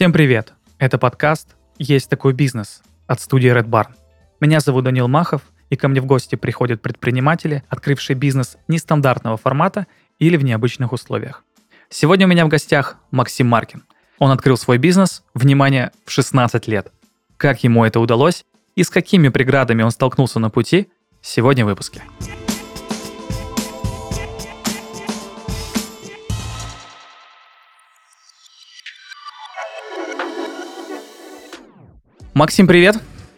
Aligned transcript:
Всем 0.00 0.14
привет! 0.14 0.54
Это 0.78 0.96
подкаст 0.96 1.56
«Есть 1.76 2.08
такой 2.08 2.32
бизнес» 2.32 2.80
от 3.06 3.20
студии 3.20 3.54
Red 3.54 3.66
Barn. 3.66 3.88
Меня 4.40 4.60
зовут 4.60 4.84
Данил 4.84 5.08
Махов, 5.08 5.42
и 5.68 5.76
ко 5.76 5.88
мне 5.88 6.00
в 6.00 6.06
гости 6.06 6.36
приходят 6.36 6.80
предприниматели, 6.80 7.64
открывшие 7.68 8.16
бизнес 8.16 8.56
нестандартного 8.66 9.36
формата 9.36 9.86
или 10.18 10.38
в 10.38 10.42
необычных 10.42 10.94
условиях. 10.94 11.44
Сегодня 11.90 12.24
у 12.24 12.30
меня 12.30 12.46
в 12.46 12.48
гостях 12.48 12.96
Максим 13.10 13.48
Маркин. 13.48 13.82
Он 14.18 14.30
открыл 14.30 14.56
свой 14.56 14.78
бизнес, 14.78 15.22
внимание, 15.34 15.90
в 16.06 16.10
16 16.12 16.66
лет. 16.66 16.90
Как 17.36 17.62
ему 17.62 17.84
это 17.84 18.00
удалось 18.00 18.46
и 18.76 18.84
с 18.84 18.88
какими 18.88 19.28
преградами 19.28 19.82
он 19.82 19.90
столкнулся 19.90 20.38
на 20.38 20.48
пути, 20.48 20.88
сегодня 21.20 21.66
в 21.66 21.68
выпуске. 21.68 22.00
Максим, 32.34 32.66
привет. 32.66 32.96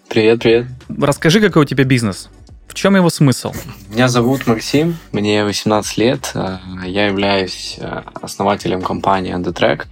Привет, 0.09 0.41
привет. 0.41 0.67
Расскажи, 1.01 1.41
какой 1.41 1.63
у 1.63 1.65
тебя 1.65 1.85
бизнес? 1.85 2.29
В 2.69 2.75
чем 2.75 2.97
его 2.97 3.11
смысл? 3.11 3.53
Меня 3.91 4.09
зовут 4.09 4.47
Максим, 4.47 4.97
мне 5.13 5.45
18 5.45 5.97
лет. 5.99 6.31
э, 6.35 6.59
Я 6.87 7.07
являюсь 7.07 7.77
э, 7.79 8.03
основателем 8.21 8.83
компании 8.83 9.35
Undertrack. 9.35 9.87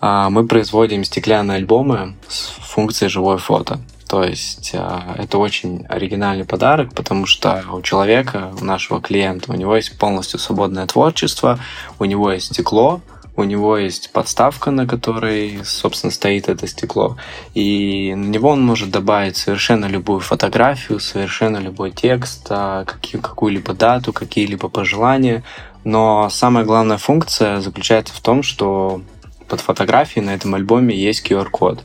А, 0.00 0.30
Мы 0.30 0.46
производим 0.46 1.04
стеклянные 1.04 1.56
альбомы 1.56 2.16
с 2.28 2.50
функцией 2.60 3.10
живое 3.10 3.38
фото. 3.38 3.80
То 4.08 4.22
есть 4.22 4.74
это 5.18 5.38
очень 5.38 5.86
оригинальный 5.88 6.44
подарок, 6.44 6.94
потому 6.94 7.26
что 7.26 7.64
у 7.72 7.80
человека, 7.82 8.52
у 8.60 8.64
нашего 8.64 9.00
клиента, 9.00 9.50
у 9.50 9.56
него 9.56 9.74
есть 9.74 9.98
полностью 9.98 10.38
свободное 10.38 10.86
творчество, 10.86 11.58
у 11.98 12.04
него 12.04 12.30
есть 12.30 12.52
стекло, 12.52 13.00
у 13.36 13.44
него 13.44 13.76
есть 13.76 14.10
подставка, 14.12 14.70
на 14.70 14.86
которой, 14.86 15.60
собственно, 15.64 16.12
стоит 16.12 16.48
это 16.48 16.66
стекло. 16.66 17.16
И 17.54 18.14
на 18.14 18.28
него 18.28 18.50
он 18.50 18.64
может 18.64 18.90
добавить 18.90 19.36
совершенно 19.36 19.86
любую 19.86 20.20
фотографию, 20.20 21.00
совершенно 21.00 21.58
любой 21.58 21.90
текст, 21.90 22.46
а, 22.50 22.84
какую-либо 22.84 23.74
дату, 23.74 24.12
какие-либо 24.12 24.68
пожелания. 24.68 25.42
Но 25.82 26.28
самая 26.30 26.64
главная 26.64 26.98
функция 26.98 27.60
заключается 27.60 28.14
в 28.14 28.20
том, 28.20 28.42
что 28.42 29.02
под 29.48 29.60
фотографией 29.60 30.24
на 30.24 30.34
этом 30.34 30.54
альбоме 30.54 30.96
есть 30.96 31.28
QR-код. 31.28 31.82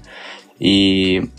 И 0.60 1.30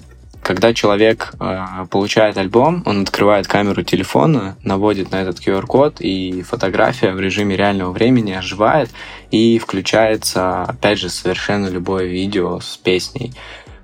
когда 0.42 0.72
человек 0.72 1.32
э, 1.38 1.86
получает 1.90 2.38
альбом, 2.38 2.82
он 2.86 3.02
открывает 3.02 3.46
камеру 3.46 3.82
телефона, 3.82 4.56
наводит 4.62 5.10
на 5.10 5.22
этот 5.22 5.38
QR-код, 5.38 6.00
и 6.00 6.42
фотография 6.42 7.12
в 7.12 7.20
режиме 7.20 7.56
реального 7.56 7.92
времени 7.92 8.32
оживает, 8.32 8.90
и 9.30 9.58
включается, 9.58 10.62
опять 10.62 10.98
же, 10.98 11.08
совершенно 11.08 11.68
любое 11.68 12.06
видео 12.06 12.60
с 12.60 12.76
песней. 12.76 13.32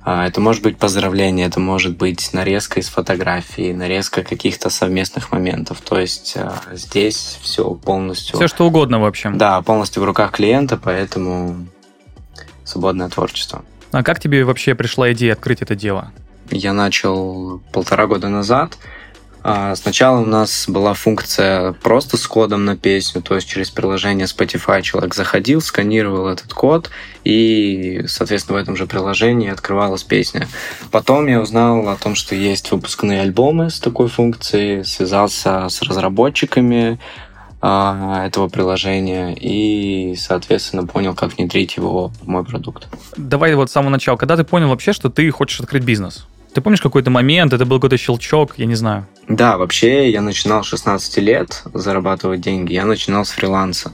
А, 0.03 0.27
Это 0.27 0.41
может 0.41 0.63
быть 0.63 0.79
поздравление, 0.79 1.47
это 1.47 1.59
может 1.59 1.97
быть 1.97 2.33
нарезка 2.33 2.79
из 2.79 2.89
фотографии, 2.89 3.73
нарезка 3.73 4.23
каких-то 4.23 4.71
совместных 4.71 5.33
моментов. 5.33 5.81
То 5.81 5.99
есть 5.99 6.35
э, 6.37 6.49
здесь 6.73 7.39
все 7.43 7.75
полностью... 7.75 8.37
Все 8.37 8.47
что 8.47 8.67
угодно, 8.67 9.01
в 9.01 9.05
общем. 9.05 9.37
Да, 9.37 9.61
полностью 9.63 10.03
в 10.03 10.07
руках 10.07 10.31
клиента, 10.33 10.77
поэтому 10.77 11.67
свободное 12.65 13.09
творчество. 13.09 13.65
А 13.91 14.03
как 14.03 14.21
тебе 14.21 14.45
вообще 14.45 14.75
пришла 14.75 15.13
идея 15.13 15.33
открыть 15.33 15.61
это 15.63 15.75
дело? 15.75 16.13
Я 16.51 16.73
начал 16.73 17.61
полтора 17.73 18.07
года 18.07 18.29
назад. 18.29 18.77
А, 19.49 19.77
Сначала 19.77 20.21
у 20.21 20.27
нас 20.27 20.65
была 20.67 20.93
функция 20.95 21.73
просто 21.73 22.17
с 22.17 22.27
кодом 22.27 22.65
на 22.65 22.77
песню, 22.77 23.23
то 23.23 23.37
есть 23.37 23.49
через 23.49 23.71
приложение 23.71 24.27
Spotify 24.27 24.83
человек 24.83 25.15
заходил, 25.15 25.61
сканировал 25.61 26.27
этот 26.27 26.53
код, 26.53 26.91
и, 27.23 28.03
соответственно, 28.09 28.59
в 28.59 28.61
этом 28.61 28.75
же 28.75 28.87
приложении 28.87 29.49
открывалась 29.49 30.03
песня. 30.03 30.49
Потом 30.91 31.29
я 31.29 31.41
узнал 31.41 31.89
о 31.89 31.95
том, 31.95 32.17
что 32.17 32.35
есть 32.35 32.73
выпускные 32.73 33.21
альбомы 33.21 33.71
с 33.71 33.79
такой 33.79 34.09
функцией, 34.09 34.85
связался 34.85 35.69
с 35.69 35.81
разработчиками 35.81 36.99
а, 37.61 38.27
этого 38.27 38.49
приложения 38.49 39.33
и, 39.33 40.17
соответственно, 40.17 40.87
понял, 40.87 41.15
как 41.15 41.37
внедрить 41.37 41.77
его 41.77 42.09
в 42.21 42.27
мой 42.27 42.45
продукт. 42.45 42.89
Давай 43.17 43.55
вот 43.55 43.71
с 43.71 43.73
самого 43.73 43.91
начала. 43.91 44.17
Когда 44.17 44.37
ты 44.37 44.43
понял 44.43 44.71
вообще, 44.71 44.93
что 44.93 45.09
ты 45.09 45.31
хочешь 45.31 45.61
открыть 45.61 45.85
бизнес? 45.85 46.27
Ты 46.57 46.63
помнишь 46.63 46.81
какой-то 46.81 47.11
момент, 47.11 47.53
это 47.53 47.67
был 47.67 47.77
какой-то 47.77 47.99
щелчок, 47.99 48.55
я 48.57 48.65
не 48.65 48.77
знаю. 48.77 49.07
Да, 49.29 49.59
вообще 49.59 50.11
я 50.11 50.23
начинал 50.23 50.65
с 50.65 50.69
16 50.69 51.19
лет 51.19 51.63
зарабатывать 51.75 52.41
деньги. 52.41 52.73
Я 52.73 52.87
начинал 52.87 53.27
с 53.27 53.31
фриланса. 53.33 53.93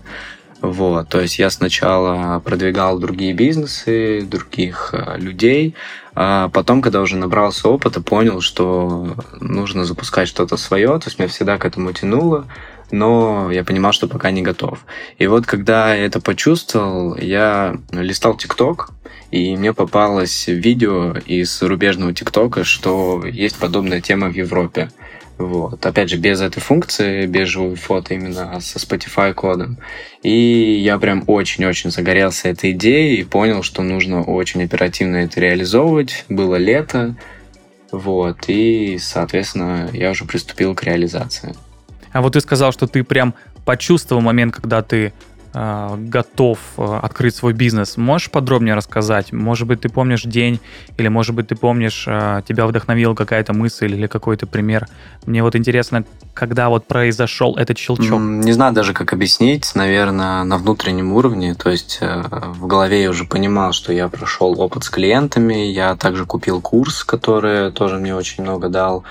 Вот, 0.61 1.09
то 1.09 1.21
есть 1.21 1.41
я 1.41 1.51
сначала 1.51 2.39
продвигал 2.39 3.01
другие 3.01 3.33
бизнесы, 3.33 4.23
других 4.23 4.91
э, 4.93 5.19
людей, 5.19 5.75
а 6.15 6.51
потом, 6.51 6.83
когда 6.83 7.01
уже 7.01 7.17
набрался 7.17 7.69
опыта, 7.69 8.01
понял, 8.01 8.41
что 8.41 9.17
нужно 9.41 9.85
запускать 9.85 10.29
что-то 10.29 10.57
свое, 10.57 10.87
то 11.01 11.07
есть 11.07 11.19
меня 11.19 11.29
всегда 11.29 11.59
к 11.59 11.65
этому 11.65 11.93
тянуло, 11.93 12.47
но 12.93 13.51
я 13.51 13.65
понимал, 13.65 13.93
что 13.93 14.07
пока 14.07 14.31
не 14.31 14.43
готов. 14.43 14.85
И 15.19 15.27
вот 15.27 15.47
когда 15.47 15.95
я 15.95 16.05
это 16.05 16.21
почувствовал, 16.21 17.17
я 17.17 17.77
листал 17.91 18.37
ТикТок, 18.37 18.91
и 19.33 19.57
мне 19.57 19.73
попалось 19.73 20.47
видео 20.47 21.17
из 21.27 21.59
зарубежного 21.59 22.13
ТикТока, 22.15 22.63
что 22.63 23.25
есть 23.27 23.57
подобная 23.59 24.01
тема 24.01 24.29
в 24.29 24.35
Европе. 24.35 24.91
Вот. 25.39 25.85
Опять 25.85 26.11
же, 26.11 26.19
без 26.19 26.41
этой 26.41 26.61
функции, 26.61 27.27
без 27.27 27.49
живой 27.49 27.75
фото, 27.75 28.15
именно 28.15 28.61
со 28.61 28.79
Spotify 28.79 29.33
кодом. 29.33 29.79
И 30.23 30.79
я 30.79 30.99
прям 30.99 31.25
очень-очень 31.27 31.91
загорелся 31.91 32.51
этой 32.51 32.73
идеей 32.73 33.21
и 33.21 33.25
понял, 33.25 33.63
что 33.63 33.83
нужно 33.83 34.23
очень 34.23 34.63
оперативно 34.63 35.17
это 35.17 35.41
реализовывать. 35.41 36.27
Было 36.29 36.57
лето, 36.57 37.17
вот, 37.91 38.45
и, 38.49 38.99
соответственно, 38.99 39.89
я 39.93 40.11
уже 40.11 40.25
приступил 40.25 40.75
к 40.75 40.85
реализации. 40.85 41.55
А 42.13 42.21
вот 42.21 42.35
ты 42.35 42.41
сказал, 42.41 42.73
что 42.73 42.87
ты 42.87 43.05
прям 43.05 43.35
почувствовал 43.65 44.23
момент, 44.23 44.55
когда 44.55 44.83
ты 44.83 45.13
э, 45.55 45.95
готов 45.99 46.59
э, 46.77 46.99
открыть 47.03 47.35
свой 47.35 47.53
бизнес. 47.53 47.97
Можешь 47.97 48.31
подробнее 48.31 48.75
рассказать? 48.75 49.33
Может 49.33 49.69
быть, 49.69 49.81
ты 49.81 49.89
помнишь 49.89 50.23
день, 50.23 50.61
или, 50.97 51.09
может 51.09 51.35
быть, 51.35 51.49
ты 51.49 51.57
помнишь, 51.57 52.05
э, 52.07 52.43
тебя 52.47 52.67
вдохновила 52.67 53.15
какая-то 53.15 53.53
мысль 53.53 53.93
или 53.93 54.07
какой-то 54.07 54.47
пример. 54.47 54.89
Мне 55.27 55.43
вот 55.43 55.57
интересно, 55.57 56.05
когда 56.35 56.69
вот 56.69 56.87
произошел 56.87 57.57
этот 57.57 57.79
щелчок. 57.79 58.19
Не 58.21 58.53
знаю 58.53 58.75
даже, 58.75 58.93
как 58.93 59.13
объяснить, 59.13 59.71
наверное, 59.75 60.45
на 60.45 60.59
внутреннем 60.59 61.13
уровне. 61.13 61.55
То 61.55 61.71
есть 61.71 61.99
э, 62.01 62.23
в 62.49 62.67
голове 62.67 63.03
я 63.03 63.11
уже 63.11 63.25
понимал, 63.25 63.73
что 63.73 63.93
я 63.93 64.09
прошел 64.09 64.61
опыт 64.61 64.85
с 64.85 64.91
клиентами, 64.91 65.55
я 65.55 65.97
также 65.97 66.27
купил 66.27 66.61
курс, 66.61 67.05
который 67.05 67.71
тоже 67.73 67.99
мне 67.99 68.15
очень 68.15 68.43
много 68.43 68.69
дал 68.69 69.05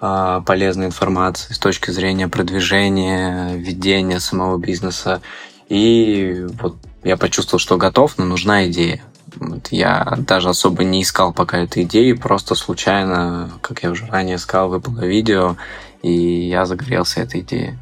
полезной 0.00 0.86
информации 0.86 1.52
с 1.52 1.58
точки 1.58 1.90
зрения 1.90 2.26
продвижения, 2.28 3.54
ведения 3.56 4.20
самого 4.20 4.58
бизнеса. 4.58 5.20
И 5.68 6.46
вот 6.60 6.76
я 7.04 7.16
почувствовал, 7.16 7.58
что 7.60 7.76
готов, 7.76 8.16
но 8.18 8.24
нужна 8.24 8.66
идея. 8.68 9.02
Вот 9.36 9.68
я 9.70 10.16
даже 10.18 10.48
особо 10.48 10.84
не 10.84 11.02
искал 11.02 11.32
пока 11.32 11.58
этой 11.58 11.84
идеи, 11.84 12.12
просто 12.12 12.54
случайно, 12.54 13.50
как 13.60 13.82
я 13.82 13.90
уже 13.90 14.06
ранее 14.06 14.38
сказал, 14.38 14.70
выпало 14.70 15.04
видео, 15.04 15.56
и 16.02 16.48
я 16.48 16.66
загорелся 16.66 17.20
этой 17.20 17.40
идеей. 17.40 17.74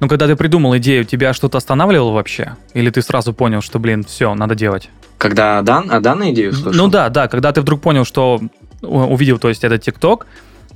Ну, 0.00 0.08
когда 0.08 0.26
ты 0.26 0.36
придумал 0.36 0.76
идею, 0.76 1.04
тебя 1.04 1.32
что-то 1.32 1.58
останавливало 1.58 2.12
вообще? 2.12 2.56
Или 2.74 2.90
ты 2.90 3.00
сразу 3.00 3.32
понял, 3.32 3.62
что, 3.62 3.78
блин, 3.78 4.04
все, 4.04 4.34
надо 4.34 4.54
делать? 4.54 4.90
Когда 5.18 5.62
дан, 5.62 5.90
а 5.90 6.00
данную 6.00 6.32
идею 6.32 6.52
слышал? 6.52 6.72
Ну 6.72 6.88
да, 6.88 7.08
да, 7.08 7.28
когда 7.28 7.52
ты 7.52 7.60
вдруг 7.60 7.80
понял, 7.80 8.04
что 8.04 8.40
у- 8.82 8.86
увидел, 8.98 9.38
то 9.38 9.48
есть, 9.48 9.64
этот 9.64 9.82
ТикТок, 9.82 10.26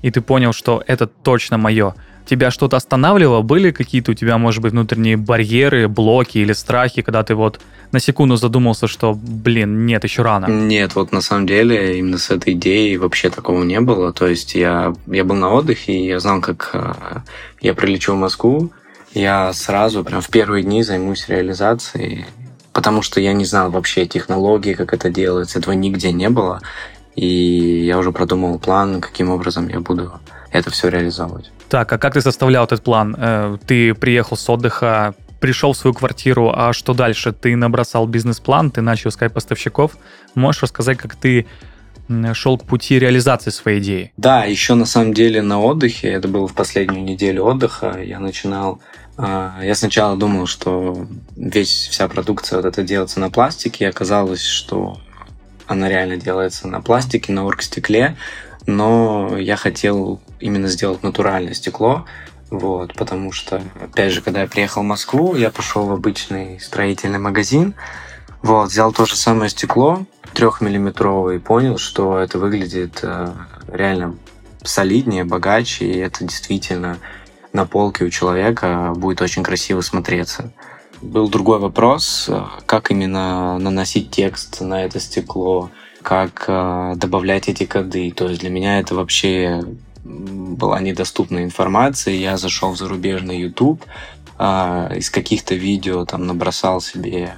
и 0.03 0.11
ты 0.11 0.21
понял, 0.21 0.53
что 0.53 0.83
это 0.87 1.07
точно 1.07 1.59
мое. 1.59 1.95
Тебя 2.27 2.51
что-то 2.51 2.77
останавливало? 2.77 3.41
Были 3.43 3.71
какие-то 3.71 4.11
у 4.11 4.15
тебя, 4.15 4.37
может 4.37 4.61
быть, 4.61 4.73
внутренние 4.73 5.17
барьеры, 5.17 5.89
блоки 5.89 6.39
или 6.39 6.53
страхи, 6.53 7.01
когда 7.01 7.23
ты 7.23 7.35
вот 7.35 7.61
на 7.91 8.01
секунду 8.01 8.37
задумался, 8.37 8.87
что, 8.87 9.15
блин, 9.15 9.87
нет, 9.87 10.05
еще 10.05 10.23
рано? 10.23 10.47
Нет, 10.47 10.95
вот 10.95 11.11
на 11.11 11.23
самом 11.23 11.47
деле 11.47 11.99
именно 11.99 12.19
с 12.19 12.31
этой 12.31 12.53
идеей 12.53 12.99
вообще 12.99 13.31
такого 13.31 13.65
не 13.65 13.81
было. 13.81 14.13
То 14.13 14.27
есть 14.27 14.55
я, 14.55 14.95
я 15.07 15.25
был 15.25 15.37
на 15.37 15.51
отдыхе, 15.53 15.93
и 15.93 16.07
я 16.07 16.21
знал, 16.21 16.43
как 16.43 16.71
э, 16.75 16.93
я 17.63 17.73
прилечу 17.73 18.13
в 18.13 18.17
Москву. 18.17 18.71
Я 19.15 19.53
сразу, 19.55 20.05
прям 20.05 20.21
в 20.21 20.29
первые 20.29 20.63
дни 20.65 20.83
займусь 20.83 21.29
реализацией, 21.29 22.27
потому 22.75 23.01
что 23.01 23.21
я 23.21 23.33
не 23.33 23.47
знал 23.47 23.71
вообще 23.71 24.05
технологии, 24.05 24.75
как 24.75 24.93
это 24.93 25.09
делается, 25.09 25.59
этого 25.59 25.73
нигде 25.73 26.13
не 26.13 26.29
было. 26.29 26.61
И 27.19 27.85
я 27.85 27.99
уже 27.99 28.13
продумал 28.13 28.61
план, 28.61 29.01
каким 29.01 29.31
образом 29.31 29.69
я 29.69 29.81
буду 29.81 30.13
это 30.53 30.71
все 30.71 30.89
реализовывать. 30.89 31.51
Так, 31.69 31.93
а 31.93 31.99
как 31.99 32.15
ты 32.15 32.21
составлял 32.21 32.65
этот 32.65 32.85
план? 32.85 33.17
Э, 33.19 33.57
Ты 33.67 33.93
приехал 33.95 34.37
с 34.37 34.49
отдыха, 34.49 35.17
пришел 35.41 35.73
в 35.73 35.77
свою 35.77 35.95
квартиру, 35.95 36.53
а 36.55 36.73
что 36.73 36.95
дальше? 36.95 37.33
Ты 37.33 37.57
набросал 37.57 38.07
бизнес-план, 38.07 38.71
ты 38.71 38.83
начал 38.83 39.11
искать 39.11 39.33
поставщиков. 39.33 39.99
Можешь 40.37 40.63
рассказать, 40.63 40.97
как 40.99 41.17
ты 41.17 41.47
шел 42.35 42.57
к 42.57 42.65
пути 42.65 43.01
реализации 43.01 43.51
своей 43.51 43.81
идеи? 43.81 44.13
Да, 44.17 44.45
еще 44.45 44.75
на 44.75 44.87
самом 44.87 45.13
деле 45.13 45.43
на 45.43 45.61
отдыхе, 45.61 46.09
это 46.09 46.29
было 46.29 46.47
в 46.47 46.55
последнюю 46.55 47.03
неделю 47.03 47.45
отдыха, 47.45 48.01
я 48.01 48.21
начинал 48.21 48.81
а, 49.19 49.59
я 49.63 49.75
сначала 49.75 50.17
думал, 50.17 50.47
что 50.47 51.07
весь, 51.37 51.89
вся 51.91 52.07
продукция 52.07 52.59
вот 52.59 52.65
это 52.65 52.85
делается 52.85 53.19
на 53.19 53.31
пластике, 53.31 53.85
и 53.85 53.89
оказалось, 53.89 54.47
что 54.47 55.01
она 55.69 55.89
реально 55.89 56.17
делается 56.17 56.67
на 56.67 56.81
пластике, 56.81 57.33
на 57.33 57.45
оргстекле, 57.45 58.17
но 58.67 59.39
я 59.39 59.57
хотел 59.57 60.21
именно 60.41 60.69
сделать 60.69 61.03
натуральное 61.03 61.55
стекло, 61.55 62.07
вот, 62.51 62.95
потому 62.95 63.31
что, 63.31 63.63
опять 63.81 64.13
же, 64.13 64.23
когда 64.23 64.41
я 64.41 64.47
приехал 64.47 64.83
в 64.83 64.87
Москву, 64.87 65.37
я 65.37 65.51
пошел 65.51 65.87
в 65.87 65.93
обычный 65.93 66.59
строительный 66.59 67.19
магазин, 67.19 67.75
вот, 68.43 68.71
взял 68.71 68.93
то 68.93 69.05
же 69.05 69.15
самое 69.15 69.51
стекло, 69.51 70.05
трехмиллиметровое, 70.35 71.37
и 71.37 71.41
понял, 71.41 71.79
что 71.79 72.19
это 72.19 72.39
выглядит 72.39 73.01
э, 73.03 73.33
реально 73.69 74.17
солиднее, 74.63 75.25
богаче, 75.25 75.87
и 75.87 75.99
это 75.99 76.25
действительно 76.25 76.99
на 77.53 77.67
полке 77.67 78.05
у 78.05 78.11
человека 78.11 78.93
будет 78.97 79.21
очень 79.21 79.43
красиво 79.43 79.81
смотреться. 79.81 80.53
Был 81.01 81.29
другой 81.29 81.61
вопрос, 81.61 82.27
э, 82.29 82.43
как 82.67 82.91
именно 82.91 83.59
наносить 83.59 84.11
текст 84.11 84.61
на 84.61 84.85
это 84.85 84.99
стекло, 84.99 85.71
как 86.03 86.45
э, 86.49 86.95
добавлять 86.97 87.49
эти 87.49 87.65
коды. 87.65 88.11
То 88.11 88.29
есть 88.29 88.41
для 88.41 88.51
меня 88.51 88.81
это 88.81 88.97
вообще 88.97 89.63
была 90.03 90.81
недоступная 90.81 91.45
информация. 91.45 92.15
Я 92.15 92.37
зашел 92.37 92.73
в 92.73 92.79
зарубежный 92.79 93.39
YouTube, 93.39 93.85
э, 94.39 94.97
из 94.97 95.11
каких-то 95.11 95.55
видео 95.55 96.05
там 96.05 96.27
набросал 96.27 96.81
себе 96.81 97.35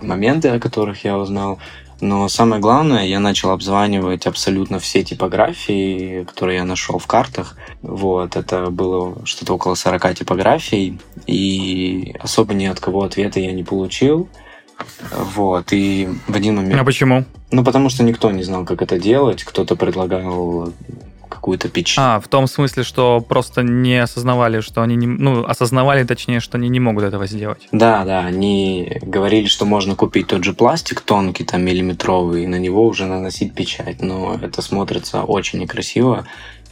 моменты, 0.00 0.48
о 0.48 0.58
которых 0.58 1.04
я 1.04 1.18
узнал. 1.18 1.58
Но 2.04 2.28
самое 2.28 2.60
главное, 2.60 3.06
я 3.06 3.18
начал 3.18 3.48
обзванивать 3.48 4.26
абсолютно 4.26 4.78
все 4.78 5.02
типографии, 5.02 6.24
которые 6.24 6.58
я 6.58 6.64
нашел 6.64 6.98
в 6.98 7.06
картах. 7.06 7.56
Вот, 7.80 8.36
это 8.36 8.66
было 8.70 9.24
что-то 9.24 9.54
около 9.54 9.74
40 9.74 10.14
типографий, 10.14 11.00
и 11.26 12.14
особо 12.20 12.52
ни 12.52 12.66
от 12.66 12.78
кого 12.78 13.04
ответа 13.04 13.40
я 13.40 13.52
не 13.52 13.64
получил. 13.64 14.28
Вот, 15.34 15.72
и 15.72 16.10
в 16.28 16.36
один 16.36 16.56
момент... 16.56 16.78
А 16.78 16.84
почему? 16.84 17.24
Ну, 17.50 17.64
потому 17.64 17.88
что 17.88 18.02
никто 18.02 18.30
не 18.30 18.42
знал, 18.42 18.66
как 18.66 18.82
это 18.82 18.98
делать. 18.98 19.42
Кто-то 19.42 19.74
предлагал 19.74 20.74
какую-то 21.44 21.68
печь. 21.68 21.96
А, 21.98 22.20
в 22.20 22.28
том 22.28 22.46
смысле, 22.46 22.84
что 22.84 23.20
просто 23.20 23.62
не 23.62 24.02
осознавали, 24.02 24.60
что 24.60 24.80
они 24.80 24.96
не... 24.96 25.06
Ну, 25.06 25.44
осознавали, 25.44 26.02
точнее, 26.04 26.40
что 26.40 26.56
они 26.56 26.70
не 26.70 26.80
могут 26.80 27.04
этого 27.04 27.26
сделать. 27.26 27.68
Да, 27.70 28.02
да, 28.06 28.20
они 28.20 28.98
говорили, 29.02 29.46
что 29.46 29.66
можно 29.66 29.94
купить 29.94 30.28
тот 30.28 30.42
же 30.42 30.54
пластик 30.54 31.02
тонкий, 31.02 31.44
там, 31.44 31.62
миллиметровый, 31.62 32.44
и 32.44 32.46
на 32.46 32.58
него 32.58 32.86
уже 32.86 33.04
наносить 33.04 33.54
печать, 33.54 34.00
но 34.00 34.38
это 34.40 34.62
смотрится 34.62 35.22
очень 35.22 35.58
некрасиво, 35.58 36.24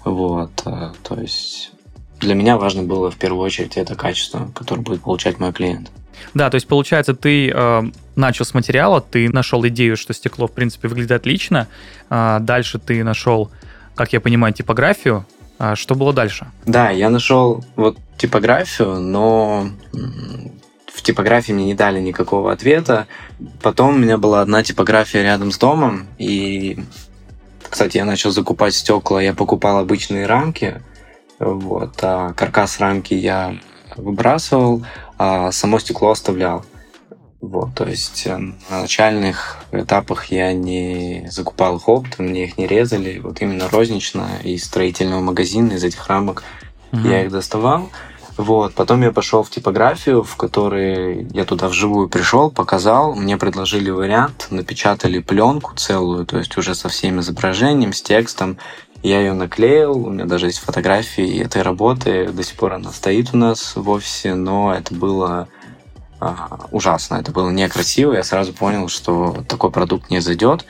вот, 0.04 0.62
э, 0.64 0.92
то 1.02 1.20
есть 1.20 1.72
для 2.20 2.34
меня 2.34 2.56
важно 2.56 2.82
было 2.82 3.10
в 3.10 3.16
первую 3.16 3.44
очередь 3.44 3.76
это 3.76 3.94
качество, 3.94 4.50
которое 4.54 4.80
будет 4.80 5.02
получать 5.02 5.38
мой 5.38 5.52
клиент. 5.52 5.90
Да, 6.32 6.48
то 6.48 6.54
есть 6.54 6.66
получается, 6.66 7.14
ты 7.14 7.50
э, 7.50 7.82
начал 8.16 8.46
с 8.46 8.54
материала, 8.54 9.02
ты 9.02 9.28
нашел 9.28 9.66
идею, 9.66 9.98
что 9.98 10.14
стекло 10.14 10.46
в 10.46 10.52
принципе 10.52 10.88
выглядит 10.88 11.12
отлично, 11.12 11.68
э, 12.08 12.38
дальше 12.40 12.78
ты 12.78 13.04
нашел 13.04 13.50
как 13.94 14.12
я 14.12 14.20
понимаю, 14.20 14.52
типографию. 14.52 15.24
А 15.58 15.76
что 15.76 15.94
было 15.94 16.12
дальше? 16.12 16.46
Да, 16.66 16.90
я 16.90 17.08
нашел 17.08 17.64
вот 17.76 17.96
типографию, 18.16 19.00
но 19.00 19.68
в 20.92 21.02
типографии 21.02 21.52
мне 21.52 21.66
не 21.66 21.74
дали 21.74 22.00
никакого 22.00 22.52
ответа. 22.52 23.06
Потом 23.62 23.94
у 23.94 23.98
меня 23.98 24.18
была 24.18 24.40
одна 24.40 24.62
типография 24.62 25.22
рядом 25.22 25.52
с 25.52 25.58
домом, 25.58 26.06
и, 26.18 26.84
кстати, 27.68 27.98
я 27.98 28.04
начал 28.04 28.30
закупать 28.30 28.74
стекла, 28.74 29.22
я 29.22 29.34
покупал 29.34 29.78
обычные 29.78 30.26
рамки, 30.26 30.82
вот, 31.38 31.98
а 32.02 32.32
каркас 32.32 32.78
рамки 32.80 33.14
я 33.14 33.56
выбрасывал, 33.96 34.84
а 35.18 35.52
само 35.52 35.78
стекло 35.78 36.10
оставлял. 36.10 36.64
Вот, 37.42 37.74
то 37.74 37.84
есть 37.84 38.22
э, 38.26 38.38
на 38.38 38.82
начальных 38.82 39.58
этапах 39.72 40.26
я 40.26 40.52
не 40.52 41.26
закупал 41.28 41.76
их 41.76 41.88
оптом, 41.88 42.26
мне 42.26 42.44
их 42.44 42.56
не 42.56 42.68
резали. 42.68 43.18
Вот 43.18 43.42
именно 43.42 43.68
рознично 43.68 44.28
из 44.44 44.64
строительного 44.64 45.20
магазина, 45.20 45.72
из 45.72 45.82
этих 45.82 46.06
рамок 46.06 46.44
угу. 46.92 47.02
я 47.08 47.24
их 47.24 47.32
доставал. 47.32 47.90
Вот, 48.36 48.74
потом 48.74 49.02
я 49.02 49.10
пошел 49.10 49.42
в 49.42 49.50
типографию, 49.50 50.22
в 50.22 50.36
которой 50.36 51.26
я 51.32 51.44
туда 51.44 51.68
вживую 51.68 52.08
пришел, 52.08 52.48
показал, 52.48 53.16
мне 53.16 53.36
предложили 53.36 53.90
вариант, 53.90 54.46
напечатали 54.50 55.18
пленку 55.18 55.74
целую, 55.74 56.24
то 56.24 56.38
есть 56.38 56.56
уже 56.56 56.76
со 56.76 56.88
всем 56.88 57.18
изображением, 57.20 57.92
с 57.92 58.00
текстом. 58.02 58.56
Я 59.02 59.18
ее 59.18 59.32
наклеил, 59.32 60.06
у 60.06 60.10
меня 60.10 60.26
даже 60.26 60.46
есть 60.46 60.60
фотографии 60.60 61.42
этой 61.42 61.62
работы, 61.62 62.28
до 62.28 62.44
сих 62.44 62.54
пор 62.54 62.74
она 62.74 62.92
стоит 62.92 63.30
у 63.32 63.36
нас 63.36 63.74
в 63.74 63.90
офисе, 63.90 64.34
но 64.34 64.72
это 64.72 64.94
было 64.94 65.48
а, 66.24 66.68
ужасно. 66.70 67.16
Это 67.16 67.32
было 67.32 67.50
некрасиво. 67.50 68.12
Я 68.12 68.22
сразу 68.22 68.52
понял, 68.52 68.86
что 68.88 69.44
такой 69.48 69.72
продукт 69.72 70.08
не 70.08 70.20
зайдет. 70.20 70.64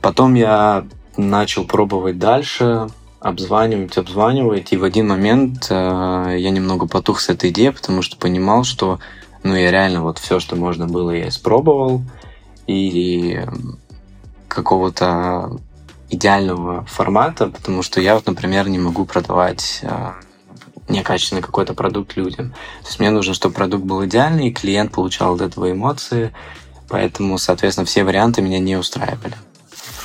Потом 0.00 0.34
я 0.34 0.86
начал 1.16 1.64
пробовать 1.64 2.18
дальше, 2.18 2.88
обзванивать, 3.20 3.96
обзванивать, 3.96 4.72
и 4.72 4.76
в 4.76 4.82
один 4.82 5.06
момент 5.06 5.68
э, 5.70 6.36
я 6.38 6.50
немного 6.50 6.88
потух 6.88 7.20
с 7.20 7.28
этой 7.28 7.50
идеей, 7.50 7.70
потому 7.70 8.02
что 8.02 8.16
понимал, 8.16 8.64
что 8.64 8.98
ну 9.42 9.54
я 9.54 9.70
реально 9.70 10.02
вот 10.02 10.18
все, 10.18 10.40
что 10.40 10.56
можно 10.56 10.88
было, 10.88 11.10
я 11.10 11.28
испробовал, 11.28 12.02
и 12.66 13.40
какого-то 14.48 15.58
идеального 16.08 16.84
формата, 16.86 17.48
потому 17.48 17.82
что 17.82 18.00
я 18.00 18.20
например, 18.26 18.68
не 18.68 18.78
могу 18.78 19.04
продавать 19.04 19.80
э, 19.82 20.12
некачественный 20.90 21.42
какой-то 21.42 21.74
продукт 21.74 22.16
людям. 22.16 22.50
То 22.82 22.88
есть 22.88 23.00
мне 23.00 23.10
нужно, 23.10 23.34
чтобы 23.34 23.54
продукт 23.54 23.84
был 23.84 24.04
идеальный, 24.04 24.48
и 24.48 24.52
клиент 24.52 24.92
получал 24.92 25.34
от 25.34 25.40
этого 25.40 25.70
эмоции, 25.70 26.32
поэтому, 26.88 27.38
соответственно, 27.38 27.86
все 27.86 28.04
варианты 28.04 28.42
меня 28.42 28.58
не 28.58 28.76
устраивали. 28.76 29.34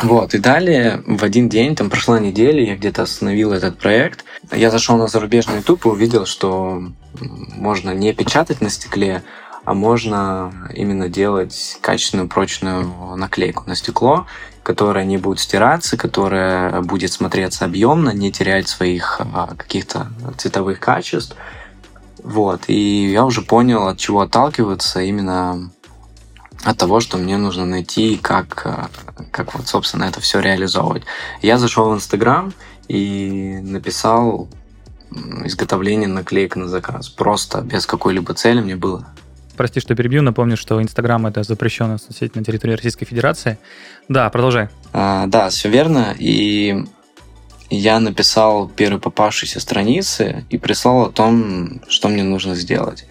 Вот, 0.02 0.34
и 0.34 0.40
далее 0.40 1.04
в 1.08 1.24
один 1.24 1.48
день, 1.48 1.76
там 1.76 1.90
прошла 1.90 2.20
неделя, 2.20 2.64
я 2.64 2.76
где-то 2.76 3.04
остановил 3.04 3.54
этот 3.54 3.78
проект. 3.78 4.26
Я 4.52 4.70
зашел 4.70 4.98
на 4.98 5.08
зарубежный 5.08 5.58
YouTube 5.58 5.86
и 5.86 5.90
увидел, 5.90 6.26
что 6.26 6.84
можно 7.56 7.92
не 7.92 8.14
печатать 8.14 8.62
на 8.62 8.70
стекле, 8.70 9.24
а 9.64 9.74
можно 9.74 10.70
именно 10.76 11.08
делать 11.08 11.78
качественную 11.82 12.28
прочную 12.28 13.16
наклейку 13.16 13.64
на 13.68 13.76
стекло, 13.76 14.28
которая 14.66 15.06
не 15.06 15.18
будет 15.18 15.40
стираться, 15.40 15.96
которая 15.96 16.82
будет 16.82 17.12
смотреться 17.12 17.66
объемно, 17.66 18.10
не 18.10 18.32
терять 18.32 18.68
своих 18.68 19.22
а, 19.22 19.54
каких-то 19.56 20.08
цветовых 20.38 20.80
качеств. 20.80 21.36
Вот. 22.24 22.64
И 22.66 23.12
я 23.12 23.26
уже 23.26 23.44
понял, 23.44 23.88
от 23.88 24.00
чего 24.00 24.22
отталкиваться 24.22 25.02
именно 25.02 25.70
от 26.64 26.78
того, 26.80 27.00
что 27.00 27.18
мне 27.18 27.38
нужно 27.38 27.66
найти, 27.66 28.18
как, 28.18 28.66
а, 28.66 28.90
как 29.30 29.54
вот, 29.54 29.68
собственно, 29.68 30.06
это 30.06 30.20
все 30.20 30.40
реализовывать. 30.40 31.04
Я 31.44 31.60
зашел 31.60 31.92
в 31.92 31.94
Инстаграм 31.94 32.52
и 32.88 33.60
написал 33.62 34.48
изготовление 35.46 36.10
наклеек 36.10 36.56
на 36.56 36.68
заказ. 36.68 37.08
Просто 37.08 37.62
без 37.62 37.86
какой-либо 37.86 38.34
цели 38.34 38.62
мне 38.62 38.76
было 38.76 39.06
Прости, 39.56 39.80
что 39.80 39.96
перебью. 39.96 40.22
Напомню, 40.22 40.58
что 40.58 40.82
Инстаграм— 40.82 41.26
это 41.28 41.44
запрещенная 41.44 41.98
соцсеть 41.98 42.36
на 42.36 42.44
территории 42.44 42.74
Российской 42.74 43.06
Федерации. 43.06 43.58
Да, 44.10 44.30
продолжай. 44.30 44.70
А, 44.94 45.28
да, 45.28 45.50
все 45.50 45.70
верно. 45.70 46.16
И 46.18 46.86
я 47.70 48.00
написал 48.00 48.68
первые 48.68 49.02
попавшиеся 49.02 49.60
страницы 49.60 50.46
и 50.50 50.58
прислал 50.58 51.04
о 51.04 51.12
том, 51.12 51.82
что 51.88 52.10
мне 52.10 52.24
нужно 52.24 52.56
сделать. 52.56 53.06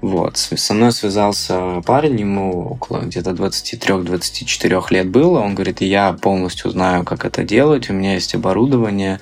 Вот. 0.00 0.36
Со 0.36 0.74
мной 0.74 0.92
связался 0.92 1.82
парень, 1.84 2.20
ему 2.20 2.70
около 2.70 3.00
где-то 3.00 3.30
23-24 3.30 4.84
лет 4.90 5.08
было. 5.08 5.40
Он 5.40 5.54
говорит, 5.54 5.80
я 5.80 6.12
полностью 6.12 6.70
знаю, 6.70 7.04
как 7.04 7.24
это 7.24 7.42
делать, 7.42 7.90
у 7.90 7.92
меня 7.92 8.14
есть 8.14 8.34
оборудование, 8.34 9.18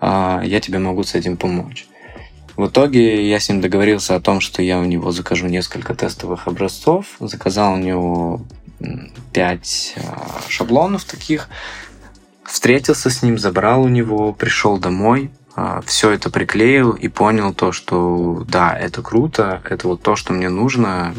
а, 0.00 0.40
я 0.44 0.60
тебе 0.60 0.78
могу 0.78 1.02
с 1.02 1.14
этим 1.14 1.36
помочь. 1.36 1.86
В 2.60 2.66
итоге 2.66 3.26
я 3.26 3.40
с 3.40 3.48
ним 3.48 3.62
договорился 3.62 4.14
о 4.16 4.20
том, 4.20 4.42
что 4.42 4.60
я 4.60 4.78
у 4.78 4.84
него 4.84 5.12
закажу 5.12 5.46
несколько 5.46 5.94
тестовых 5.94 6.46
образцов, 6.46 7.06
заказал 7.18 7.72
у 7.72 7.78
него 7.78 8.42
5 9.32 9.94
а, 9.96 10.40
шаблонов 10.46 11.04
таких, 11.04 11.48
встретился 12.44 13.08
с 13.08 13.22
ним, 13.22 13.38
забрал 13.38 13.84
у 13.84 13.88
него, 13.88 14.34
пришел 14.34 14.76
домой, 14.76 15.30
а, 15.56 15.80
все 15.86 16.10
это 16.10 16.28
приклеил 16.28 16.90
и 16.90 17.08
понял 17.08 17.54
то, 17.54 17.72
что 17.72 18.44
да, 18.46 18.76
это 18.78 19.00
круто, 19.00 19.62
это 19.64 19.88
вот 19.88 20.02
то, 20.02 20.14
что 20.14 20.34
мне 20.34 20.50
нужно. 20.50 21.14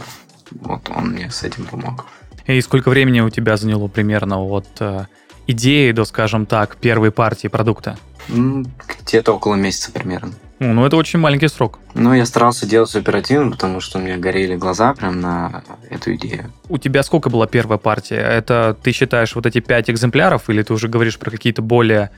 Вот 0.51 0.91
он 0.95 1.13
мне 1.13 1.31
с 1.31 1.41
этим 1.41 1.65
помог. 1.65 2.05
И 2.45 2.61
сколько 2.61 2.89
времени 2.89 3.19
у 3.19 3.31
тебя 3.31 3.57
заняло 3.57 3.87
примерно 3.87 4.43
от 4.43 4.67
э, 4.79 5.07
идеи 5.47 5.91
до, 5.91 6.05
скажем 6.05 6.45
так, 6.45 6.75
первой 6.75 7.09
партии 7.09 7.47
продукта? 7.47 7.97
Где-то 8.27 9.33
около 9.33 9.55
месяца 9.55 9.91
примерно. 9.91 10.33
Ну, 10.63 10.85
это 10.85 10.95
очень 10.95 11.17
маленький 11.17 11.47
срок. 11.47 11.79
Ну, 11.95 12.13
я 12.13 12.23
старался 12.23 12.67
делать 12.67 12.95
оперативно, 12.95 13.49
потому 13.49 13.79
что 13.79 13.97
у 13.97 14.01
меня 14.01 14.17
горели 14.17 14.55
глаза 14.55 14.93
прям 14.93 15.19
на 15.19 15.63
эту 15.89 16.13
идею. 16.13 16.53
У 16.69 16.77
тебя 16.77 17.01
сколько 17.01 17.31
была 17.31 17.47
первая 17.47 17.79
партия? 17.79 18.17
Это 18.17 18.77
ты 18.83 18.91
считаешь 18.91 19.33
вот 19.33 19.47
эти 19.47 19.59
пять 19.59 19.89
экземпляров, 19.89 20.51
или 20.51 20.61
ты 20.61 20.71
уже 20.71 20.87
говоришь 20.87 21.17
про 21.17 21.31
какие-то 21.31 21.63
более 21.63 22.11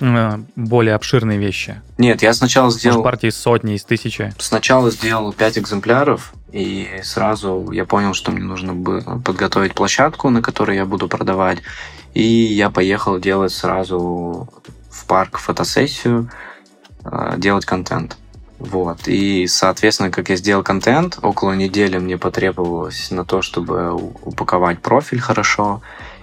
э, 0.00 0.38
более 0.56 0.94
обширные 0.94 1.38
вещи? 1.38 1.80
Нет, 1.96 2.20
я 2.20 2.34
сначала 2.34 2.70
сделал... 2.70 2.98
Может, 2.98 3.12
партии 3.12 3.28
из 3.28 3.36
сотни, 3.38 3.76
из 3.76 3.84
тысячи? 3.84 4.30
Сначала 4.36 4.90
сделал 4.90 5.32
пять 5.32 5.56
экземпляров, 5.56 6.34
и 6.52 7.00
сразу 7.02 7.70
я 7.72 7.86
понял, 7.86 8.12
что 8.12 8.30
мне 8.30 8.44
нужно 8.44 8.74
было 8.74 9.22
подготовить 9.24 9.74
площадку, 9.74 10.28
на 10.28 10.42
которой 10.42 10.76
я 10.76 10.84
буду 10.84 11.08
продавать. 11.08 11.60
И 12.12 12.22
я 12.22 12.68
поехал 12.68 13.18
делать 13.18 13.52
сразу 13.52 14.50
в 14.90 15.06
парк 15.06 15.38
фотосессию, 15.38 16.28
делать 17.36 17.64
контент. 17.64 18.16
Вот. 18.58 19.06
И, 19.06 19.46
соответственно, 19.46 20.10
как 20.10 20.30
я 20.30 20.36
сделал 20.36 20.62
контент, 20.62 21.18
около 21.22 21.52
недели 21.52 21.98
мне 21.98 22.16
потребовалось 22.16 23.10
на 23.10 23.24
то, 23.24 23.42
чтобы 23.42 23.94
упаковать 23.94 24.80
профиль 24.80 25.20
хорошо. 25.20 25.82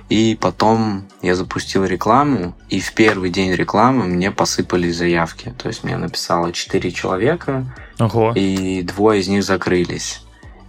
И 0.10 0.38
потом 0.40 1.06
я 1.22 1.34
запустил 1.34 1.86
рекламу, 1.86 2.56
и 2.70 2.80
в 2.80 2.94
первый 2.94 3.30
день 3.30 3.54
рекламы 3.54 4.06
мне 4.06 4.32
посыпались 4.32 4.98
заявки. 4.98 5.54
То 5.58 5.70
есть 5.70 5.84
мне 5.84 5.98
написало 5.98 6.52
4 6.52 6.92
человека, 6.92 7.66
Ого. 8.00 8.34
и 8.36 8.82
двое 8.82 9.22
из 9.22 9.28
них 9.28 9.44
закрылись. 9.44 10.22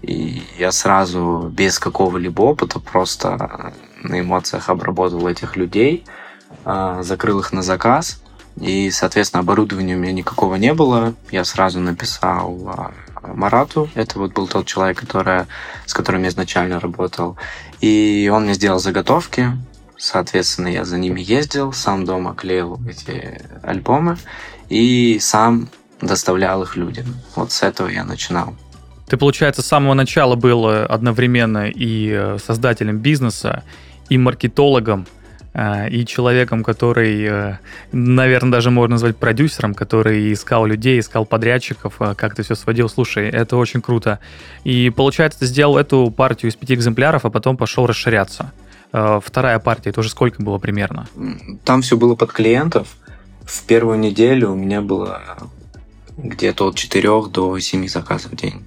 И 0.03 0.43
я 0.59 0.71
сразу, 0.71 1.51
без 1.53 1.79
какого-либо 1.79 2.43
опыта, 2.43 2.79
просто 2.79 3.73
на 4.03 4.21
эмоциях 4.21 4.69
обработал 4.69 5.27
этих 5.27 5.57
людей, 5.57 6.05
а, 6.65 7.03
закрыл 7.03 7.41
их 7.41 7.53
на 7.53 7.63
заказ– 7.63 8.21
и, 8.61 8.91
соответственно, 8.91 9.41
оборудования 9.41 9.97
у 9.97 9.99
меня 9.99 10.13
никакого 10.13 10.55
не 10.57 10.73
было. 10.75 11.15
Я 11.31 11.45
сразу 11.45 11.81
написал 11.81 12.57
а, 12.69 12.93
Марату. 13.35 13.91
Это 13.95 14.19
вот 14.19 14.33
был 14.33 14.47
тот 14.47 14.67
человек, 14.67 15.01
который, 15.01 15.47
с 15.87 15.95
которым 15.95 16.23
я 16.23 16.29
изначально 16.29 16.79
работал. 16.79 17.37
И 17.81 18.31
он 18.33 18.45
мне 18.45 18.55
сделал 18.55 18.79
заготовки. 18.79 19.51
Соответственно, 19.97 20.69
я 20.69 20.85
за 20.85 20.99
ними 20.99 21.21
ездил, 21.21 21.73
сам 21.73 22.05
дома 22.05 22.35
клеил 22.35 22.79
эти 22.89 23.41
альбомы 23.63 24.19
и 24.69 25.19
сам 25.21 25.69
доставлял 26.01 26.63
их 26.63 26.77
людям. 26.77 27.07
Вот 27.37 27.53
с 27.53 27.63
этого 27.63 27.89
я 27.89 28.05
начинал. 28.05 28.55
Ты, 29.07 29.17
получается, 29.17 29.63
с 29.63 29.67
самого 29.67 29.95
начала 29.95 30.35
был 30.35 30.67
одновременно 30.67 31.69
и 31.69 32.11
э, 32.11 32.39
создателем 32.45 32.99
бизнеса, 32.99 33.63
и 34.09 34.19
маркетологом, 34.19 35.07
и 35.55 36.05
человеком, 36.05 36.65
который, 36.65 37.23
э, 37.23 37.59
наверное, 37.93 38.51
даже 38.51 38.71
можно 38.71 38.95
назвать 38.95 39.17
продюсером, 39.17 39.75
который 39.75 40.33
искал 40.33 40.67
людей, 40.67 40.99
искал 40.99 41.25
подрядчиков, 41.27 41.95
а, 42.01 42.17
как 42.17 42.35
ты 42.35 42.43
все 42.43 42.57
сводил. 42.57 42.89
Слушай, 42.89 43.29
это 43.29 43.57
очень 43.57 43.81
круто. 43.81 44.19
И 44.65 44.91
получается, 44.91 45.41
ты 45.41 45.47
сделал 45.47 45.79
эту 45.79 46.11
партию 46.11 46.51
из 46.51 46.57
пяти 46.57 46.75
экземпляров, 46.75 47.25
а 47.25 47.31
потом 47.31 47.57
пошел 47.57 47.87
расширяться. 47.87 48.53
А, 48.93 49.21
вторая 49.21 49.61
партия, 49.61 49.91
это 49.91 50.01
уже 50.01 50.09
сколько 50.09 50.43
было 50.43 50.59
примерно? 50.59 51.07
Там 51.65 51.83
все 51.83 51.97
было 51.97 52.17
под 52.17 52.33
клиентов. 52.33 52.89
В 53.45 53.63
первую 53.63 54.01
неделю 54.01 54.51
у 54.51 54.57
меня 54.57 54.81
было 54.81 55.23
где-то 56.17 56.69
от 56.69 56.75
4 56.75 57.29
до 57.29 57.57
7 57.61 57.87
заказов 57.87 58.33
в 58.33 58.37
день. 58.37 58.65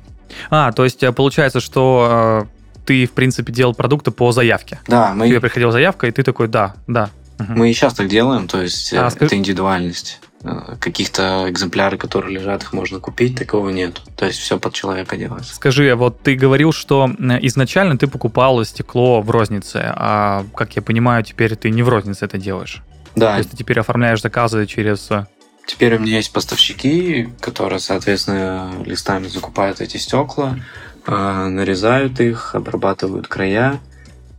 А, 0.50 0.72
то 0.72 0.86
есть 0.86 1.04
получается, 1.16 1.60
что 1.60 2.48
ты, 2.88 3.06
в 3.06 3.12
принципе, 3.12 3.52
делал 3.52 3.76
продукты 3.76 4.12
по 4.12 4.32
заявке. 4.32 4.80
Да, 4.88 5.14
мы... 5.14 5.28
Тебе 5.28 5.42
приходила 5.42 5.72
заявка, 5.72 6.08
и 6.08 6.12
ты 6.12 6.24
такой, 6.24 6.48
да, 6.48 6.76
да. 6.88 7.10
Угу. 7.40 7.52
Мы 7.54 7.70
и 7.70 7.74
сейчас 7.74 7.94
так 7.94 8.08
делаем, 8.08 8.48
то 8.48 8.62
есть 8.62 8.94
а, 8.94 8.96
э, 8.96 9.00
это 9.08 9.10
скажи... 9.12 9.36
индивидуальность. 9.36 10.20
Э, 10.44 10.76
каких-то 10.80 11.46
экземпляры, 11.50 11.98
которые 11.98 12.34
лежат, 12.34 12.64
их 12.64 12.72
можно 12.72 13.00
купить, 13.00 13.38
такого 13.38 13.70
нет. 13.70 14.02
То 14.16 14.26
есть 14.26 14.40
все 14.40 14.58
под 14.58 14.74
человека 14.74 15.18
делается. 15.18 15.54
Скажи, 15.54 15.94
вот 15.96 16.22
ты 16.22 16.36
говорил, 16.36 16.72
что 16.72 17.12
изначально 17.42 17.98
ты 17.98 18.08
покупал 18.08 18.64
стекло 18.64 19.22
в 19.22 19.30
рознице, 19.30 19.82
а, 19.96 20.46
как 20.56 20.76
я 20.78 20.82
понимаю, 20.82 21.24
теперь 21.24 21.56
ты 21.58 21.70
не 21.70 21.84
в 21.84 21.90
рознице 21.90 22.26
это 22.26 22.38
делаешь. 22.38 22.82
Да. 23.16 23.34
То 23.34 23.38
есть 23.40 23.52
ты 23.52 23.58
теперь 23.58 23.80
оформляешь 23.80 24.22
заказы 24.22 24.66
через... 24.66 25.12
Э, 25.12 25.26
теперь 25.66 25.96
у 25.96 26.00
меня 26.00 26.18
есть 26.18 26.32
поставщики, 26.32 27.30
которые, 27.42 27.80
соответственно, 27.80 28.72
листами 28.86 29.28
закупают 29.28 29.82
эти 29.82 29.98
стекла, 29.98 30.56
а, 30.56 30.58
нарезают 31.08 32.20
их, 32.20 32.54
обрабатывают 32.56 33.28
края 33.28 33.80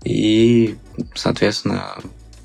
и, 0.04 0.76
соответственно, 1.14 1.94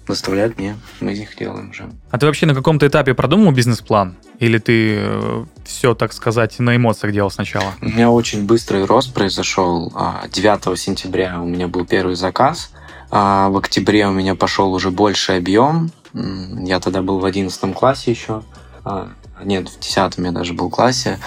доставляют 0.08 0.58
мне. 0.58 0.78
Мы 1.00 1.14
из 1.14 1.20
них 1.20 1.38
делаем 1.38 1.70
уже. 1.70 1.90
А 2.12 2.18
ты 2.18 2.26
вообще 2.26 2.46
на 2.46 2.54
каком-то 2.54 2.88
этапе 2.88 3.14
продумал 3.14 3.52
бизнес-план? 3.52 4.16
Или 4.40 4.58
ты 4.58 4.98
э, 4.98 5.46
все, 5.66 5.96
так 5.96 6.14
сказать, 6.14 6.60
на 6.60 6.76
эмоциях 6.76 7.14
делал 7.14 7.32
сначала? 7.32 7.74
У 7.82 7.86
меня 7.86 8.10
очень 8.10 8.46
быстрый 8.46 8.86
рост 8.86 9.14
произошел. 9.14 9.94
9 10.30 10.68
а, 10.68 10.76
сентября 10.76 11.42
у 11.42 11.46
меня 11.46 11.68
был 11.68 11.86
первый 11.86 12.16
заказ. 12.16 12.72
А 13.12 13.50
в 13.50 13.58
октябре 13.58 14.08
у 14.08 14.12
меня 14.12 14.36
пошел 14.36 14.74
уже 14.74 14.90
больше 14.92 15.34
объем. 15.34 15.92
Я 16.14 16.80
тогда 16.80 17.02
был 17.02 17.20
в 17.20 17.26
11 17.26 17.74
классе 17.74 18.12
еще. 18.12 18.44
А, 18.84 19.10
нет, 19.44 19.70
в 19.70 19.80
10 19.80 20.18
я 20.18 20.32
даже 20.32 20.54
был 20.54 20.68
в 20.68 20.72
классе. 20.72 21.20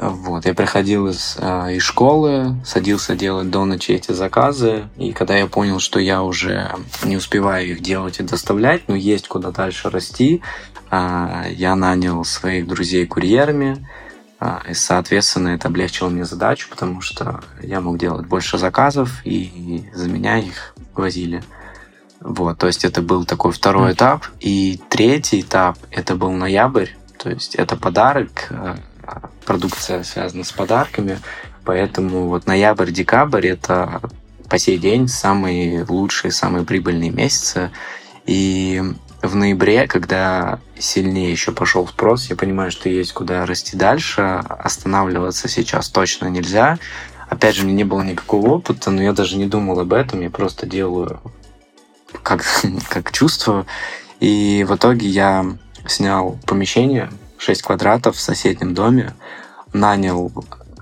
Вот, 0.00 0.46
я 0.46 0.54
приходил 0.54 1.08
из, 1.08 1.36
э, 1.38 1.74
из 1.74 1.82
школы, 1.82 2.56
садился 2.64 3.14
делать 3.14 3.50
до 3.50 3.66
ночи 3.66 3.92
эти 3.92 4.12
заказы, 4.12 4.88
и 4.96 5.12
когда 5.12 5.36
я 5.36 5.46
понял, 5.46 5.78
что 5.78 6.00
я 6.00 6.22
уже 6.22 6.74
не 7.04 7.18
успеваю 7.18 7.72
их 7.72 7.82
делать 7.82 8.18
и 8.18 8.22
доставлять, 8.22 8.88
но 8.88 8.94
есть 8.94 9.28
куда 9.28 9.50
дальше 9.50 9.90
расти, 9.90 10.40
э, 10.90 11.42
я 11.50 11.76
нанял 11.76 12.24
своих 12.24 12.66
друзей 12.66 13.06
курьерами, 13.06 13.86
э, 14.40 14.58
и, 14.70 14.74
соответственно, 14.74 15.48
это 15.48 15.68
облегчило 15.68 16.08
мне 16.08 16.24
задачу, 16.24 16.68
потому 16.70 17.02
что 17.02 17.42
я 17.62 17.82
мог 17.82 17.98
делать 17.98 18.26
больше 18.26 18.56
заказов, 18.56 19.20
и 19.24 19.84
за 19.92 20.08
меня 20.08 20.38
их 20.38 20.74
возили. 20.94 21.42
Вот, 22.20 22.56
то 22.56 22.68
есть 22.68 22.86
это 22.86 23.02
был 23.02 23.26
такой 23.26 23.52
второй 23.52 23.92
этап. 23.92 24.24
И 24.40 24.80
третий 24.88 25.42
этап, 25.42 25.76
это 25.90 26.14
был 26.14 26.30
ноябрь, 26.30 26.88
то 27.18 27.28
есть 27.28 27.54
это 27.54 27.76
подарок 27.76 28.48
продукция 29.44 30.02
связана 30.02 30.44
с 30.44 30.52
подарками, 30.52 31.18
поэтому 31.64 32.28
вот 32.28 32.46
ноябрь-декабрь 32.46 33.48
это 33.48 34.00
по 34.48 34.58
сей 34.58 34.78
день 34.78 35.08
самые 35.08 35.84
лучшие, 35.84 36.32
самые 36.32 36.64
прибыльные 36.64 37.10
месяцы. 37.10 37.70
И 38.26 38.82
в 39.22 39.36
ноябре, 39.36 39.86
когда 39.86 40.60
сильнее 40.78 41.30
еще 41.30 41.52
пошел 41.52 41.86
спрос, 41.86 42.30
я 42.30 42.36
понимаю, 42.36 42.70
что 42.70 42.88
есть 42.88 43.12
куда 43.12 43.46
расти 43.46 43.76
дальше, 43.76 44.42
останавливаться 44.48 45.48
сейчас 45.48 45.88
точно 45.88 46.26
нельзя. 46.26 46.78
Опять 47.28 47.54
же, 47.54 47.64
меня 47.64 47.76
не 47.76 47.84
было 47.84 48.02
никакого 48.02 48.54
опыта, 48.54 48.90
но 48.90 49.02
я 49.02 49.12
даже 49.12 49.36
не 49.36 49.46
думал 49.46 49.78
об 49.78 49.92
этом, 49.92 50.20
я 50.20 50.30
просто 50.30 50.66
делаю 50.66 51.20
как, 52.22 52.44
как 52.88 53.12
чувствую. 53.12 53.66
И 54.18 54.66
в 54.68 54.74
итоге 54.74 55.06
я 55.08 55.46
снял 55.86 56.38
помещение 56.46 57.10
6 57.40 57.62
квадратов 57.62 58.16
в 58.16 58.20
соседнем 58.20 58.74
доме, 58.74 59.14
нанял 59.72 60.30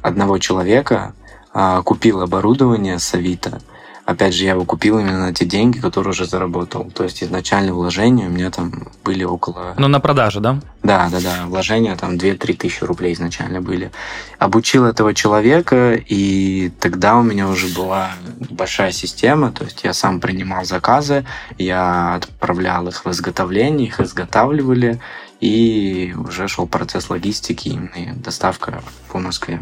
одного 0.02 0.38
человека, 0.38 1.14
а, 1.54 1.82
купил 1.82 2.20
оборудование 2.20 2.98
с 2.98 3.14
Авито. 3.14 3.60
Опять 4.08 4.34
же, 4.34 4.44
я 4.44 4.52
его 4.52 4.64
купил 4.64 4.98
именно 4.98 5.26
на 5.26 5.34
те 5.34 5.44
деньги, 5.44 5.80
которые 5.80 6.12
уже 6.12 6.24
заработал. 6.24 6.90
То 6.94 7.04
есть 7.04 7.22
изначальные 7.22 7.74
вложения 7.74 8.26
у 8.26 8.30
меня 8.30 8.50
там 8.50 8.88
были 9.04 9.22
около... 9.22 9.74
Ну, 9.76 9.86
на 9.86 10.00
продаже, 10.00 10.40
да? 10.40 10.60
Да, 10.82 11.10
да, 11.12 11.20
да. 11.20 11.44
Вложения 11.46 11.94
там 11.94 12.14
2-3 12.14 12.56
тысячи 12.56 12.82
рублей 12.84 13.12
изначально 13.12 13.60
были. 13.60 13.92
Обучил 14.38 14.86
этого 14.86 15.12
человека, 15.12 15.92
и 15.94 16.72
тогда 16.80 17.18
у 17.18 17.22
меня 17.22 17.48
уже 17.48 17.66
была 17.76 18.12
большая 18.48 18.92
система. 18.92 19.52
То 19.52 19.64
есть 19.64 19.84
я 19.84 19.92
сам 19.92 20.20
принимал 20.20 20.64
заказы, 20.64 21.26
я 21.58 22.14
отправлял 22.14 22.88
их 22.88 23.04
в 23.04 23.10
изготовление, 23.10 23.88
их 23.88 24.00
изготавливали, 24.00 25.00
и 25.40 26.14
уже 26.16 26.48
шел 26.48 26.66
процесс 26.66 27.10
логистики 27.10 27.68
и 27.96 28.10
доставка 28.12 28.82
по 29.10 29.18
Москве. 29.18 29.60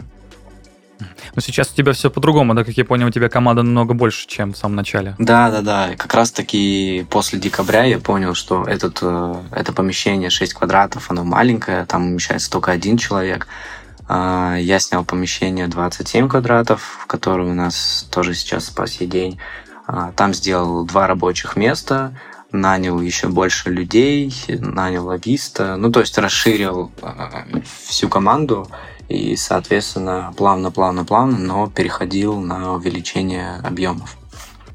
Но 1.35 1.43
сейчас 1.43 1.71
у 1.71 1.75
тебя 1.75 1.93
все 1.93 2.11
по-другому, 2.11 2.55
да, 2.55 2.65
как 2.65 2.75
я 2.77 2.85
понял, 2.85 3.09
у 3.09 3.11
тебя 3.11 3.29
команда 3.29 3.63
намного 3.63 3.93
больше, 3.93 4.27
чем 4.27 4.55
в 4.55 4.57
самом 4.57 4.77
начале. 4.77 5.15
Да, 5.19 5.51
да, 5.51 5.61
да. 5.61 5.91
Как 5.97 6.15
раз 6.15 6.31
таки 6.31 7.07
после 7.11 7.39
декабря 7.39 7.85
я 7.85 7.99
понял, 7.99 8.35
что 8.35 8.65
этот, 8.65 9.01
э, 9.03 9.35
это 9.53 9.73
помещение 9.75 10.31
6 10.31 10.55
квадратов, 10.55 11.11
оно 11.11 11.25
маленькое, 11.25 11.85
там 11.85 12.07
умещается 12.07 12.51
только 12.51 12.73
один 12.73 12.97
человек. 12.97 13.47
А, 14.09 14.57
я 14.57 14.79
снял 14.79 15.05
помещение 15.05 15.67
27 15.67 16.29
квадратов, 16.29 17.01
в 17.03 17.07
которое 17.07 17.51
у 17.51 17.55
нас 17.55 18.07
тоже 18.11 18.35
сейчас 18.35 18.71
по 18.71 18.87
сей 18.87 19.07
день. 19.07 19.39
А, 19.87 20.13
там 20.13 20.33
сделал 20.33 20.85
два 20.85 21.07
рабочих 21.07 21.57
места, 21.57 22.19
нанял 22.57 23.01
еще 23.01 23.29
больше 23.29 23.71
людей, 23.71 24.35
нанял 24.49 25.07
логиста, 25.07 25.77
ну, 25.77 25.91
то 25.91 26.01
есть 26.01 26.17
расширил 26.19 26.91
э, 27.03 27.61
всю 27.87 28.09
команду 28.09 28.69
и, 29.09 29.37
соответственно, 29.37 30.33
плавно-плавно-плавно, 30.37 31.39
но 31.39 31.69
переходил 31.69 32.41
на 32.41 32.75
увеличение 32.75 33.61
объемов. 33.63 34.17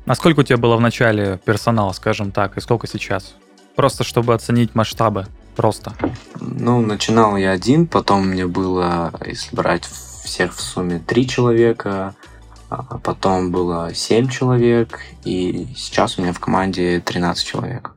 А 0.06 0.16
сколько 0.16 0.40
у 0.40 0.44
тебя 0.44 0.58
было 0.58 0.78
в 0.78 0.82
начале 0.82 1.40
персонала, 1.46 1.92
скажем 1.92 2.32
так, 2.32 2.58
и 2.58 2.62
сколько 2.62 2.88
сейчас? 2.88 3.36
Просто 3.76 4.04
чтобы 4.04 4.34
оценить 4.34 4.76
масштабы, 4.76 5.28
просто. 5.56 5.94
Ну, 6.40 6.82
начинал 6.82 7.38
я 7.38 7.52
один, 7.52 7.88
потом 7.88 8.28
мне 8.28 8.48
было, 8.48 9.14
если 9.26 9.56
брать 9.56 9.86
всех 9.86 10.56
в 10.56 10.62
сумме, 10.62 11.00
три 11.00 11.28
человека, 11.28 12.16
потом 13.04 13.52
было 13.52 13.94
7 13.94 14.30
человек, 14.30 15.00
и 15.24 15.68
сейчас 15.76 16.18
у 16.18 16.22
меня 16.22 16.34
в 16.34 16.40
команде 16.40 17.02
13 17.02 17.46
человек. 17.46 17.92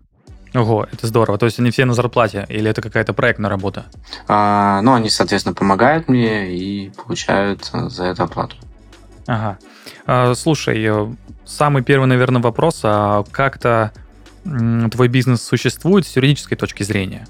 Ого, 0.54 0.87
это 0.90 1.07
здорово. 1.09 1.37
То 1.37 1.47
есть 1.47 1.59
они 1.59 1.71
все 1.71 1.85
на 1.85 1.95
зарплате 1.95 2.47
или 2.49 2.71
это 2.71 2.81
какая-то 2.81 3.12
проектная 3.12 3.50
работа? 3.50 3.87
А, 4.28 4.81
ну, 4.83 4.95
они, 4.95 5.11
соответственно, 5.11 5.54
помогают 5.54 6.09
мне 6.09 6.54
и 6.54 6.90
получают 6.90 7.71
за 7.73 8.04
это 8.04 8.23
оплату. 8.25 8.57
Ага. 9.26 9.59
А, 10.07 10.35
слушай, 10.35 10.81
э, 10.85 11.12
самый 11.45 11.83
первый, 11.83 12.07
наверное, 12.07 12.40
вопрос. 12.40 12.81
А 12.85 13.25
как-то 13.33 13.93
твой 14.45 15.09
бизнес 15.09 15.43
существует 15.43 16.07
с 16.07 16.14
юридической 16.14 16.57
точки 16.57 16.83
зрения? 16.83 17.26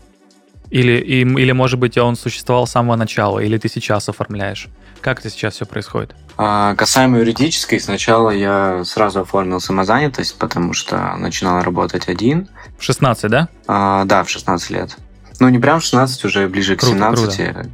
Или, 0.71 0.99
или, 1.01 1.53
может 1.53 1.79
быть, 1.79 1.97
он 1.97 2.17
существовал 2.17 2.67
с 2.67 2.73
самого 2.73 2.97
начала, 2.97 3.39
или 3.39 3.57
ты 3.59 3.69
сейчас 3.69 4.09
оформляешь? 4.09 4.69
Как 5.01 5.21
это 5.21 5.31
сейчас 5.31 5.55
все 5.55 5.67
происходит? 5.67 6.15
А, 6.37 6.75
касаемо 6.75 7.19
юридической, 7.19 7.79
сначала 7.79 8.31
я 8.31 8.85
сразу 8.85 9.21
оформил 9.21 9.61
самозанятость, 9.61 10.37
потому 10.37 10.73
что 10.73 11.17
начинал 11.17 11.62
работать 11.62 12.09
один. 12.09 12.49
В 12.79 12.83
16, 12.83 13.31
да? 13.31 13.49
А, 13.67 14.05
да, 14.05 14.25
в 14.25 14.31
16 14.31 14.71
лет. 14.71 14.97
Ну, 15.38 15.49
не 15.49 15.59
прям 15.59 15.81
в 15.81 15.85
16, 15.85 16.25
уже 16.25 16.49
ближе 16.49 16.76
к 16.76 16.81
круто, 16.81 16.95
17. 16.95 17.37
Круто. 17.37 17.71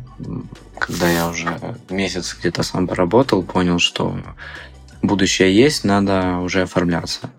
Когда 0.78 1.08
я 1.08 1.28
уже 1.28 1.58
месяц 1.88 2.36
где-то 2.38 2.62
сам 2.62 2.86
поработал, 2.86 3.42
понял, 3.42 3.78
что 3.78 4.18
будущее 5.02 5.54
есть, 5.54 5.84
надо 5.84 6.38
уже 6.38 6.62
оформляться. 6.62 7.30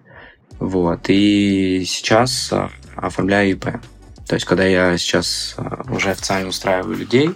Вот. 0.59 1.05
И 1.07 1.83
сейчас 1.85 2.51
а, 2.51 2.69
оформляю 2.95 3.51
ИП. 3.51 3.65
То 4.27 4.35
есть, 4.35 4.45
когда 4.45 4.63
я 4.63 4.97
сейчас 4.97 5.55
а, 5.57 5.83
уже 5.91 6.11
официально 6.11 6.49
устраиваю 6.49 6.95
людей, 6.95 7.35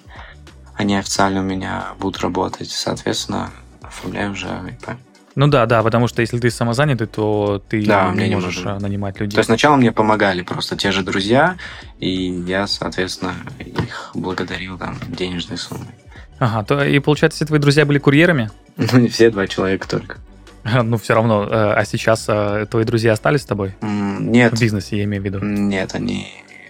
они 0.75 0.95
официально 0.97 1.39
у 1.39 1.43
меня 1.43 1.93
будут 1.99 2.21
работать, 2.21 2.69
соответственно, 2.69 3.51
оформляю 3.95 4.31
уже 4.31 4.47
ИП. 4.47 4.97
Ну 5.35 5.47
да, 5.47 5.65
да, 5.65 5.83
потому 5.83 6.07
что 6.07 6.21
если 6.21 6.39
ты 6.39 6.49
самозанятый, 6.49 7.07
то 7.07 7.61
ты 7.67 7.85
да, 7.85 8.11
не 8.11 8.35
можешь 8.35 8.55
нужно. 8.55 8.79
нанимать 8.79 9.19
людей. 9.19 9.35
То 9.35 9.39
есть 9.39 9.47
сначала 9.47 9.75
мне 9.75 9.91
помогали 9.91 10.43
просто 10.43 10.77
те 10.77 10.91
же 10.91 11.03
друзья, 11.03 11.57
и 11.99 12.09
я, 12.47 12.67
соответственно, 12.67 13.35
их 13.59 14.11
благодарил 14.13 14.77
там 14.77 14.97
денежной 15.09 15.57
суммой. 15.57 15.93
Ага, 16.39 16.63
то 16.63 16.83
и 16.83 16.99
получается, 16.99 17.37
все 17.37 17.45
твои 17.45 17.59
друзья 17.59 17.85
были 17.85 17.99
курьерами? 17.99 18.49
Ну, 18.77 18.99
не 18.99 19.07
все, 19.07 19.29
два 19.29 19.47
человека 19.47 19.87
только. 19.87 20.17
Ну, 20.63 20.97
все 20.97 21.13
равно. 21.13 21.43
Э, 21.43 21.73
а 21.75 21.85
сейчас 21.85 22.25
э, 22.27 22.65
твои 22.69 22.83
друзья 22.83 23.13
остались 23.13 23.41
с 23.41 23.45
тобой? 23.45 23.75
Нет. 23.81 24.51
В 24.53 24.59
бизнесе, 24.59 24.97
я 24.97 25.03
имею 25.03 25.21
в 25.21 25.25
виду. 25.25 25.39
Нет, 25.39 25.95
они 25.95 26.27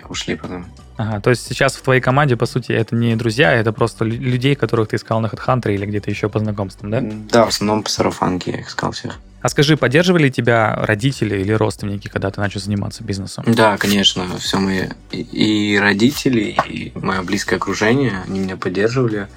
ушли 0.08 0.36
потом. 0.36 0.66
Ага, 0.98 1.20
то 1.20 1.30
есть 1.30 1.46
сейчас 1.46 1.76
в 1.76 1.82
твоей 1.82 2.02
команде, 2.02 2.38
по 2.38 2.46
сути, 2.46 2.72
это 2.72 2.96
не 2.96 3.16
друзья, 3.16 3.52
это 3.52 3.74
просто 3.74 4.06
людей, 4.06 4.56
которых 4.56 4.90
ты 4.90 4.96
искал 4.96 5.20
на 5.20 5.28
HeadHunter 5.28 5.74
или 5.74 5.86
где-то 5.86 6.10
еще 6.10 6.30
по 6.30 6.40
знакомствам, 6.40 6.90
да? 6.90 7.02
Да, 7.02 7.46
в 7.46 7.50
основном 7.50 7.84
по 7.84 7.90
сарафанке 7.90 8.52
я 8.52 8.60
их 8.60 8.70
искал 8.70 8.92
всех. 8.92 9.20
А 9.42 9.50
скажи, 9.50 9.78
поддерживали 9.78 10.30
тебя 10.30 10.74
родители 10.74 11.40
или 11.40 11.52
родственники, 11.52 12.08
когда 12.08 12.32
ты 12.32 12.40
начал 12.40 12.60
заниматься 12.60 13.04
бизнесом? 13.04 13.44
Да, 13.48 13.78
конечно, 13.78 14.26
все 14.40 14.58
мои 14.58 14.88
и 15.12 15.78
родители, 15.80 16.58
и 16.68 16.92
мое 16.96 17.22
близкое 17.22 17.58
окружение, 17.58 18.24
они 18.26 18.40
меня 18.40 18.58
поддерживали. 18.58 19.28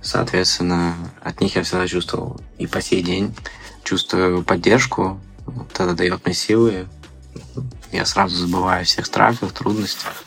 Соответственно, 0.00 0.94
от 1.22 1.40
них 1.40 1.54
я 1.56 1.62
всегда 1.62 1.86
чувствовал 1.86 2.40
и 2.58 2.66
по 2.66 2.80
сей 2.80 3.02
день 3.02 3.34
чувствую 3.84 4.42
поддержку. 4.42 5.20
Вот 5.44 5.70
это 5.74 5.94
дает 5.94 6.24
мне 6.24 6.34
силы. 6.34 6.86
Я 7.92 8.06
сразу 8.06 8.34
забываю 8.34 8.82
о 8.82 8.84
всех 8.84 9.06
страхах, 9.06 9.52
трудностях 9.52 10.24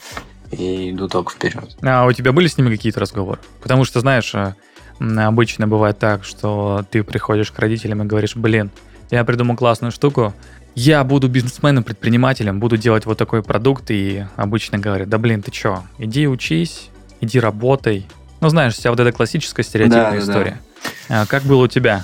и 0.52 0.92
иду 0.92 1.08
только 1.08 1.34
вперед. 1.34 1.78
А 1.82 2.06
у 2.06 2.12
тебя 2.12 2.32
были 2.32 2.48
с 2.48 2.58
ними 2.58 2.76
какие-то 2.76 3.00
разговоры? 3.00 3.40
Потому 3.62 3.86
что, 3.86 4.00
знаешь, 4.00 4.34
э, 4.36 4.54
обычно 5.00 5.68
бывает 5.68 5.98
так, 6.00 6.24
что 6.24 6.86
ты 6.90 7.04
приходишь 7.04 7.52
к 7.52 7.60
родителям 7.60 8.04
и 8.04 8.06
говоришь, 8.06 8.36
блин, 8.36 8.72
я 9.10 9.24
придумал 9.24 9.56
классную 9.56 9.92
штуку, 9.92 10.34
я 10.76 11.04
буду 11.04 11.28
бизнесменом, 11.28 11.84
предпринимателем, 11.84 12.60
буду 12.60 12.78
делать 12.78 13.06
вот 13.06 13.18
такой 13.18 13.44
продукт, 13.44 13.92
и 13.92 14.26
обычно 14.36 14.78
говорят, 14.78 15.10
да 15.10 15.18
блин, 15.18 15.42
ты 15.42 15.52
чё, 15.52 15.84
иди 15.98 16.28
учись, 16.28 16.90
иди 17.20 17.40
работай. 17.40 18.08
Ну, 18.40 18.50
знаешь, 18.50 18.74
вся 18.74 18.90
вот 18.90 19.00
эта 19.00 19.12
классическая 19.12 19.64
стереотипная 19.64 20.12
да, 20.12 20.20
история. 20.20 20.62
Да. 21.10 21.22
А 21.22 21.26
как 21.26 21.44
было 21.44 21.66
у 21.66 21.68
тебя? 21.68 22.04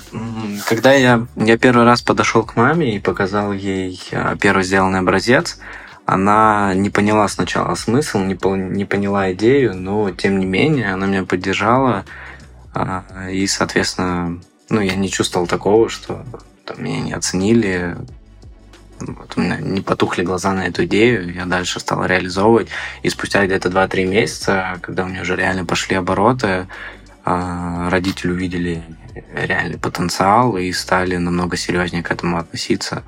Когда 0.68 0.92
я, 0.92 1.26
я 1.36 1.56
первый 1.56 1.84
раз 1.84 2.02
подошел 2.02 2.44
к 2.44 2.56
маме 2.56 2.96
и 2.96 3.00
показал 3.00 3.52
ей 3.52 3.98
а, 4.12 4.36
первый 4.36 4.64
сделанный 4.64 5.00
образец, 5.00 5.58
она 6.08 6.72
не 6.72 6.88
поняла 6.88 7.28
сначала 7.28 7.74
смысл, 7.74 8.20
не, 8.20 8.34
пол, 8.34 8.56
не 8.56 8.86
поняла 8.86 9.30
идею, 9.34 9.76
но 9.76 10.10
тем 10.10 10.38
не 10.38 10.46
менее 10.46 10.94
она 10.94 11.06
меня 11.06 11.24
поддержала. 11.24 12.06
А, 12.72 13.04
и, 13.30 13.46
соответственно, 13.46 14.40
ну, 14.70 14.80
я 14.80 14.94
не 14.94 15.10
чувствовал 15.10 15.46
такого, 15.46 15.90
что 15.90 16.24
там, 16.64 16.82
меня 16.82 17.00
не 17.02 17.12
оценили, 17.12 17.94
вот 19.00 19.34
у 19.36 19.40
меня 19.42 19.58
не 19.58 19.82
потухли 19.82 20.22
глаза 20.22 20.54
на 20.54 20.66
эту 20.66 20.86
идею, 20.86 21.30
я 21.30 21.44
дальше 21.44 21.78
стал 21.78 22.06
реализовывать. 22.06 22.68
И 23.02 23.10
спустя 23.10 23.44
где-то 23.44 23.68
2-3 23.68 24.06
месяца, 24.06 24.78
когда 24.80 25.04
у 25.04 25.08
меня 25.08 25.20
уже 25.20 25.36
реально 25.36 25.66
пошли 25.66 25.94
обороты, 25.94 26.68
а, 27.26 27.90
родители 27.90 28.30
увидели 28.30 28.82
реальный 29.34 29.78
потенциал 29.78 30.56
и 30.56 30.72
стали 30.72 31.16
намного 31.16 31.58
серьезнее 31.58 32.02
к 32.02 32.10
этому 32.10 32.38
относиться 32.38 33.04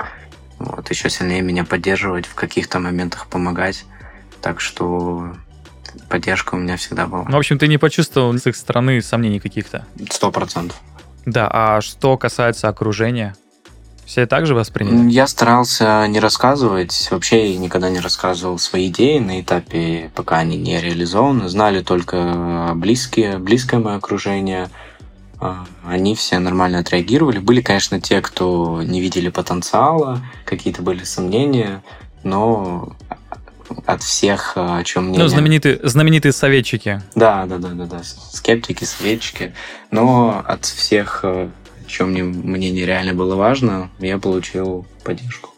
вот, 0.60 0.90
еще 0.90 1.08
сильнее 1.08 1.40
меня 1.40 1.64
поддерживать, 1.64 2.26
в 2.26 2.34
каких-то 2.34 2.78
моментах 2.78 3.26
помогать. 3.28 3.86
Так 4.42 4.60
что 4.60 5.34
поддержка 6.08 6.54
у 6.54 6.58
меня 6.58 6.76
всегда 6.76 7.06
была. 7.06 7.24
Ну, 7.24 7.36
в 7.36 7.38
общем, 7.38 7.58
ты 7.58 7.66
не 7.66 7.78
почувствовал 7.78 8.36
с 8.36 8.46
их 8.46 8.54
стороны 8.54 9.00
сомнений 9.00 9.40
каких-то? 9.40 9.86
Сто 10.10 10.30
процентов. 10.30 10.78
Да, 11.24 11.48
а 11.50 11.80
что 11.80 12.16
касается 12.18 12.68
окружения? 12.68 13.34
Все 14.04 14.26
так 14.26 14.44
же 14.46 14.54
восприняли? 14.54 15.10
Я 15.10 15.26
старался 15.26 16.06
не 16.08 16.20
рассказывать. 16.20 17.08
Вообще 17.10 17.56
никогда 17.56 17.88
не 17.88 18.00
рассказывал 18.00 18.58
свои 18.58 18.88
идеи 18.88 19.18
на 19.18 19.40
этапе, 19.40 20.10
пока 20.14 20.38
они 20.38 20.58
не 20.58 20.80
реализованы. 20.80 21.48
Знали 21.48 21.80
только 21.80 22.72
близкие, 22.74 23.38
близкое 23.38 23.78
мое 23.78 23.96
окружение– 23.96 24.68
они 25.84 26.14
все 26.14 26.38
нормально 26.38 26.80
отреагировали. 26.80 27.38
Были, 27.38 27.60
конечно, 27.60 28.00
те, 28.00 28.20
кто 28.20 28.82
не 28.82 29.00
видели 29.00 29.28
потенциала, 29.28 30.20
какие-то 30.44 30.82
были 30.82 31.04
сомнения, 31.04 31.82
но 32.22 32.94
от 33.86 34.02
всех, 34.02 34.54
а, 34.56 34.78
о 34.78 34.84
чем 34.84 35.06
мне... 35.08 35.18
Ну, 35.18 35.28
знаменитые, 35.28 35.78
знаменитые 35.82 36.32
советчики. 36.32 37.02
Да, 37.14 37.46
да, 37.46 37.58
да, 37.58 37.68
да, 37.68 37.84
да. 37.86 38.00
Скептики, 38.02 38.84
советчики. 38.84 39.54
Но 39.90 40.42
от 40.44 40.64
всех, 40.64 41.20
а, 41.22 41.50
о 41.86 41.88
чем 41.88 42.10
мне, 42.10 42.22
мне 42.24 42.70
нереально 42.70 43.14
было 43.14 43.36
важно, 43.36 43.90
я 43.98 44.18
получил 44.18 44.86
поддержку. 45.04 45.50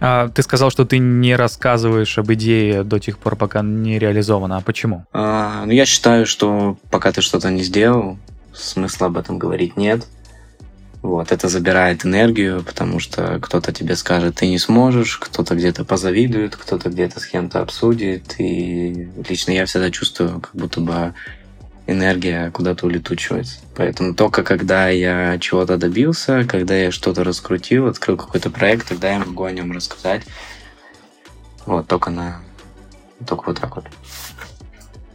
А, 0.00 0.28
ты 0.28 0.42
сказал, 0.42 0.70
что 0.70 0.84
ты 0.84 0.98
не 0.98 1.36
рассказываешь 1.36 2.18
об 2.18 2.32
идее 2.32 2.84
до 2.84 2.98
тех 2.98 3.18
пор, 3.18 3.36
пока 3.36 3.62
не 3.62 3.98
реализована. 3.98 4.56
А 4.56 4.60
почему? 4.60 5.04
А, 5.12 5.64
ну, 5.66 5.72
я 5.72 5.86
считаю, 5.86 6.26
что 6.26 6.78
пока 6.90 7.12
ты 7.12 7.20
что-то 7.20 7.50
не 7.50 7.62
сделал, 7.62 8.18
смысла 8.52 9.08
об 9.08 9.16
этом 9.16 9.38
говорить 9.38 9.76
нет. 9.76 10.06
Вот, 11.02 11.32
это 11.32 11.48
забирает 11.48 12.04
энергию, 12.04 12.62
потому 12.62 13.00
что 13.00 13.38
кто-то 13.40 13.72
тебе 13.72 13.96
скажет, 13.96 14.36
ты 14.36 14.48
не 14.48 14.58
сможешь, 14.58 15.16
кто-то 15.16 15.54
где-то 15.54 15.84
позавидует, 15.84 16.56
кто-то 16.56 16.90
где-то 16.90 17.20
с 17.20 17.26
кем-то 17.26 17.60
обсудит, 17.60 18.34
и 18.38 19.08
лично 19.26 19.52
я 19.52 19.64
всегда 19.64 19.90
чувствую, 19.90 20.40
как 20.40 20.54
будто 20.54 20.80
бы 20.80 21.14
энергия 21.86 22.50
куда-то 22.50 22.84
улетучивается. 22.86 23.60
Поэтому 23.74 24.14
только 24.14 24.42
когда 24.42 24.88
я 24.90 25.38
чего-то 25.38 25.78
добился, 25.78 26.44
когда 26.44 26.76
я 26.76 26.90
что-то 26.90 27.24
раскрутил, 27.24 27.86
открыл 27.86 28.18
какой-то 28.18 28.50
проект, 28.50 28.88
тогда 28.88 29.12
я 29.12 29.18
могу 29.20 29.44
о 29.44 29.52
нем 29.52 29.72
рассказать. 29.72 30.22
Вот, 31.64 31.86
только 31.86 32.10
на... 32.10 32.42
Только 33.26 33.44
вот 33.46 33.60
так 33.60 33.76
вот. 33.76 33.86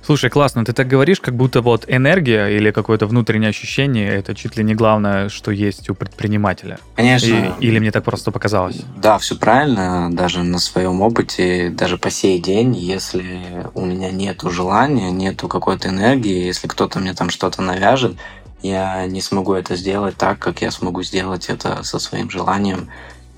Слушай, 0.05 0.29
классно, 0.29 0.63
ты 0.63 0.71
так 0.71 0.87
говоришь, 0.87 1.19
как 1.19 1.35
будто 1.35 1.61
вот 1.61 1.85
энергия 1.87 2.49
или 2.49 2.69
какое-то 2.69 3.07
внутреннее 3.07 3.49
ощущение 3.49 4.13
это 4.13 4.35
чуть 4.35 4.55
ли 4.55 4.63
не 4.63 4.75
главное, 4.75 5.29
что 5.29 5.49
есть 5.49 5.89
у 5.89 5.95
предпринимателя. 5.95 6.77
Конечно. 6.95 7.55
И, 7.59 7.65
или 7.65 7.79
мне 7.79 7.91
так 7.91 8.03
просто 8.03 8.31
показалось? 8.31 8.81
Да, 8.97 9.17
все 9.17 9.35
правильно. 9.35 10.09
Даже 10.11 10.43
на 10.43 10.59
своем 10.59 11.01
опыте, 11.01 11.71
даже 11.71 11.97
по 11.97 12.11
сей 12.11 12.39
день, 12.39 12.75
если 12.75 13.65
у 13.73 13.83
меня 13.83 14.11
нету 14.11 14.51
желания, 14.51 15.09
нету 15.09 15.47
какой-то 15.47 15.89
энергии, 15.89 16.45
если 16.45 16.67
кто-то 16.67 16.99
мне 16.99 17.15
там 17.15 17.31
что-то 17.31 17.63
навяжет, 17.63 18.15
я 18.61 19.07
не 19.07 19.21
смогу 19.21 19.53
это 19.53 19.75
сделать 19.75 20.17
так, 20.17 20.37
как 20.37 20.61
я 20.61 20.69
смогу 20.69 21.01
сделать 21.01 21.49
это 21.49 21.81
со 21.81 21.97
своим 21.97 22.29
желанием 22.29 22.89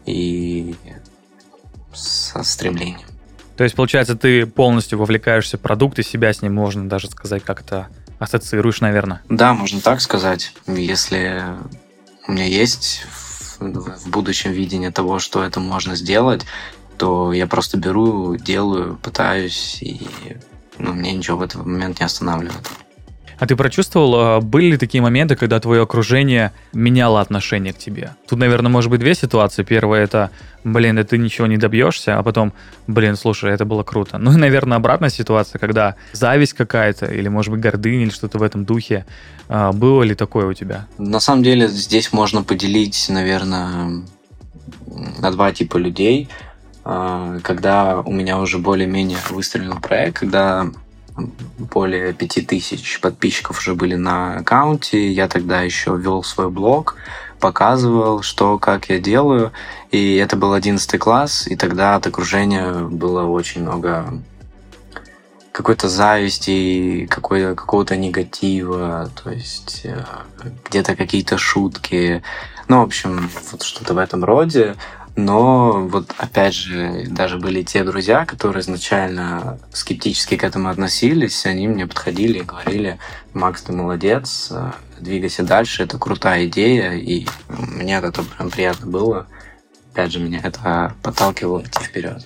и 0.06 0.76
со 1.94 2.44
стремлением. 2.44 3.08
То 3.58 3.64
есть, 3.64 3.76
получается, 3.76 4.16
ты 4.16 4.46
полностью 4.46 5.00
вовлекаешься 5.00 5.58
в 5.58 5.62
продукт, 5.62 5.98
и 5.98 6.04
себя 6.04 6.32
с 6.32 6.42
ним 6.42 6.54
можно 6.54 6.88
даже 6.88 7.10
сказать 7.10 7.44
как-то 7.44 7.88
ассоциируешь, 8.20 8.82
наверное. 8.82 9.22
Да, 9.30 9.54
можно 9.54 9.82
так 9.82 10.00
сказать. 10.00 10.54
Если 10.68 11.44
у 12.28 12.32
меня 12.32 12.46
есть 12.46 13.06
в 13.60 14.10
будущем 14.10 14.52
видение 14.52 14.92
того, 14.92 15.18
что 15.18 15.44
это 15.44 15.60
можно 15.60 15.96
сделать, 15.96 16.46
то 16.98 17.34
я 17.34 17.48
просто 17.48 17.78
беру, 17.78 18.36
делаю, 18.36 18.98
пытаюсь, 19.02 19.80
и 19.82 20.02
ну, 20.78 20.94
мне 20.94 21.14
ничего 21.14 21.38
в 21.38 21.42
этот 21.42 21.66
момент 21.66 22.00
не 22.00 22.06
останавливает. 22.06 22.70
А 23.40 23.46
ты 23.46 23.56
прочувствовал, 23.56 24.16
а, 24.16 24.42
были 24.42 24.72
ли 24.72 24.78
такие 24.78 25.02
моменты, 25.02 25.36
когда 25.36 25.60
твое 25.60 25.84
окружение 25.84 26.54
меняло 26.74 27.22
отношение 27.22 27.74
к 27.74 27.78
тебе? 27.78 28.16
Тут, 28.28 28.40
наверное, 28.40 28.72
может 28.72 28.90
быть 28.90 29.00
две 29.00 29.14
ситуации. 29.14 29.64
Первая 29.64 30.04
это, 30.04 30.32
блин, 30.64 30.96
да 30.96 31.04
ты 31.04 31.18
ничего 31.18 31.48
не 31.48 31.58
добьешься, 31.58 32.18
а 32.18 32.24
потом, 32.24 32.54
блин, 32.88 33.16
слушай, 33.16 33.52
это 33.52 33.66
было 33.66 33.84
круто. 33.84 34.18
Ну 34.18 34.34
и, 34.34 34.38
наверное, 34.38 34.78
обратная 34.78 35.10
ситуация, 35.10 35.60
когда 35.60 35.96
зависть 36.14 36.54
какая-то, 36.54 37.06
или, 37.06 37.28
может 37.28 37.52
быть, 37.52 37.62
гордыня, 37.62 38.04
или 38.04 38.10
что-то 38.10 38.40
в 38.40 38.44
этом 38.44 38.66
духе. 38.66 39.06
А, 39.50 39.72
было 39.72 40.04
ли 40.04 40.16
такое 40.16 40.48
у 40.48 40.54
тебя? 40.54 40.88
На 40.98 41.20
самом 41.20 41.44
деле 41.44 41.68
здесь 41.68 42.12
можно 42.14 42.44
поделить, 42.44 43.06
наверное, 43.10 44.04
на 45.20 45.32
два 45.32 45.52
типа 45.52 45.78
людей– 45.78 46.30
а, 46.90 47.40
когда 47.44 48.00
у 48.00 48.14
меня 48.14 48.40
уже 48.40 48.60
более-менее 48.60 49.18
выстрелил 49.30 49.78
проект, 49.82 50.20
когда 50.20 50.68
более 51.58 52.14
5000 52.14 53.00
подписчиков 53.02 53.60
уже 53.60 53.76
были 53.76 53.96
на 53.96 54.38
аккаунте, 54.38 55.12
я 55.12 55.28
тогда 55.28 55.62
еще 55.62 55.98
вел 55.98 56.24
свой 56.24 56.50
блог, 56.50 56.96
показывал, 57.40 58.22
что, 58.22 58.58
как 58.58 58.90
я 58.90 59.00
делаю, 59.00 59.52
и 59.92 60.16
это 60.16 60.36
был 60.36 60.54
11 60.54 61.00
класс, 61.00 61.48
и 61.48 61.56
тогда 61.56 61.96
от 61.96 62.08
окружения 62.08 62.74
было 62.74 63.24
очень 63.24 63.62
много 63.62 64.22
какой-то 65.58 65.90
зависти, 65.90 67.08
какой, 67.10 67.56
какого-то 67.56 67.96
негатива, 67.96 69.10
то 69.24 69.32
есть 69.32 69.82
э, 69.86 70.06
где-то 70.70 70.96
какие-то 70.96 71.40
шутки. 71.40 72.22
Ну, 72.68 72.82
в 72.82 72.84
общем, 72.84 73.28
вот 73.52 73.64
что-то 73.64 73.96
в 73.96 73.98
этом 73.98 74.24
роде. 74.24 74.76
Но 75.18 75.88
вот 75.88 76.14
опять 76.20 76.54
же, 76.54 77.06
даже 77.08 77.40
были 77.40 77.64
те 77.64 77.84
друзья, 77.84 78.24
которые 78.24 78.62
изначально 78.62 79.58
скептически 79.74 80.38
к 80.38 80.44
этому 80.44 80.70
относились, 80.70 81.44
они 81.48 81.68
мне 81.68 81.88
подходили 81.88 82.38
и 82.40 82.44
говорили, 82.44 83.00
Макс, 83.34 83.64
ты 83.64 83.74
молодец, 83.74 84.50
э, 84.52 84.72
двигайся 85.00 85.42
дальше, 85.42 85.82
это 85.82 85.98
крутая 85.98 86.46
идея, 86.46 86.92
и 86.92 87.26
мне 87.50 87.96
это 87.96 88.22
прям 88.22 88.52
приятно 88.52 88.86
было. 88.86 89.26
Опять 89.92 90.12
же, 90.12 90.20
меня 90.20 90.40
это 90.44 90.94
подталкивало 91.02 91.64
идти 91.64 91.84
вперед. 91.84 92.24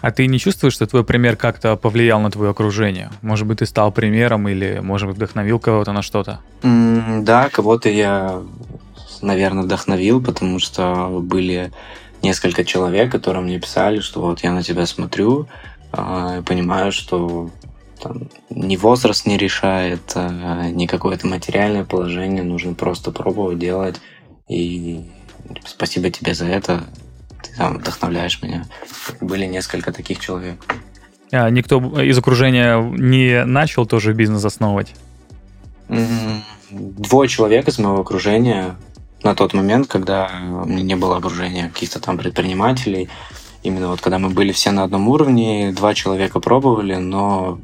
А 0.00 0.10
ты 0.10 0.26
не 0.26 0.38
чувствуешь, 0.38 0.72
что 0.72 0.86
твой 0.86 1.04
пример 1.04 1.36
как-то 1.36 1.76
повлиял 1.76 2.20
на 2.20 2.30
твое 2.30 2.52
окружение? 2.52 3.10
Может 3.20 3.46
быть, 3.46 3.58
ты 3.58 3.66
стал 3.66 3.92
примером 3.92 4.48
или, 4.48 4.80
может 4.82 5.08
быть, 5.08 5.18
вдохновил 5.18 5.58
кого-то 5.58 5.92
на 5.92 6.00
что-то? 6.00 6.40
Mm, 6.62 7.22
да, 7.22 7.50
кого-то 7.50 7.90
я, 7.90 8.40
наверное, 9.20 9.64
вдохновил, 9.64 10.22
потому 10.22 10.58
что 10.58 11.20
были 11.22 11.70
несколько 12.22 12.64
человек, 12.64 13.10
которые 13.10 13.42
мне 13.42 13.58
писали, 13.58 14.00
что 14.00 14.20
вот 14.20 14.40
я 14.40 14.52
на 14.52 14.62
тебя 14.62 14.86
смотрю, 14.86 15.48
э, 15.92 16.42
понимаю, 16.46 16.92
что 16.92 17.50
там, 18.02 18.28
ни 18.50 18.76
возраст 18.76 19.26
не 19.26 19.36
решает, 19.36 20.12
э, 20.14 20.70
ни 20.70 20.86
какое-то 20.86 21.26
материальное 21.26 21.84
положение, 21.84 22.42
нужно 22.42 22.74
просто 22.74 23.10
пробовать 23.10 23.58
делать. 23.58 24.00
И 24.48 25.00
спасибо 25.64 26.10
тебе 26.10 26.34
за 26.34 26.46
это 26.46 26.84
ты 27.42 27.56
там 27.56 27.78
вдохновляешь 27.78 28.42
меня. 28.42 28.64
Были 29.20 29.46
несколько 29.46 29.92
таких 29.92 30.20
человек. 30.20 30.64
А 31.32 31.48
никто 31.48 31.78
из 32.00 32.18
окружения 32.18 32.80
не 32.80 33.44
начал 33.44 33.86
тоже 33.86 34.12
бизнес 34.12 34.44
основывать? 34.44 34.94
Двое 36.70 37.28
человек 37.28 37.68
из 37.68 37.78
моего 37.78 38.00
окружения 38.00 38.76
на 39.22 39.34
тот 39.34 39.54
момент, 39.54 39.86
когда 39.86 40.30
у 40.64 40.66
меня 40.66 40.82
не 40.82 40.96
было 40.96 41.16
окружения 41.16 41.68
каких-то 41.68 42.00
там 42.00 42.18
предпринимателей, 42.18 43.08
именно 43.62 43.88
вот 43.88 44.00
когда 44.00 44.18
мы 44.18 44.30
были 44.30 44.52
все 44.52 44.70
на 44.70 44.84
одном 44.84 45.08
уровне, 45.08 45.72
два 45.72 45.94
человека 45.94 46.40
пробовали, 46.40 46.96
но 46.96 47.60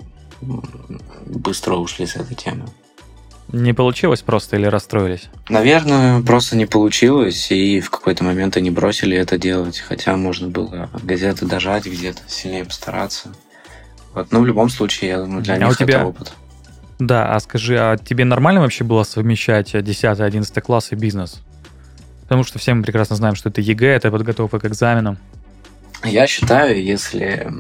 быстро 1.27 1.77
ушли 1.77 2.07
с 2.07 2.17
этой 2.17 2.35
темы. 2.35 2.67
Не 3.53 3.73
получилось 3.73 4.23
просто 4.23 4.57
или 4.57 4.67
расстроились? 4.67 5.29
Наверное, 5.49 6.21
просто 6.23 6.57
не 6.57 6.67
получилось, 6.67 7.53
и 7.53 7.81
в 7.81 7.91
какой-то 7.91 8.25
момент 8.25 8.57
они 8.57 8.71
бросили 8.71 9.17
это 9.17 9.39
делать, 9.39 9.79
хотя 9.79 10.17
можно 10.17 10.49
было 10.49 10.91
где-то 11.03 11.47
дожать, 11.47 11.87
где-то 11.87 12.21
сильнее 12.27 12.65
постараться. 12.65 13.33
Вот, 14.15 14.33
но 14.33 14.41
в 14.41 14.47
любом 14.47 14.69
случае, 14.69 15.11
я 15.11 15.19
думаю, 15.21 15.43
для 15.43 15.55
а 15.55 15.59
них 15.59 15.77
тебя... 15.77 15.99
это 15.99 16.07
опыт. 16.07 16.33
Да, 16.99 17.35
а 17.35 17.41
скажи, 17.41 17.79
а 17.79 17.97
тебе 17.97 18.25
нормально 18.25 18.63
вообще 18.63 18.83
было 18.83 19.05
совмещать 19.05 19.75
10-11 19.75 20.61
класс 20.63 20.89
и 20.91 20.97
бизнес? 20.97 21.43
Потому 22.27 22.45
что 22.45 22.59
все 22.59 22.75
мы 22.75 22.83
прекрасно 22.83 23.17
знаем, 23.17 23.35
что 23.35 23.49
это 23.49 23.61
ЕГЭ, 23.61 23.87
это 23.87 24.11
подготовка 24.11 24.59
к 24.59 24.67
экзаменам. 24.67 25.19
Я 26.05 26.27
считаю, 26.27 26.83
если, 26.83 27.53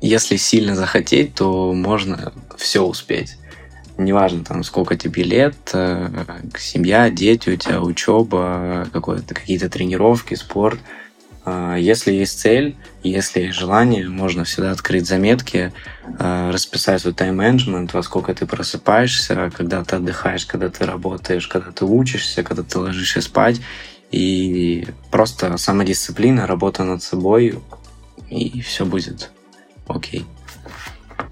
если 0.00 0.36
сильно 0.36 0.74
захотеть, 0.74 1.34
то 1.34 1.72
можно 1.72 2.32
все 2.56 2.82
успеть 2.82 3.38
неважно 3.98 4.44
там 4.44 4.62
сколько 4.62 4.96
тебе 4.96 5.22
лет, 5.22 5.56
э, 5.72 6.08
семья, 6.58 7.10
дети, 7.10 7.50
у 7.50 7.56
тебя 7.56 7.80
учеба, 7.80 8.86
какие-то 8.92 9.68
тренировки, 9.68 10.34
спорт. 10.34 10.78
Э, 11.46 11.76
если 11.78 12.12
есть 12.12 12.40
цель, 12.40 12.76
если 13.02 13.40
есть 13.40 13.58
желание, 13.58 14.08
можно 14.08 14.44
всегда 14.44 14.72
открыть 14.72 15.06
заметки, 15.06 15.72
э, 16.18 16.50
расписать 16.52 17.00
свой 17.00 17.14
тайм-менеджмент, 17.14 17.94
во 17.94 18.02
сколько 18.02 18.34
ты 18.34 18.46
просыпаешься, 18.46 19.50
когда 19.56 19.82
ты 19.84 19.96
отдыхаешь, 19.96 20.44
когда 20.44 20.68
ты 20.68 20.84
работаешь, 20.84 21.46
когда 21.46 21.70
ты 21.70 21.84
учишься, 21.84 22.42
когда 22.42 22.62
ты 22.64 22.78
ложишься 22.78 23.20
спать. 23.20 23.60
И 24.10 24.86
просто 25.10 25.56
самодисциплина, 25.56 26.46
работа 26.46 26.84
над 26.84 27.02
собой, 27.02 27.58
и 28.28 28.60
все 28.60 28.84
будет 28.84 29.30
окей. 29.88 30.26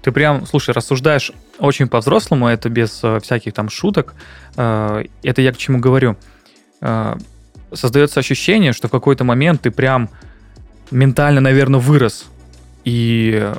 Ты 0.01 0.11
прям, 0.11 0.45
слушай, 0.45 0.71
рассуждаешь 0.71 1.31
очень 1.57 1.87
по-взрослому, 1.87 2.47
это 2.47 2.69
без 2.69 3.03
э, 3.03 3.19
всяких 3.19 3.53
там 3.53 3.69
шуток. 3.69 4.13
Э, 4.55 5.03
это 5.23 5.41
я 5.41 5.51
к 5.51 5.57
чему 5.57 5.79
говорю. 5.79 6.15
Э, 7.71 7.75
создается 7.75 8.19
ощущение, 8.19 8.73
что 8.73 8.87
в 8.87 8.91
какой-то 8.91 9.23
момент 9.23 9.61
ты 9.61 9.71
прям 9.71 10.09
ментально, 10.91 11.41
наверное, 11.41 11.79
вырос. 11.79 12.25
И 12.83 13.51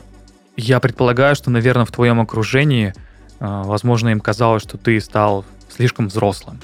я 0.57 0.81
предполагаю, 0.81 1.35
что, 1.37 1.51
наверное, 1.51 1.85
в 1.85 1.93
твоем 1.93 2.21
окружении, 2.21 2.95
возможно, 3.41 4.11
им 4.11 4.21
казалось, 4.21 4.63
что 4.63 4.79
ты 4.79 5.01
стал 5.01 5.45
слишком 5.69 6.09
взрослым. 6.09 6.61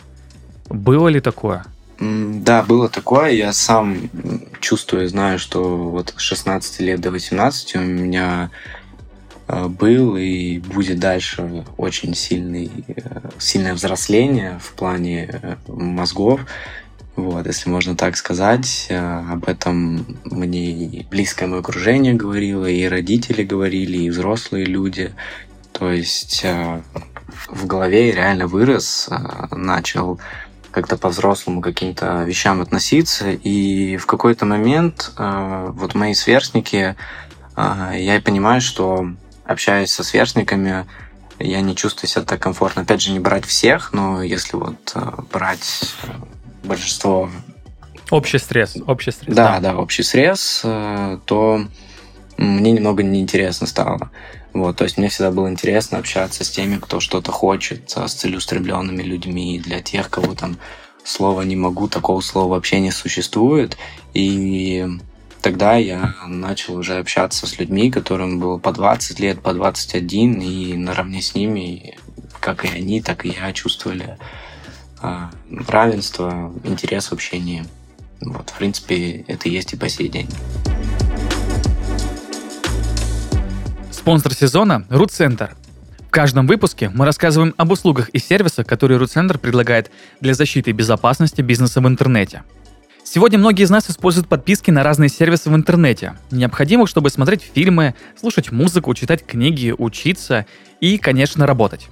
Было 0.71 1.09
ли 1.09 1.21
такое? 1.21 1.65
Да, 1.99 2.63
было 2.63 2.89
такое. 2.89 3.31
Я 3.31 3.53
сам 3.53 3.99
чувствую, 4.61 5.09
знаю, 5.09 5.39
что 5.39 5.91
вот 5.91 6.15
с 6.17 6.21
16 6.21 6.81
лет 6.81 7.01
до 7.01 7.11
18 7.11 7.77
у 7.77 7.81
меня 7.81 8.51
Э, 9.53 9.69
был 9.69 10.17
и 10.17 10.59
будет 10.59 10.99
дальше 10.99 11.65
очень 11.77 12.15
сильный, 12.15 12.71
э, 12.89 13.31
сильное 13.39 13.75
взросление 13.75 14.59
в 14.63 14.73
плане 14.73 15.29
э, 15.31 15.57
мозгов. 15.69 16.41
Вот, 17.17 17.47
если 17.47 17.69
можно 17.69 17.95
так 17.97 18.17
сказать, 18.17 18.89
об 18.91 19.49
этом 19.49 20.07
мне 20.25 20.71
и 20.71 21.07
близкое 21.11 21.47
мое 21.47 21.61
окружение 21.61 22.15
говорило, 22.15 22.67
и 22.67 22.85
родители 22.87 23.43
говорили, 23.43 23.99
и 23.99 24.11
взрослые 24.11 24.65
люди. 24.65 25.13
То 25.73 25.91
есть 25.91 26.45
в 27.49 27.67
голове 27.67 28.13
реально 28.13 28.47
вырос, 28.47 29.09
начал 29.51 30.21
как-то 30.71 30.97
по-взрослому 30.97 31.61
каким-то 31.61 32.25
вещам 32.25 32.63
относиться, 32.63 33.31
и 33.31 33.99
в 33.99 34.07
какой-то 34.07 34.47
момент 34.47 35.13
вот 35.19 35.95
мои 35.95 36.15
сверстники, 36.15 36.97
я 37.57 38.23
понимаю, 38.25 38.63
что 38.63 39.07
общаюсь 39.45 39.91
со 39.91 40.03
сверстниками, 40.03 40.87
я 41.39 41.61
не 41.61 41.75
чувствую 41.75 42.09
себя 42.09 42.25
так 42.25 42.41
комфортно. 42.41 42.83
Опять 42.83 43.03
же, 43.03 43.13
не 43.13 43.19
брать 43.19 43.45
всех, 43.45 43.93
но 43.93 44.23
если 44.23 44.57
вот 44.57 44.93
э, 44.95 45.11
брать 45.33 45.95
э, 46.05 46.09
большинство... 46.63 47.31
Общий 48.11 48.39
стресс, 48.39 48.77
общий 48.87 49.11
стресс. 49.11 49.35
Да, 49.35 49.59
да, 49.59 49.73
да 49.73 49.77
общий 49.79 50.03
стресс, 50.03 50.61
э, 50.65 51.19
то 51.25 51.65
мне 52.37 52.73
немного 52.73 53.03
неинтересно 53.03 53.67
стало. 53.67 54.11
Вот, 54.53 54.77
то 54.77 54.85
есть 54.85 54.99
мне 54.99 55.09
всегда 55.09 55.31
было 55.31 55.49
интересно 55.49 55.99
общаться 55.99 56.45
с 56.45 56.51
теми, 56.51 56.77
кто 56.77 57.01
что-то 57.01 57.33
хочет, 57.33 57.91
с 57.91 58.13
целеустремленными 58.13 59.03
людьми, 59.03 59.59
для 59.65 59.81
тех, 59.81 60.11
кого 60.11 60.35
там 60.35 60.59
слова 61.05 61.43
не 61.43 61.57
могу, 61.57 61.89
такого 61.89 62.21
слова 62.21 62.51
вообще 62.51 62.81
не 62.81 62.91
существует. 62.91 63.79
И 64.13 64.87
тогда 65.41 65.77
я 65.77 66.15
начал 66.27 66.77
уже 66.77 66.99
общаться 66.99 67.47
с 67.47 67.59
людьми, 67.59 67.91
которым 67.91 68.39
было 68.39 68.59
по 68.59 68.73
20 68.73 69.21
лет, 69.21 69.41
по 69.41 69.55
21, 69.55 70.41
и 70.41 70.75
наравне 70.75 71.23
с 71.23 71.35
ними, 71.35 71.97
как 72.41 72.67
и 72.67 72.69
они, 72.69 73.01
так 73.01 73.25
и 73.25 73.31
я 73.31 73.53
чувствовали 73.55 74.19
а, 74.19 74.19
равенство, 75.69 76.53
интерес 76.65 77.07
в 77.09 77.13
общении. 77.13 77.65
Вот, 78.21 78.51
в 78.51 78.59
принципе, 78.59 79.25
это 79.29 79.49
есть 79.49 79.73
и 79.73 79.77
по 79.77 79.89
сей 79.89 80.09
день. 80.09 80.29
Спонсор 83.91 84.35
сезона– 84.35 84.85
Рут-центр. 84.91 85.57
В 86.07 86.11
каждом 86.11 86.47
выпуске 86.47 86.91
мы 86.91 87.05
рассказываем 87.05 87.55
об 87.57 87.73
услугах 87.73 88.09
и 88.11 88.19
сервисах, 88.19 88.67
которые 88.67 88.99
Рут-центр 88.99 89.39
предлагает 89.39 89.91
для 90.21 90.35
защиты 90.35 90.71
и 90.71 90.73
безопасности 90.73 91.41
бизнеса 91.41 91.81
в 91.81 91.89
интернете– 91.89 92.43
Сегодня 93.05 93.39
многие 93.39 93.65
из 93.65 93.71
нас 93.71 93.91
используют 93.91 94.27
подписки 94.27 94.71
на 94.71 94.83
разные 94.83 95.11
сервисы 95.11 95.51
в 95.51 95.55
интернете, 95.55 96.15
необходимых, 96.31 96.89
чтобы 96.89 97.11
смотреть 97.11 97.43
фильмы, 97.43 97.95
слушать 98.19 98.53
музыку, 98.53 98.95
читать 98.95 99.27
книги, 99.27 99.75
учиться 99.77 100.47
и, 100.81 100.97
конечно, 100.97 101.47
работать. 101.47 101.89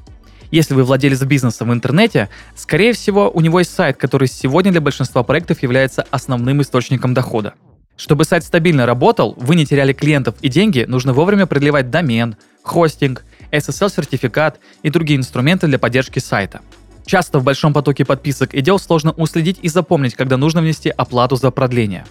Если 0.50 0.74
вы 0.74 0.84
владелец 0.84 1.22
бизнеса 1.22 1.64
в 1.64 1.72
интернете, 1.72 2.28
скорее 2.56 2.92
всего, 2.92 3.30
у 3.30 3.40
него 3.40 3.60
есть 3.60 3.72
сайт, 3.72 3.96
который 3.96 4.28
сегодня 4.28 4.72
для 4.72 4.80
большинства 4.80 5.22
проектов 5.22 5.62
является 5.62 6.06
основным 6.10 6.60
источником 6.62 7.14
дохода. 7.14 7.54
Чтобы 7.96 8.24
сайт 8.24 8.44
стабильно 8.44 8.86
работал, 8.86 9.34
вы 9.36 9.56
не 9.56 9.66
теряли 9.66 9.92
клиентов 9.92 10.34
и 10.40 10.48
деньги, 10.48 10.84
нужно 10.88 11.12
вовремя 11.12 11.46
продлевать 11.46 11.90
домен, 11.90 12.36
хостинг, 12.62 13.24
SSL-сертификат 13.52 14.58
и 14.82 14.90
другие 14.90 15.18
инструменты 15.18 15.66
для 15.66 15.78
поддержки 15.78 16.18
сайта– 16.18 16.60
Часто 17.10 17.40
в 17.40 17.42
большом 17.42 17.72
потоке 17.72 18.04
подписок 18.04 18.54
и 18.54 18.60
дел 18.60 18.78
сложно 18.78 19.10
уследить 19.10 19.58
и 19.62 19.68
запомнить, 19.68 20.14
когда 20.14 20.36
нужно 20.36 20.60
внести 20.60 20.90
оплату 20.90 21.34
за 21.34 21.50
продление. 21.50 22.06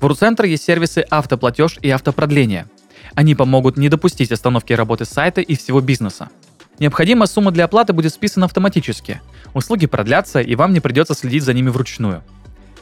В 0.00 0.06
RuCenter 0.06 0.46
есть 0.48 0.64
сервисы 0.64 1.04
автоплатеж 1.10 1.78
и 1.82 1.90
автопродление. 1.90 2.66
Они 3.14 3.34
помогут 3.34 3.76
не 3.76 3.90
допустить 3.90 4.32
остановки 4.32 4.72
работы 4.72 5.04
сайта 5.04 5.42
и 5.42 5.54
всего 5.54 5.82
бизнеса. 5.82 6.30
Необходимая 6.78 7.26
сумма 7.26 7.50
для 7.50 7.64
оплаты 7.64 7.92
будет 7.92 8.12
списана 8.12 8.46
автоматически. 8.46 9.20
Услуги 9.52 9.86
продлятся, 9.86 10.40
и 10.40 10.54
вам 10.54 10.72
не 10.72 10.80
придется 10.80 11.14
следить 11.14 11.42
за 11.42 11.52
ними 11.52 11.70
вручную. 11.70 12.22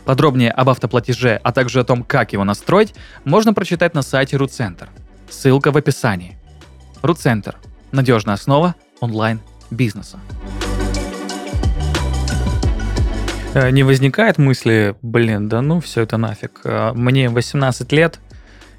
Подробнее 0.05 0.51
об 0.51 0.69
автоплатеже, 0.69 1.41
а 1.43 1.53
также 1.53 1.81
о 1.81 1.85
том, 1.85 2.05
как 2.05 2.33
его 2.33 2.45
настроить, 2.45 2.95
можно 3.25 3.55
прочитать 3.55 3.95
на 3.95 4.03
сайте 4.03 4.37
RootCenter. 4.37 4.89
Ссылка 5.31 5.73
в 5.73 5.77
описании. 5.77 6.39
RootCenter– 7.03 7.55
надежная 7.93 8.35
основа 8.35 8.75
онлайн-бизнеса. 9.01 10.19
Э, 13.55 13.71
не 13.71 13.83
возникает 13.83 14.37
мысли, 14.37 14.95
блин, 15.01 15.49
да 15.49 15.63
ну 15.63 15.81
все 15.81 16.03
это 16.03 16.19
нафиг. 16.19 16.61
Э, 16.65 16.93
мне 16.93 17.31
18 17.31 17.91
лет, 17.93 18.21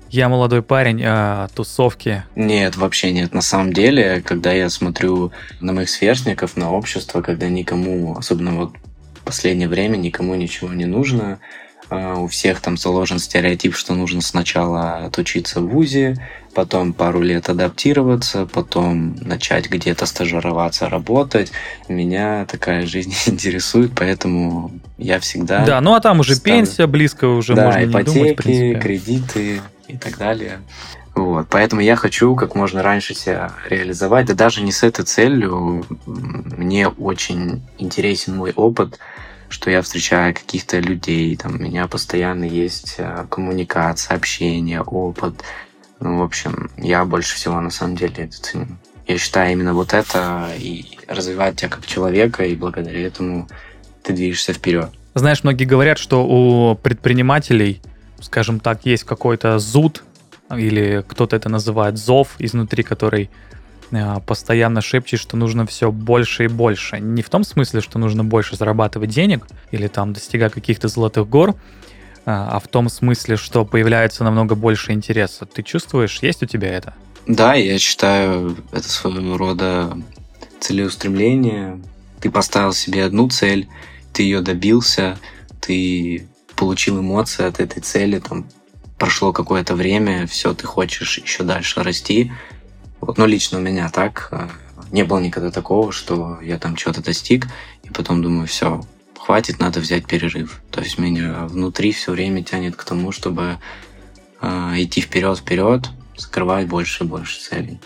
я 0.09 0.29
молодой 0.29 0.61
парень, 0.61 1.01
а 1.05 1.47
тусовки... 1.53 2.23
Нет, 2.35 2.75
вообще 2.75 3.11
нет. 3.11 3.33
На 3.33 3.41
самом 3.41 3.73
деле, 3.73 4.21
когда 4.25 4.51
я 4.51 4.69
смотрю 4.69 5.31
на 5.59 5.73
моих 5.73 5.89
сверстников, 5.89 6.57
на 6.57 6.71
общество, 6.71 7.21
когда 7.21 7.49
никому, 7.49 8.17
особенно 8.17 8.55
вот 8.55 8.73
в 9.15 9.21
последнее 9.23 9.67
время, 9.67 9.97
никому 9.97 10.35
ничего 10.35 10.73
не 10.73 10.85
нужно, 10.85 11.39
а, 11.89 12.15
у 12.15 12.27
всех 12.27 12.59
там 12.59 12.77
заложен 12.77 13.19
стереотип, 13.19 13.75
что 13.75 13.93
нужно 13.93 14.21
сначала 14.21 15.05
отучиться 15.05 15.61
в 15.61 15.67
ВУЗе, 15.67 16.17
потом 16.53 16.91
пару 16.91 17.21
лет 17.21 17.49
адаптироваться, 17.49 18.45
потом 18.45 19.15
начать 19.21 19.69
где-то 19.69 20.05
стажироваться, 20.05 20.89
работать. 20.89 21.51
Меня 21.87 22.45
такая 22.45 22.85
жизнь 22.85 23.13
интересует, 23.27 23.91
поэтому 23.95 24.71
я 24.97 25.19
всегда... 25.19 25.65
Да, 25.65 25.79
ну 25.79 25.93
а 25.93 26.01
там 26.01 26.19
уже 26.19 26.35
ставлю... 26.35 26.65
пенсия 26.65 26.87
близко, 26.87 27.25
уже 27.25 27.53
да, 27.55 27.65
можно 27.65 27.85
ипотеки, 27.85 28.09
не 28.09 28.15
думать, 28.15 28.39
в 28.39 28.43
принципе. 28.43 28.79
кредиты 28.79 29.61
и 29.87 29.97
так 29.97 30.17
далее. 30.17 30.59
Вот, 31.15 31.47
поэтому 31.49 31.81
я 31.81 31.95
хочу 31.95 32.35
как 32.35 32.53
можно 32.53 32.83
раньше 32.83 33.15
себя 33.15 33.51
реализовать, 33.69 34.27
да 34.27 34.33
даже 34.33 34.61
не 34.61 34.71
с 34.71 34.83
этой 34.83 35.03
целью. 35.05 35.85
Мне 36.05 36.87
очень 36.87 37.67
интересен 37.79 38.37
мой 38.37 38.51
опыт, 38.51 38.99
что 39.49 39.71
я 39.71 39.81
встречаю 39.81 40.35
каких-то 40.35 40.79
людей, 40.79 41.35
там 41.35 41.55
у 41.55 41.57
меня 41.57 41.87
постоянно 41.87 42.43
есть 42.43 42.95
э, 42.97 43.25
коммуникация, 43.29 44.15
общение, 44.15 44.81
опыт. 44.81 45.41
Ну, 45.99 46.19
в 46.19 46.21
общем, 46.21 46.69
я 46.77 47.03
больше 47.05 47.35
всего 47.35 47.59
на 47.61 47.69
самом 47.69 47.95
деле 47.95 48.25
это 48.25 48.41
ценю. 48.41 48.67
Я 49.07 49.17
считаю 49.17 49.53
именно 49.53 49.73
вот 49.73 49.93
это 49.93 50.49
и 50.59 50.99
развивает 51.07 51.55
тебя 51.55 51.69
как 51.69 51.85
человека, 51.85 52.43
и 52.43 52.55
благодаря 52.55 53.07
этому 53.07 53.47
ты 54.03 54.13
движешься 54.13 54.53
вперед. 54.53 54.91
Знаешь, 55.15 55.43
многие 55.43 55.65
говорят, 55.65 55.97
что 55.97 56.25
у 56.27 56.75
предпринимателей, 56.75 57.81
скажем 58.21 58.59
так, 58.59 58.85
есть 58.85 59.03
какой-то 59.03 59.59
зуд, 59.59 60.03
или 60.55 61.03
кто-то 61.07 61.35
это 61.35 61.49
называет 61.49 61.97
зов 61.97 62.35
изнутри, 62.39 62.83
который 62.83 63.29
э, 63.91 64.15
постоянно 64.25 64.81
шепчет, 64.81 65.19
что 65.19 65.35
нужно 65.35 65.65
все 65.65 65.91
больше 65.91 66.45
и 66.45 66.47
больше. 66.47 66.99
Не 66.99 67.21
в 67.21 67.29
том 67.29 67.43
смысле, 67.43 67.81
что 67.81 67.99
нужно 67.99 68.23
больше 68.23 68.55
зарабатывать 68.55 69.09
денег 69.09 69.45
или 69.71 69.87
там 69.87 70.13
достигать 70.13 70.53
каких-то 70.53 70.87
золотых 70.87 71.27
гор, 71.27 71.55
а, 72.25 72.49
а 72.55 72.59
в 72.59 72.67
том 72.67 72.89
смысле, 72.89 73.35
что 73.37 73.65
появляется 73.65 74.23
намного 74.23 74.55
больше 74.55 74.93
интереса. 74.93 75.45
Ты 75.45 75.63
чувствуешь, 75.63 76.19
есть 76.21 76.43
у 76.43 76.45
тебя 76.45 76.69
это? 76.69 76.93
Да, 77.25 77.55
я 77.55 77.77
считаю, 77.77 78.55
это 78.71 78.89
своего 78.89 79.37
рода 79.37 79.97
целеустремление. 80.59 81.81
Ты 82.21 82.31
поставил 82.31 82.73
себе 82.73 83.03
одну 83.03 83.29
цель, 83.29 83.67
ты 84.13 84.23
ее 84.23 84.41
добился, 84.41 85.17
ты 85.59 86.27
получил 86.57 86.99
эмоции 86.99 87.45
от 87.45 87.59
этой 87.59 87.81
цели, 87.81 88.19
там 88.19 88.47
прошло 88.97 89.31
какое-то 89.31 89.75
время, 89.75 90.27
все, 90.27 90.53
ты 90.53 90.65
хочешь 90.65 91.19
еще 91.19 91.43
дальше 91.43 91.83
расти. 91.83 92.31
Вот, 92.99 93.17
ну, 93.17 93.25
лично 93.25 93.59
у 93.59 93.61
меня 93.61 93.89
так. 93.89 94.29
Э, 94.31 94.49
не 94.91 95.03
было 95.03 95.19
никогда 95.19 95.51
такого, 95.51 95.91
что 95.91 96.39
я 96.41 96.57
там 96.57 96.75
что-то 96.75 97.03
достиг, 97.03 97.47
и 97.83 97.89
потом 97.89 98.21
думаю, 98.21 98.47
все, 98.47 98.81
хватит, 99.17 99.59
надо 99.59 99.79
взять 99.79 100.05
перерыв. 100.05 100.61
То 100.71 100.81
есть 100.81 100.97
меня 100.97 101.45
внутри 101.45 101.91
все 101.91 102.11
время 102.11 102.43
тянет 102.43 102.75
к 102.75 102.83
тому, 102.83 103.11
чтобы 103.11 103.57
э, 104.41 104.73
идти 104.77 105.01
вперед, 105.01 105.37
вперед, 105.37 105.89
скрывать 106.15 106.67
больше 106.67 107.03
и 107.03 107.07
больше 107.07 107.39
целей. 107.39 107.79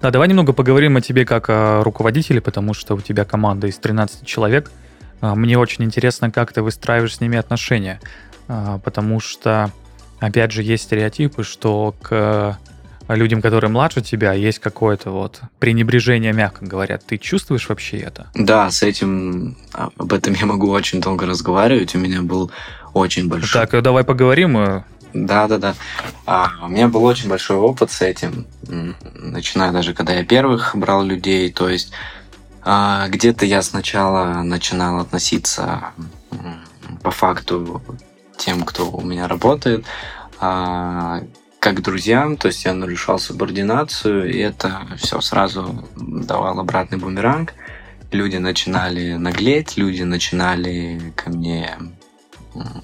Да, 0.00 0.10
давай 0.10 0.28
немного 0.28 0.52
поговорим 0.52 0.96
о 0.96 1.00
тебе 1.00 1.24
как 1.24 1.46
о 1.48 1.82
руководителе, 1.82 2.40
потому 2.40 2.74
что 2.74 2.94
у 2.94 3.00
тебя 3.00 3.24
команда 3.24 3.66
из 3.66 3.78
13 3.78 4.26
человек. 4.26 4.70
А, 5.24 5.34
мне 5.34 5.58
очень 5.58 5.84
интересно, 5.84 6.30
как 6.30 6.52
ты 6.52 6.60
выстраиваешь 6.60 7.16
с 7.16 7.20
ними 7.20 7.38
отношения, 7.38 7.98
а, 8.46 8.78
потому 8.78 9.20
что, 9.20 9.72
опять 10.20 10.52
же, 10.52 10.62
есть 10.62 10.84
стереотипы, 10.84 11.44
что 11.44 11.94
к 12.02 12.58
людям, 13.08 13.40
которые 13.40 13.70
младше 13.70 14.02
тебя, 14.02 14.34
есть 14.34 14.58
какое-то 14.58 15.10
вот 15.10 15.40
пренебрежение, 15.58 16.34
мягко 16.34 16.66
говоря. 16.66 16.98
Ты 16.98 17.16
чувствуешь 17.16 17.68
вообще 17.70 17.98
это? 17.98 18.26
Да, 18.34 18.70
с 18.70 18.82
этим, 18.82 19.56
а, 19.72 19.88
об 19.96 20.12
этом 20.12 20.34
я 20.34 20.44
могу 20.44 20.68
очень 20.68 21.00
долго 21.00 21.24
разговаривать. 21.24 21.94
У 21.94 21.98
меня 21.98 22.20
был 22.20 22.50
очень 22.92 23.26
большой... 23.26 23.66
Так, 23.66 23.82
давай 23.82 24.04
поговорим. 24.04 24.58
Э. 24.58 24.82
Да, 25.14 25.48
да, 25.48 25.56
да. 25.56 25.74
А, 26.26 26.50
у 26.62 26.68
меня 26.68 26.88
был 26.88 27.02
очень 27.02 27.30
большой 27.30 27.56
опыт 27.56 27.90
с 27.90 28.02
этим, 28.02 28.46
начиная 29.14 29.72
даже 29.72 29.94
когда 29.94 30.12
я 30.12 30.24
первых 30.24 30.76
брал 30.76 31.02
людей. 31.02 31.50
То 31.50 31.70
есть 31.70 31.92
где-то 32.64 33.46
я 33.46 33.62
сначала 33.62 34.42
начинал 34.42 35.00
относиться 35.00 35.92
по 37.02 37.10
факту 37.10 37.82
тем, 38.38 38.62
кто 38.64 38.90
у 38.90 39.02
меня 39.02 39.28
работает, 39.28 39.84
а, 40.40 41.22
как 41.58 41.82
друзьям, 41.82 42.36
то 42.36 42.48
есть 42.48 42.64
я 42.64 42.74
нарушал 42.74 43.18
субординацию, 43.18 44.30
и 44.30 44.38
это 44.38 44.86
все 44.96 45.20
сразу 45.20 45.84
давал 45.96 46.60
обратный 46.60 46.98
бумеранг. 46.98 47.54
Люди 48.12 48.36
начинали 48.36 49.14
наглеть, 49.14 49.76
люди 49.76 50.02
начинали 50.02 51.12
ко 51.16 51.30
мне 51.30 51.76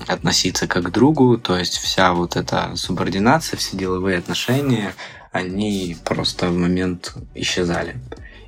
относиться 0.09 0.67
как 0.67 0.85
к 0.85 0.91
другу, 0.91 1.39
то 1.39 1.57
есть 1.57 1.79
вся 1.79 2.13
вот 2.13 2.37
эта 2.37 2.75
субординация, 2.75 3.57
все 3.57 3.77
деловые 3.77 4.19
отношения, 4.19 4.95
они 5.31 5.97
просто 6.05 6.49
в 6.49 6.57
момент 6.57 7.15
исчезали. 7.35 7.97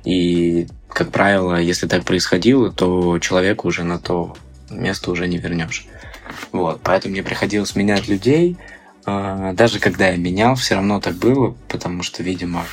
И, 0.03 0.67
как 0.93 1.11
правило, 1.11 1.59
если 1.59 1.87
так 1.87 2.05
происходило, 2.05 2.71
то 2.71 3.19
человека 3.19 3.65
уже 3.65 3.83
на 3.83 3.99
то 3.99 4.35
место 4.69 5.11
уже 5.11 5.27
не 5.27 5.37
вернешь. 5.37 5.85
Вот, 6.51 6.81
поэтому 6.83 7.13
мне 7.13 7.23
приходилось 7.23 7.75
менять 7.75 8.07
людей, 8.07 8.57
а, 9.05 9.53
даже 9.53 9.79
когда 9.79 10.09
я 10.09 10.17
менял, 10.17 10.55
все 10.55 10.75
равно 10.75 10.99
так 10.99 11.15
было, 11.15 11.55
потому 11.67 12.03
что, 12.03 12.23
видимо, 12.23 12.65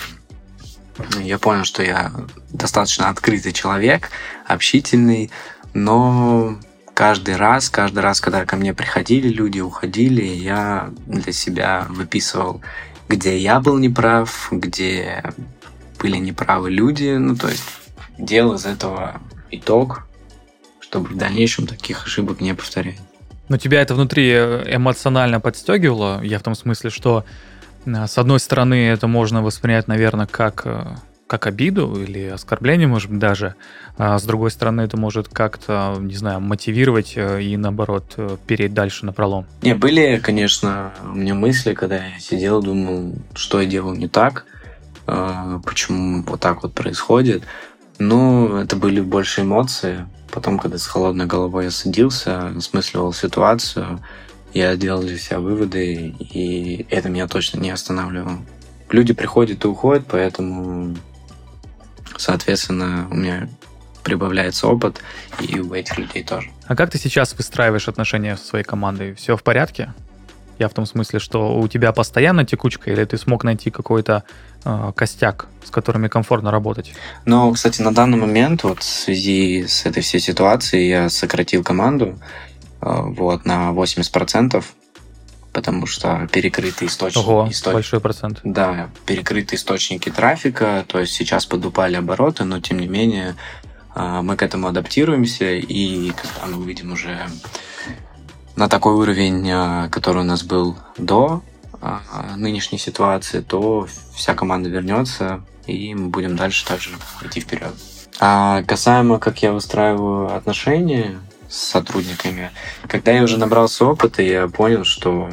я 1.21 1.39
понял, 1.39 1.65
что 1.65 1.83
я 1.83 2.13
достаточно 2.51 3.09
открытый 3.09 3.53
человек, 3.53 4.11
общительный, 4.47 5.31
но 5.73 6.59
каждый 6.95 7.37
раз, 7.37 7.71
каждый 7.71 8.01
раз, 8.01 8.21
когда 8.21 8.45
ко 8.45 8.57
мне 8.57 8.75
приходили 8.75 9.29
люди, 9.29 9.61
уходили, 9.61 10.23
я 10.23 10.91
для 11.07 11.33
себя 11.33 11.87
выписывал, 11.89 12.61
где 13.09 13.37
я 13.39 13.61
был 13.61 13.79
неправ, 13.79 14.49
где 14.51 15.25
были 15.99 16.17
неправы 16.17 16.71
люди, 16.71 17.17
ну, 17.17 17.37
то 17.37 17.49
есть 17.49 17.65
делал 18.21 18.55
из 18.55 18.67
этого 18.67 19.21
итог, 19.51 20.07
чтобы 20.81 21.09
в 21.09 21.17
дальнейшем 21.17 21.67
таких 21.67 22.05
ошибок 22.05 22.41
не 22.41 22.55
повторять. 22.55 22.99
Но 23.51 23.57
тебя 23.57 23.83
это 23.83 23.97
внутри 23.97 24.31
э, 24.33 24.77
эмоционально 24.77 25.41
подстегивало? 25.41 26.23
Я 26.23 26.39
в 26.39 26.43
том 26.43 26.55
смысле, 26.55 26.91
что 26.91 27.25
э, 27.85 28.07
с 28.07 28.17
одной 28.17 28.39
стороны 28.39 28.87
это 28.87 29.09
можно 29.09 29.43
воспринять, 29.43 29.89
наверное, 29.89 30.27
как, 30.27 30.63
э, 30.65 30.85
как 31.27 31.49
обиду 31.49 32.01
или 32.01 32.27
оскорбление, 32.27 32.87
может 32.87 33.11
быть, 33.11 33.19
даже. 33.19 33.57
А 33.99 34.21
с 34.21 34.23
другой 34.23 34.53
стороны 34.53 34.83
это 34.83 34.97
может 34.97 35.29
как-то, 35.29 35.97
не 35.99 36.15
знаю, 36.15 36.41
мотивировать 36.41 37.15
и, 37.17 37.57
наоборот, 37.57 38.17
переть 38.47 38.73
дальше 38.73 39.05
на 39.05 39.13
пролом. 39.13 39.47
Не, 39.63 39.75
были, 39.75 40.21
конечно, 40.23 40.93
у 41.03 41.17
меня 41.17 41.35
мысли, 41.35 41.75
когда 41.75 41.97
я 41.97 42.21
сидел, 42.21 42.63
думал, 42.63 43.15
что 43.35 43.61
я 43.61 43.67
делал 43.67 43.95
не 43.95 44.07
так, 44.07 44.45
почему 45.07 46.23
вот 46.23 46.39
так 46.39 46.63
вот 46.63 46.73
происходит. 46.73 47.43
Но 48.01 48.61
это 48.61 48.75
были 48.75 49.01
больше 49.01 49.43
эмоции, 49.43 50.07
Потом, 50.31 50.59
когда 50.59 50.79
с 50.79 50.87
холодной 50.87 51.27
головой 51.27 51.65
я 51.65 51.71
садился, 51.71 52.49
осмысливал 52.49 53.13
ситуацию, 53.13 54.01
я 54.55 54.77
делал 54.77 55.03
для 55.03 55.19
себя 55.19 55.41
выводы, 55.41 56.15
и 56.19 56.87
это 56.91 57.09
меня 57.09 57.27
точно 57.27 57.59
не 57.59 57.71
останавливало. 57.71 58.39
Люди 58.91 59.13
приходят 59.13 59.65
и 59.65 59.69
уходят, 59.69 60.07
поэтому, 60.09 60.97
соответственно, 62.17 63.09
у 63.11 63.15
меня 63.15 63.49
прибавляется 64.03 64.67
опыт, 64.67 65.01
и 65.41 65.59
у 65.61 65.75
этих 65.75 65.99
людей 65.99 66.25
тоже. 66.25 66.51
А 66.67 66.77
как 66.77 66.91
ты 66.91 66.99
сейчас 66.99 67.35
выстраиваешь 67.37 67.89
отношения 67.89 68.37
со 68.37 68.45
своей 68.45 68.65
командой? 68.65 69.15
Все 69.15 69.37
в 69.37 69.43
порядке? 69.43 69.93
Я 70.61 70.69
в 70.69 70.75
том 70.75 70.85
смысле, 70.85 71.21
что 71.21 71.59
у 71.59 71.67
тебя 71.69 71.91
постоянно 71.91 72.45
текучка, 72.45 72.91
или 72.91 73.03
ты 73.07 73.17
смог 73.17 73.45
найти 73.45 73.71
какой-то 73.71 74.25
э, 74.63 74.93
костяк, 74.95 75.47
с 75.65 75.71
которыми 75.71 76.09
комфортно 76.09 76.51
работать? 76.51 76.93
Ну, 77.25 77.51
кстати, 77.53 77.81
на 77.81 77.95
данный 77.95 78.19
момент, 78.19 78.63
вот 78.63 78.81
в 78.81 78.85
связи 78.85 79.65
с 79.67 79.87
этой 79.87 80.03
всей 80.03 80.21
ситуацией, 80.21 80.89
я 80.89 81.09
сократил 81.09 81.65
команду 81.65 82.19
э, 82.83 82.87
вот, 82.91 83.47
на 83.47 83.71
80%. 83.71 84.63
потому 85.55 85.87
что 85.87 86.29
перекрыты 86.31 86.85
источники. 86.85 87.25
Ого, 87.25 87.49
источ... 87.51 87.73
большой 87.73 88.01
процент. 88.01 88.41
Да, 88.45 88.91
перекрыты 89.07 89.57
источники 89.57 90.11
трафика, 90.11 90.85
то 90.87 91.01
есть 91.01 91.15
сейчас 91.15 91.47
подупали 91.47 91.97
обороты, 91.97 92.45
но 92.45 92.61
тем 92.61 92.81
не 92.81 92.87
менее 92.87 93.35
а, 93.95 94.21
мы 94.21 94.37
к 94.37 94.43
этому 94.43 94.69
адаптируемся, 94.69 95.53
и 95.53 96.11
когда 96.11 96.47
мы 96.47 96.63
увидим 96.63 96.93
уже 96.93 97.19
на 98.61 98.69
такой 98.69 98.93
уровень, 98.93 99.51
а, 99.51 99.89
который 99.89 100.21
у 100.21 100.27
нас 100.27 100.43
был 100.43 100.77
до 100.99 101.43
а, 101.81 102.03
нынешней 102.37 102.77
ситуации, 102.77 103.41
то 103.41 103.89
вся 104.15 104.35
команда 104.35 104.69
вернется, 104.69 105.43
и 105.67 105.95
мы 105.95 106.09
будем 106.09 106.37
дальше 106.37 106.67
также 106.67 106.91
идти 107.23 107.41
вперед. 107.41 107.73
А 108.21 108.63
касаемо, 108.65 109.19
как 109.19 109.41
я 109.43 109.53
выстраиваю 109.53 110.37
отношения 110.37 111.19
с 111.49 111.57
сотрудниками, 111.57 112.51
когда 112.87 113.13
я 113.13 113.23
уже 113.23 113.39
набрался 113.39 113.87
опыта, 113.87 114.21
я 114.21 114.47
понял, 114.47 114.85
что 114.85 115.31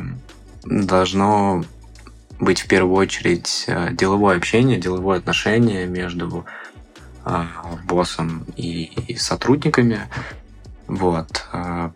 должно 0.64 1.66
быть 2.40 2.62
в 2.62 2.68
первую 2.70 2.96
очередь 2.96 3.68
деловое 3.92 4.38
общение, 4.38 4.80
деловое 4.80 5.18
отношение 5.18 5.86
между 5.86 6.46
боссом 7.84 8.46
и 8.56 9.18
сотрудниками. 9.20 10.00
Вот. 10.88 11.46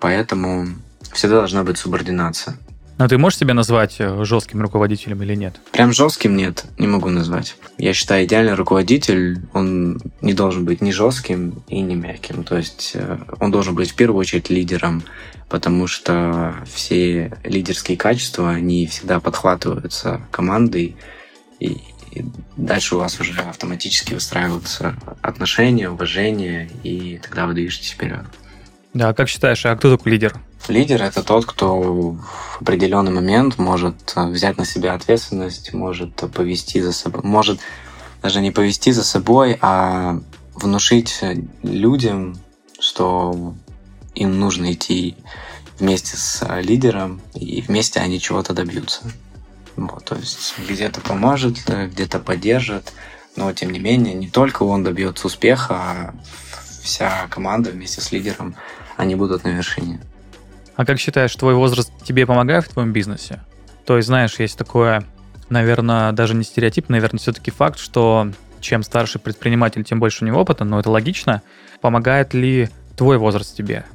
Поэтому 0.01 0.67
всегда 1.13 1.37
должна 1.37 1.63
быть 1.63 1.77
субординация. 1.77 2.57
Но 3.01 3.07
ты 3.07 3.17
можешь 3.17 3.39
себя 3.39 3.55
назвать 3.55 3.95
э, 3.97 4.23
жестким 4.25 4.61
руководителем 4.61 5.23
или 5.23 5.33
нет? 5.33 5.59
Прям 5.71 5.91
жестким 5.91 6.35
нет, 6.37 6.65
не 6.77 6.85
могу 6.85 7.09
назвать. 7.09 7.55
Я 7.79 7.93
считаю, 7.93 8.25
идеальный 8.25 8.53
руководитель, 8.53 9.39
он 9.53 9.99
не 10.21 10.33
должен 10.33 10.65
быть 10.65 10.81
ни 10.81 10.91
жестким 10.91 11.63
и 11.67 11.81
не 11.81 11.95
мягким. 11.95 12.43
То 12.43 12.57
есть 12.57 12.91
э, 12.93 13.17
он 13.39 13.49
должен 13.49 13.73
быть 13.73 13.89
в 13.89 13.95
первую 13.95 14.19
очередь 14.19 14.51
лидером, 14.51 15.01
потому 15.49 15.87
что 15.87 16.53
все 16.71 17.35
лидерские 17.43 17.97
качества, 17.97 18.51
они 18.51 18.85
всегда 18.85 19.19
подхватываются 19.19 20.21
командой, 20.29 20.95
и, 21.59 21.79
и 22.11 22.25
дальше 22.55 22.97
у 22.97 22.99
вас 22.99 23.19
уже 23.19 23.33
автоматически 23.41 24.13
выстраиваются 24.13 24.95
отношения, 25.23 25.89
уважение, 25.89 26.69
и 26.83 27.19
тогда 27.23 27.47
вы 27.47 27.55
движетесь 27.55 27.89
вперед. 27.89 28.25
Да, 28.93 29.13
как 29.15 29.27
считаешь, 29.27 29.65
а 29.65 29.75
кто 29.75 29.97
такой 29.97 30.11
лидер? 30.11 30.35
Лидер– 30.67 31.01
это 31.03 31.23
тот, 31.23 31.45
кто 31.45 31.79
в 31.79 32.61
определенный 32.61 33.11
момент 33.11 33.57
может 33.57 34.13
э, 34.15 34.25
взять 34.27 34.57
на 34.57 34.65
себя 34.65 34.93
ответственность, 34.93 35.73
может 35.73 36.15
повести 36.33 36.81
за 36.81 36.93
собой, 36.93 37.21
может 37.23 37.59
даже 38.21 38.41
не 38.41 38.51
повести 38.51 38.91
за 38.91 39.03
собой, 39.03 39.57
а 39.61 40.21
внушить 40.53 41.19
людям, 41.63 42.37
что 42.79 43.55
им 44.13 44.39
нужно 44.39 44.71
идти 44.71 45.15
вместе 45.79 46.15
с 46.15 46.45
лидером, 46.61 47.21
и 47.33 47.61
вместе 47.61 47.99
они 47.99 48.19
чего-то 48.19 48.53
добьются. 48.53 49.01
Вот, 49.75 50.05
то 50.05 50.15
есть 50.15 50.53
где-то 50.69 51.01
поможет, 51.01 51.57
где-то 51.65 52.19
поддержит, 52.19 52.93
но 53.35 53.51
тем 53.53 53.71
не 53.71 53.79
менее 53.79 54.13
не 54.13 54.29
только 54.29 54.63
он 54.63 54.83
добьется 54.83 55.27
успеха, 55.27 55.73
а 55.73 56.15
вся 56.83 57.27
команда 57.29 57.71
вместе 57.71 58.01
с 58.01 58.11
лидером, 58.11 58.55
они 58.97 59.15
будут 59.15 59.43
на 59.43 59.49
вершине. 59.49 60.01
А 60.81 60.85
как 60.85 60.99
считаешь, 60.99 61.35
твой 61.35 61.53
возраст 61.53 61.91
тебе 62.03 62.25
помогает 62.25 62.65
в 62.65 62.69
твоем 62.69 62.91
бизнесе? 62.91 63.39
То 63.85 63.97
есть, 63.97 64.07
знаешь, 64.07 64.39
есть 64.39 64.57
такое, 64.57 65.05
наверное, 65.47 66.11
даже 66.11 66.33
не 66.33 66.43
стереотип, 66.43 66.89
наверное, 66.89 67.19
все-таки 67.19 67.51
факт, 67.51 67.77
что 67.77 68.31
чем 68.61 68.81
старше 68.81 69.19
предприниматель, 69.19 69.83
тем 69.83 69.99
больше 69.99 70.23
у 70.23 70.27
него 70.27 70.41
опыта, 70.41 70.63
но 70.63 70.79
это 70.79 70.89
логично. 70.89 71.43
Помогает 71.81 72.33
ли 72.33 72.67
твой 72.97 73.19
возраст 73.19 73.55
тебе? 73.55 73.85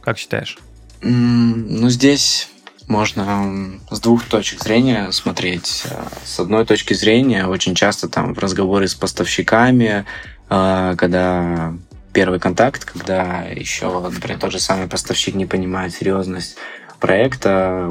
Как 0.00 0.16
считаешь? 0.16 0.58
Ну, 1.02 1.88
здесь 1.88 2.50
можно 2.86 3.72
с 3.90 3.98
двух 3.98 4.22
точек 4.22 4.62
зрения 4.62 5.10
смотреть. 5.10 5.86
С 6.24 6.38
одной 6.38 6.64
точки 6.66 6.94
зрения, 6.94 7.48
очень 7.48 7.74
часто 7.74 8.08
там 8.08 8.32
в 8.32 8.38
разговоре 8.38 8.86
с 8.86 8.94
поставщиками, 8.94 10.04
а, 10.48 10.94
когда 10.94 11.74
первый 12.12 12.40
контакт, 12.40 12.84
когда 12.84 13.42
еще, 13.42 14.00
например, 14.00 14.38
тот 14.38 14.52
же 14.52 14.58
самый 14.58 14.88
поставщик 14.88 15.34
не 15.34 15.46
понимает 15.46 15.94
серьезность 15.94 16.56
проекта, 17.00 17.90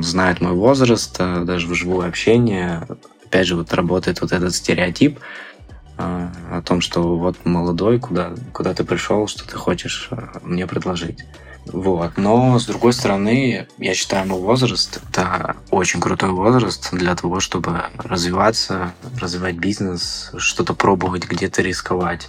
знает 0.00 0.40
мой 0.40 0.52
возраст, 0.52 1.16
э, 1.18 1.42
даже 1.44 1.68
в 1.68 1.74
живое 1.74 2.08
общение. 2.08 2.86
Опять 3.24 3.46
же, 3.46 3.56
вот 3.56 3.72
работает 3.72 4.20
вот 4.20 4.32
этот 4.32 4.54
стереотип 4.54 5.20
э, 5.98 6.28
о 6.50 6.62
том, 6.62 6.80
что 6.80 7.16
вот 7.16 7.36
молодой, 7.44 8.00
куда, 8.00 8.32
куда 8.52 8.74
ты 8.74 8.84
пришел, 8.84 9.26
что 9.28 9.46
ты 9.46 9.56
хочешь 9.56 10.08
э, 10.10 10.16
мне 10.42 10.66
предложить. 10.66 11.24
Вот. 11.66 12.16
Но, 12.16 12.58
с 12.58 12.66
другой 12.66 12.92
стороны, 12.92 13.68
я 13.78 13.94
считаю, 13.94 14.26
мой 14.26 14.40
возраст– 14.40 15.00
это 15.10 15.56
очень 15.70 16.00
крутой 16.00 16.30
возраст 16.30 16.92
для 16.92 17.14
того, 17.14 17.38
чтобы 17.38 17.82
развиваться, 17.96 18.92
развивать 19.20 19.56
бизнес, 19.56 20.32
что-то 20.36 20.74
пробовать, 20.74 21.28
где-то 21.28 21.62
рисковать. 21.62 22.28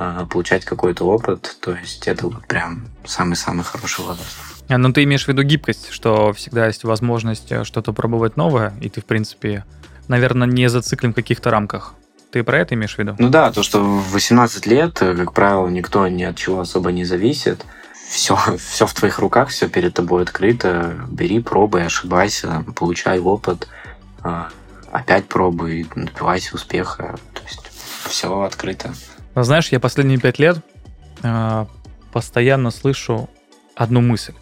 А, 0.00 0.26
получать 0.26 0.64
какой-то 0.64 1.04
опыт. 1.04 1.56
То 1.60 1.74
есть 1.74 2.06
это 2.06 2.28
вот 2.28 2.46
прям 2.46 2.86
самый-самый 3.04 3.64
хороший 3.64 4.04
возраст. 4.04 4.36
А, 4.68 4.78
ну, 4.78 4.92
ты 4.92 5.02
имеешь 5.02 5.24
в 5.24 5.28
виду 5.28 5.42
гибкость, 5.42 5.90
что 5.90 6.32
всегда 6.32 6.68
есть 6.68 6.84
возможность 6.84 7.50
э, 7.50 7.64
что-то 7.64 7.92
пробовать 7.92 8.36
новое, 8.36 8.74
и 8.80 8.88
ты, 8.88 9.00
в 9.00 9.06
принципе, 9.06 9.64
наверное, 10.06 10.46
не 10.46 10.68
зациклен 10.68 11.12
в 11.12 11.16
каких-то 11.16 11.50
рамках. 11.50 11.94
Ты 12.30 12.44
про 12.44 12.58
это 12.58 12.76
имеешь 12.76 12.94
в 12.94 12.98
виду? 12.98 13.16
Ну 13.18 13.28
да, 13.28 13.50
то, 13.50 13.64
что 13.64 13.80
в 13.80 14.12
18 14.12 14.66
лет, 14.66 15.02
э, 15.02 15.16
как 15.16 15.32
правило, 15.32 15.66
никто 15.66 16.06
ни 16.06 16.22
от 16.22 16.36
чего 16.36 16.60
особо 16.60 16.92
не 16.92 17.04
зависит. 17.04 17.64
Все, 18.08 18.38
все 18.58 18.86
в 18.86 18.94
твоих 18.94 19.18
руках, 19.18 19.48
все 19.48 19.68
перед 19.68 19.94
тобой 19.94 20.22
открыто. 20.22 20.94
Бери, 21.08 21.40
пробуй, 21.40 21.84
ошибайся, 21.84 22.64
получай 22.76 23.18
опыт. 23.18 23.66
А, 24.22 24.50
опять 24.92 25.26
пробуй, 25.26 25.88
добивайся 25.96 26.54
успеха. 26.54 27.18
То 27.34 27.42
есть 27.42 27.68
все 28.06 28.42
открыто. 28.42 28.92
Знаешь, 29.42 29.68
я 29.68 29.80
последние 29.80 30.18
пять 30.18 30.38
лет 30.38 30.58
э, 31.22 31.66
постоянно 32.12 32.70
слышу 32.70 33.28
одну 33.74 34.00
мысль, 34.00 34.34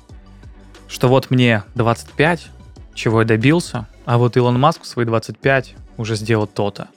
что 0.88 1.09
вот 1.09 1.30
мне 1.30 1.64
25, 1.74 2.48
чего 2.94 3.20
я 3.20 3.26
добился, 3.26 3.87
а 4.04 4.18
вот 4.18 4.37
Илон 4.37 4.59
Маск 4.59 4.82
в 4.82 4.87
свои 4.87 5.04
25 5.04 5.74
уже 5.98 6.16
сделал 6.16 6.46
то-то. 6.46 6.88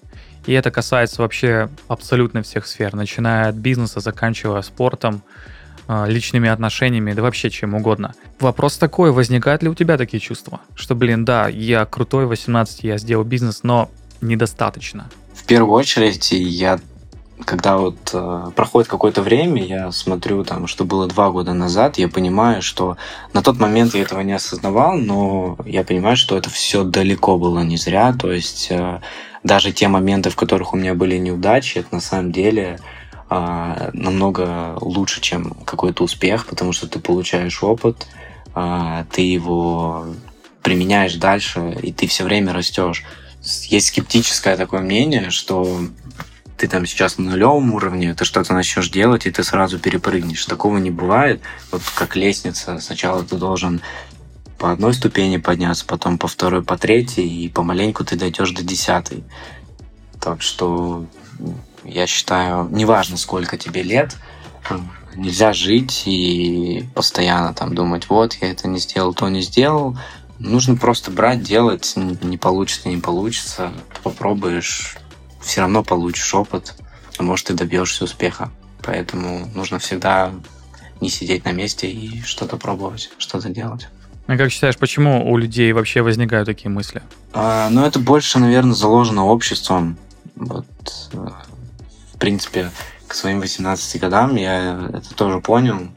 И 0.45 0.53
это 0.53 0.71
касается 0.71 1.21
вообще 1.21 1.69
абсолютно 1.87 2.41
всех 2.41 2.65
сфер, 2.65 2.95
начиная 2.95 3.49
от 3.49 3.55
бизнеса, 3.55 3.99
заканчивая 3.99 4.61
спортом, 4.61 5.21
э, 5.87 6.05
личными 6.07 6.49
отношениями, 6.49 7.13
да 7.13 7.21
вообще 7.21 7.49
чем 7.49 7.73
угодно. 7.73 8.13
Вопрос 8.39 8.77
такой, 8.77 9.11
возникают 9.11 9.61
ли 9.63 9.69
у 9.69 9.75
тебя 9.75 9.97
такие 9.97 10.21
чувства? 10.21 10.61
Что, 10.75 10.95
блин, 10.95 11.25
да, 11.25 11.49
я 11.49 11.85
крутой, 11.85 12.25
18, 12.25 12.83
я 12.83 12.97
сделал 12.97 13.25
бизнес, 13.25 13.63
но 13.63 13.91
недостаточно. 14.21 15.09
В 15.33 15.43
первую 15.45 15.73
очередь 15.73 16.31
я 16.31 16.79
когда 17.45 17.77
вот 17.77 18.11
э, 18.13 18.51
проходит 18.55 18.89
какое-то 18.89 19.21
время, 19.21 19.63
я 19.63 19.91
смотрю 19.91 20.43
там, 20.43 20.67
что 20.67 20.85
было 20.85 21.07
два 21.07 21.31
года 21.31 21.53
назад, 21.53 21.97
я 21.97 22.07
понимаю, 22.07 22.61
что 22.61 22.97
на 23.33 23.41
тот 23.41 23.59
момент 23.59 23.95
я 23.95 24.01
этого 24.01 24.21
не 24.21 24.33
осознавал, 24.33 24.97
но 24.97 25.57
я 25.65 25.83
понимаю, 25.83 26.17
что 26.17 26.37
это 26.37 26.49
все 26.49 26.83
далеко 26.83 27.37
было 27.37 27.59
не 27.59 27.77
зря. 27.77 28.13
То 28.13 28.31
есть 28.31 28.67
э, 28.71 28.99
даже 29.43 29.71
те 29.71 29.87
моменты, 29.87 30.29
в 30.29 30.35
которых 30.35 30.73
у 30.73 30.77
меня 30.77 30.93
были 30.93 31.17
неудачи, 31.17 31.79
это 31.79 31.95
на 31.95 32.01
самом 32.01 32.31
деле 32.31 32.79
э, 33.29 33.89
намного 33.93 34.77
лучше, 34.81 35.21
чем 35.21 35.51
какой-то 35.65 36.03
успех, 36.03 36.45
потому 36.45 36.73
что 36.73 36.87
ты 36.87 36.99
получаешь 36.99 37.63
опыт, 37.63 38.07
э, 38.55 39.05
ты 39.11 39.21
его 39.21 40.07
применяешь 40.61 41.15
дальше, 41.15 41.77
и 41.81 41.93
ты 41.93 42.07
все 42.07 42.25
время 42.25 42.53
растешь. 42.53 43.03
Есть 43.69 43.87
скептическое 43.87 44.57
такое 44.57 44.81
мнение, 44.81 45.29
что 45.29 45.79
ты 46.59 46.67
там 46.67 46.85
сейчас 46.85 47.17
на 47.17 47.31
нулевом 47.31 47.73
уровне, 47.73 48.13
ты 48.13 48.25
что-то 48.25 48.53
начнешь 48.53 48.89
делать, 48.89 49.25
и 49.25 49.31
ты 49.31 49.43
сразу 49.43 49.79
перепрыгнешь. 49.79 50.45
Такого 50.45 50.77
не 50.77 50.91
бывает. 50.91 51.41
Вот 51.71 51.81
как 51.95 52.17
лестница. 52.17 52.79
Сначала 52.79 53.23
ты 53.23 53.37
должен 53.37 53.81
по 54.57 54.73
одной 54.73 54.93
ступени 54.93 55.37
подняться, 55.37 55.85
потом 55.85 56.17
по 56.17 56.27
второй, 56.27 56.61
по 56.61 56.77
третьей, 56.77 57.45
и 57.45 57.47
помаленьку 57.47 58.03
ты 58.03 58.17
дойдешь 58.17 58.51
до 58.51 58.61
десятой. 58.61 59.23
Так 60.19 60.41
что 60.41 61.05
я 61.85 62.05
считаю, 62.07 62.67
неважно, 62.69 63.15
сколько 63.15 63.57
тебе 63.57 63.81
лет, 63.81 64.17
нельзя 65.15 65.53
жить 65.53 66.03
и 66.07 66.83
постоянно 66.93 67.53
там 67.53 67.73
думать, 67.73 68.09
вот, 68.09 68.33
я 68.41 68.51
это 68.51 68.67
не 68.67 68.79
сделал, 68.79 69.13
то 69.13 69.29
не 69.29 69.41
сделал. 69.41 69.97
Нужно 70.39 70.75
просто 70.75 71.09
брать, 71.09 71.41
делать, 71.41 71.93
не 71.95 72.37
получится, 72.37 72.89
не 72.89 72.97
получится. 72.97 73.71
Попробуешь, 74.03 74.97
все 75.49 75.61
равно 75.61 75.83
получишь 75.83 76.33
опыт, 76.35 76.75
а 77.17 77.23
может, 77.23 77.47
ты 77.47 77.53
добьешься 77.55 78.03
успеха. 78.03 78.51
Поэтому 78.83 79.47
нужно 79.55 79.79
всегда 79.79 80.31
не 81.01 81.09
сидеть 81.09 81.43
на 81.43 81.51
месте 81.51 81.89
и 81.89 82.21
что-то 82.21 82.55
пробовать, 82.55 83.09
что-то 83.17 83.49
делать. 83.49 83.87
А 84.27 84.37
как 84.37 84.51
считаешь, 84.51 84.77
почему 84.77 85.27
у 85.31 85.37
людей 85.37 85.73
вообще 85.73 86.03
возникают 86.03 86.45
такие 86.45 86.69
мысли? 86.69 87.01
А, 87.33 87.69
ну, 87.71 87.83
это 87.83 87.97
больше, 87.97 88.37
наверное, 88.37 88.75
заложено 88.75 89.25
обществом. 89.25 89.97
Вот, 90.35 90.67
э, 91.13 91.27
в 92.13 92.17
принципе, 92.19 92.69
к 93.07 93.15
своим 93.15 93.39
18 93.39 93.99
годам 93.99 94.35
я 94.35 94.87
это 94.93 95.15
тоже 95.15 95.39
понял. 95.39 95.87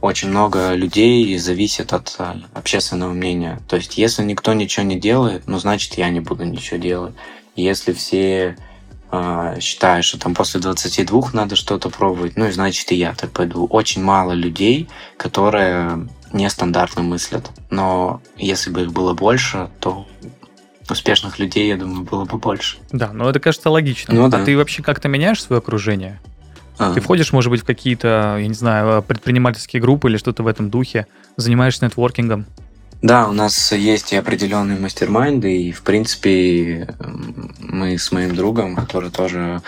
очень 0.00 0.28
много 0.28 0.74
людей 0.74 1.36
зависит 1.38 1.92
от 1.92 2.14
э, 2.20 2.34
общественного 2.52 3.12
мнения. 3.12 3.60
То 3.66 3.74
есть, 3.74 3.98
если 3.98 4.22
никто 4.22 4.52
ничего 4.52 4.86
не 4.86 5.00
делает, 5.00 5.48
ну, 5.48 5.58
значит, 5.58 5.94
я 5.94 6.10
не 6.10 6.20
буду 6.20 6.44
ничего 6.44 6.78
делать. 6.78 7.14
Если 7.56 7.92
все 7.92 8.56
э, 9.14 9.60
считают, 9.60 10.04
что 10.04 10.18
там 10.18 10.34
после 10.34 10.60
22 10.60 11.30
надо 11.32 11.56
что-то 11.56 11.90
пробовать, 11.90 12.36
ну, 12.36 12.46
и 12.46 12.52
значит, 12.52 12.90
и 12.92 12.96
я 12.96 13.14
так 13.14 13.30
пойду. 13.30 13.66
Очень 13.66 14.02
мало 14.02 14.32
людей, 14.32 14.88
которые 15.16 16.08
нестандартно 16.32 17.02
мыслят. 17.02 17.50
Но 17.70 18.20
если 18.36 18.70
бы 18.70 18.82
их 18.82 18.92
было 18.92 19.14
больше, 19.14 19.70
то 19.80 20.06
успешных 20.90 21.38
людей, 21.38 21.68
я 21.68 21.76
думаю, 21.76 22.04
было 22.04 22.24
бы 22.24 22.38
больше. 22.38 22.78
Да, 22.92 23.12
но 23.12 23.28
это 23.30 23.40
кажется 23.40 23.70
логично. 23.70 24.14
Ну, 24.14 24.24
а 24.26 24.28
да. 24.28 24.44
ты 24.44 24.56
вообще 24.56 24.82
как-то 24.82 25.08
меняешь 25.08 25.42
свое 25.42 25.58
окружение? 25.58 26.20
А, 26.76 26.92
Ты 26.92 27.00
входишь, 27.00 27.32
может 27.32 27.50
быть, 27.50 27.62
в 27.62 27.64
какие-то, 27.64 28.36
я 28.38 28.48
не 28.48 28.54
знаю, 28.54 29.02
предпринимательские 29.02 29.80
группы 29.80 30.08
или 30.08 30.16
что-то 30.16 30.42
в 30.42 30.46
этом 30.46 30.70
духе, 30.70 31.06
занимаешься 31.36 31.84
нетворкингом? 31.84 32.46
Да, 33.04 33.28
у 33.28 33.32
нас 33.32 33.70
есть 33.72 34.14
и 34.14 34.16
определенные 34.16 34.78
мастер-майнды, 34.78 35.64
и, 35.64 35.72
в 35.72 35.82
принципе, 35.82 36.88
мы 37.58 37.98
с 37.98 38.10
моим 38.12 38.34
другом, 38.34 38.74
который 38.74 39.10
тоже 39.10 39.60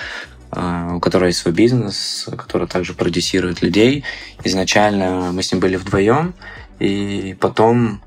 а, 0.50 0.94
у 0.94 1.00
которого 1.00 1.26
есть 1.26 1.40
свой 1.40 1.52
бизнес, 1.52 2.30
который 2.34 2.66
также 2.66 2.94
продюсирует 2.94 3.60
людей. 3.60 4.04
Изначально 4.42 5.32
мы 5.32 5.42
с 5.42 5.52
ним 5.52 5.60
были 5.60 5.76
вдвоем, 5.76 6.32
и 6.78 7.36
потом 7.38 8.00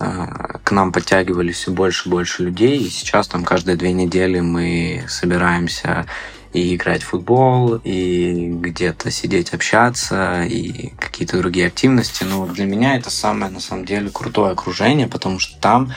а, 0.00 0.58
к 0.64 0.72
нам 0.72 0.90
подтягивались 0.90 1.58
все 1.58 1.70
больше 1.70 2.08
и 2.08 2.10
больше 2.10 2.42
людей, 2.42 2.76
и 2.78 2.90
сейчас 2.90 3.28
там 3.28 3.44
каждые 3.44 3.76
две 3.76 3.92
недели 3.92 4.40
мы 4.40 5.04
собираемся 5.06 6.06
и 6.52 6.74
играть 6.74 7.02
в 7.02 7.08
футбол, 7.08 7.76
и 7.76 8.50
где-то 8.50 9.10
сидеть 9.10 9.54
общаться, 9.54 10.42
и 10.42 10.90
какие-то 10.98 11.38
другие 11.38 11.66
активности. 11.66 12.24
Но 12.24 12.46
для 12.46 12.66
меня 12.66 12.96
это 12.96 13.10
самое, 13.10 13.50
на 13.50 13.60
самом 13.60 13.84
деле, 13.84 14.10
крутое 14.10 14.52
окружение, 14.52 15.08
потому 15.08 15.38
что 15.38 15.58
там, 15.60 15.92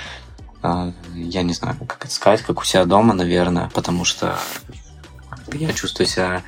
а, 0.62 0.94
я 1.14 1.44
не 1.44 1.54
знаю, 1.54 1.76
как 1.86 2.06
это 2.06 2.14
сказать, 2.14 2.42
как 2.42 2.62
у 2.62 2.64
себя 2.64 2.86
дома, 2.86 3.14
наверное, 3.14 3.70
потому 3.74 4.06
что 4.06 4.40
я 5.54 5.74
чувствую 5.74 6.08
себя 6.08 6.44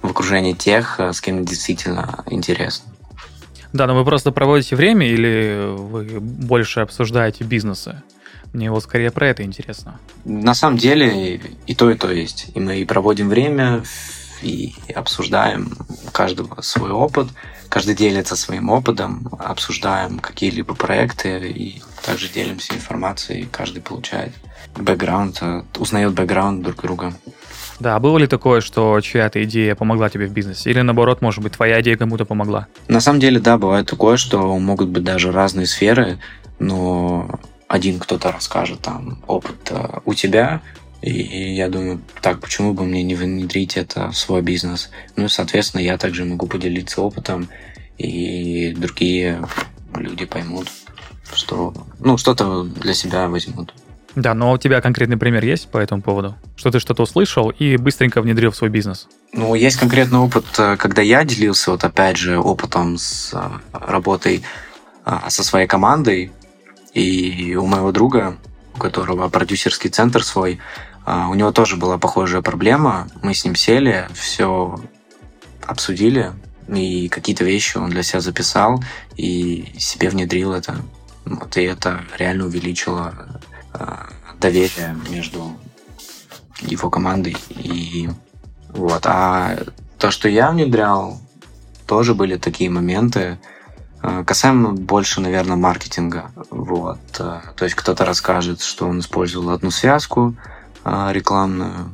в 0.00 0.10
окружении 0.10 0.54
тех, 0.54 0.98
а, 0.98 1.12
с 1.12 1.20
кем 1.20 1.44
действительно 1.44 2.24
интересно. 2.26 2.90
Да, 3.72 3.86
но 3.86 3.94
вы 3.94 4.04
просто 4.04 4.32
проводите 4.32 4.74
время 4.74 5.06
или 5.06 5.64
вы 5.76 6.18
больше 6.18 6.80
обсуждаете 6.80 7.44
бизнесы? 7.44 8.02
Мне 8.52 8.70
вот 8.70 8.82
скорее 8.82 9.10
про 9.10 9.28
это 9.28 9.42
интересно. 9.42 10.00
На 10.24 10.54
самом 10.54 10.76
деле 10.76 11.40
и 11.66 11.74
то, 11.74 11.90
и 11.90 11.94
то 11.94 12.10
есть. 12.10 12.50
И 12.54 12.60
мы 12.60 12.78
и 12.78 12.84
проводим 12.84 13.28
время, 13.28 13.82
и 14.42 14.74
обсуждаем 14.94 15.76
у 16.06 16.10
каждого 16.10 16.60
свой 16.62 16.90
опыт, 16.90 17.28
каждый 17.68 17.94
делится 17.94 18.36
своим 18.36 18.70
опытом, 18.70 19.28
обсуждаем 19.38 20.18
какие-либо 20.18 20.74
проекты 20.74 21.48
и 21.48 21.82
также 22.04 22.28
делимся 22.28 22.74
информацией, 22.74 23.48
каждый 23.50 23.82
получает 23.82 24.32
бэкграунд, 24.76 25.38
э, 25.42 25.62
узнает 25.78 26.12
бэкграунд 26.14 26.62
друг 26.62 26.82
друга. 26.82 27.12
Да, 27.78 27.96
а 27.96 28.00
было 28.00 28.18
ли 28.18 28.26
такое, 28.26 28.60
что 28.60 29.00
чья-то 29.00 29.42
идея 29.44 29.74
помогла 29.74 30.10
тебе 30.10 30.26
в 30.26 30.32
бизнесе? 30.32 30.70
Или 30.70 30.82
наоборот, 30.82 31.22
может 31.22 31.42
быть, 31.42 31.52
твоя 31.52 31.80
идея 31.80 31.96
кому-то 31.96 32.26
помогла? 32.26 32.66
На 32.88 33.00
самом 33.00 33.20
деле, 33.20 33.40
да, 33.40 33.56
бывает 33.56 33.86
такое, 33.86 34.16
что 34.18 34.58
могут 34.58 34.90
быть 34.90 35.02
даже 35.02 35.32
разные 35.32 35.66
сферы, 35.66 36.18
но 36.58 37.40
один 37.70 38.00
кто-то 38.00 38.32
расскажет 38.32 38.80
там 38.80 39.22
опыт 39.28 39.70
э, 39.70 40.00
у 40.04 40.12
тебя, 40.12 40.60
и 41.02 41.54
я 41.54 41.68
думаю, 41.68 42.00
так, 42.20 42.40
почему 42.40 42.74
бы 42.74 42.82
мне 42.82 43.04
не 43.04 43.14
внедрить 43.14 43.76
это 43.76 44.10
в 44.10 44.16
свой 44.16 44.42
бизнес? 44.42 44.90
Ну 45.14 45.26
и, 45.26 45.28
соответственно, 45.28 45.80
я 45.80 45.96
также 45.96 46.24
могу 46.24 46.48
поделиться 46.48 47.00
опытом, 47.00 47.48
и 47.96 48.74
другие 48.76 49.46
люди 49.94 50.26
поймут, 50.26 50.66
что, 51.32 51.72
ну, 52.00 52.18
что-то 52.18 52.64
для 52.64 52.92
себя 52.92 53.28
возьмут. 53.28 53.72
Да, 54.16 54.34
но 54.34 54.50
у 54.50 54.58
тебя 54.58 54.80
конкретный 54.80 55.16
пример 55.16 55.44
есть 55.44 55.68
по 55.68 55.78
этому 55.78 56.02
поводу? 56.02 56.34
Что 56.56 56.72
ты 56.72 56.80
что-то 56.80 57.04
услышал 57.04 57.50
и 57.50 57.76
быстренько 57.76 58.20
внедрил 58.20 58.50
в 58.50 58.56
свой 58.56 58.68
бизнес? 58.68 59.06
Ну, 59.32 59.54
есть 59.54 59.76
конкретный 59.76 60.18
опыт, 60.18 60.44
э, 60.58 60.76
когда 60.76 61.02
я 61.02 61.22
делился, 61.22 61.70
вот 61.70 61.84
опять 61.84 62.16
же, 62.16 62.36
опытом 62.36 62.98
с 62.98 63.32
э, 63.32 63.38
работой 63.72 64.42
со 65.28 65.42
своей 65.42 65.66
командой, 65.66 66.30
и 66.94 67.54
у 67.54 67.66
моего 67.66 67.92
друга, 67.92 68.36
у 68.74 68.78
которого 68.78 69.28
продюсерский 69.28 69.90
центр 69.90 70.24
свой, 70.24 70.58
у 71.06 71.34
него 71.34 71.50
тоже 71.52 71.76
была 71.76 71.98
похожая 71.98 72.42
проблема. 72.42 73.08
Мы 73.22 73.34
с 73.34 73.44
ним 73.44 73.54
сели, 73.54 74.08
все 74.14 74.78
обсудили, 75.66 76.32
и 76.68 77.08
какие-то 77.08 77.44
вещи 77.44 77.78
он 77.78 77.90
для 77.90 78.02
себя 78.02 78.20
записал 78.20 78.82
и 79.16 79.72
себе 79.78 80.08
внедрил 80.08 80.52
это. 80.52 80.76
Вот, 81.24 81.56
и 81.56 81.62
это 81.62 82.02
реально 82.18 82.46
увеличило 82.46 83.14
доверие 84.38 84.96
между 85.10 85.56
его 86.60 86.90
командой 86.90 87.36
и 87.50 88.08
вот. 88.68 89.02
А 89.06 89.58
то, 89.98 90.10
что 90.10 90.28
я 90.28 90.50
внедрял, 90.50 91.20
тоже 91.86 92.14
были 92.14 92.36
такие 92.36 92.70
моменты. 92.70 93.38
Касаемо 94.00 94.72
больше, 94.72 95.20
наверное, 95.20 95.56
маркетинга. 95.56 96.30
Вот. 96.50 96.98
То 97.12 97.42
есть 97.60 97.74
кто-то 97.74 98.04
расскажет, 98.04 98.62
что 98.62 98.88
он 98.88 99.00
использовал 99.00 99.50
одну 99.50 99.70
связку 99.70 100.34
рекламную. 100.84 101.90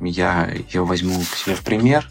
Я 0.00 0.48
ее 0.50 0.84
возьму 0.84 1.22
себе 1.22 1.54
в 1.54 1.62
пример, 1.62 2.08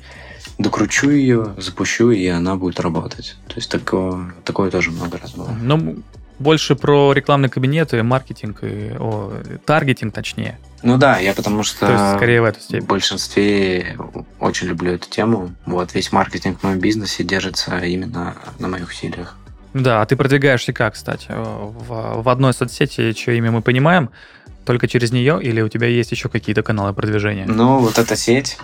докручу 0.57 1.09
ее, 1.09 1.53
запущу, 1.57 2.11
и 2.11 2.27
она 2.27 2.55
будет 2.55 2.79
работать. 2.79 3.35
То 3.47 3.55
есть 3.55 3.69
такое, 3.69 4.33
такое 4.45 4.71
тоже 4.71 4.91
много 4.91 5.17
раз 5.17 5.31
было. 5.31 5.49
Ну, 5.61 5.97
больше 6.39 6.75
про 6.75 7.13
рекламные 7.13 7.49
кабинеты, 7.49 8.01
маркетинг 8.03 8.59
и 8.63 8.93
о, 8.99 9.33
таргетинг, 9.65 10.13
точнее. 10.13 10.57
Ну 10.81 10.97
да, 10.97 11.17
я 11.17 11.33
потому 11.33 11.63
что 11.63 11.87
То 11.87 11.91
есть, 11.93 12.15
скорее 12.17 12.41
в 12.41 12.45
эту 12.45 12.59
степень. 12.59 12.85
в 12.85 12.87
большинстве 12.87 13.97
очень 14.39 14.67
люблю 14.67 14.93
эту 14.93 15.09
тему. 15.09 15.53
Вот 15.65 15.93
весь 15.93 16.11
маркетинг 16.11 16.59
в 16.59 16.63
моем 16.63 16.79
бизнесе 16.79 17.23
держится 17.23 17.79
именно 17.79 18.35
на 18.59 18.67
моих 18.67 18.89
усилиях. 18.89 19.37
Да, 19.73 20.01
а 20.01 20.05
ты 20.05 20.15
продвигаешься 20.15 20.73
как, 20.73 20.93
кстати? 20.93 21.27
В, 21.29 22.21
в 22.21 22.29
одной 22.29 22.53
соцсети, 22.53 23.13
чье 23.13 23.37
имя 23.37 23.49
мы 23.51 23.61
понимаем, 23.61 24.11
только 24.65 24.87
через 24.87 25.11
нее 25.11 25.39
или 25.41 25.61
у 25.61 25.69
тебя 25.69 25.87
есть 25.87 26.11
еще 26.11 26.29
какие-то 26.29 26.63
каналы 26.63 26.93
продвижения? 26.93 27.45
Ну, 27.45 27.79
вот 27.79 27.97
эта 27.97 28.15
сеть, 28.15 28.57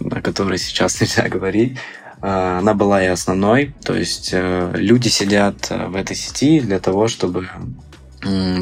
о 0.00 0.20
которой 0.20 0.58
сейчас 0.58 1.00
нельзя 1.00 1.28
говорить, 1.28 1.78
она 2.26 2.72
была 2.72 3.04
и 3.04 3.06
основной. 3.06 3.74
То 3.84 3.94
есть 3.94 4.30
э, 4.32 4.72
люди 4.76 5.08
сидят 5.08 5.66
э, 5.68 5.88
в 5.88 5.94
этой 5.94 6.16
сети 6.16 6.58
для 6.60 6.80
того, 6.80 7.06
чтобы 7.06 7.48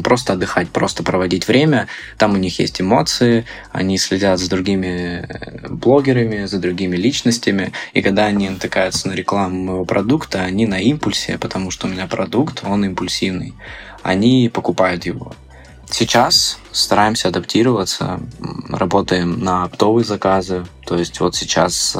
просто 0.03 0.33
отдыхать, 0.33 0.67
просто 0.67 1.03
проводить 1.03 1.47
время. 1.47 1.87
Там 2.17 2.33
у 2.33 2.35
них 2.35 2.59
есть 2.59 2.81
эмоции, 2.81 3.45
они 3.71 3.97
следят 3.97 4.39
за 4.39 4.49
другими 4.49 5.25
э, 5.29 5.69
блогерами, 5.69 6.43
за 6.43 6.59
другими 6.59 6.97
личностями. 6.97 7.71
И 7.93 8.01
когда 8.01 8.25
они 8.25 8.49
натыкаются 8.49 9.07
на 9.07 9.13
рекламу 9.13 9.63
моего 9.63 9.85
продукта, 9.85 10.41
они 10.41 10.65
на 10.65 10.81
импульсе, 10.81 11.37
потому 11.37 11.71
что 11.71 11.87
у 11.87 11.89
меня 11.89 12.05
продукт, 12.07 12.63
он 12.65 12.83
импульсивный. 12.83 13.53
Они 14.01 14.51
покупают 14.53 15.05
его. 15.05 15.33
Сейчас 15.89 16.59
стараемся 16.73 17.29
адаптироваться, 17.29 18.19
работаем 18.67 19.39
на 19.39 19.63
оптовые 19.63 20.03
заказы. 20.03 20.65
То 20.85 20.97
есть 20.97 21.21
вот 21.21 21.35
сейчас 21.35 21.95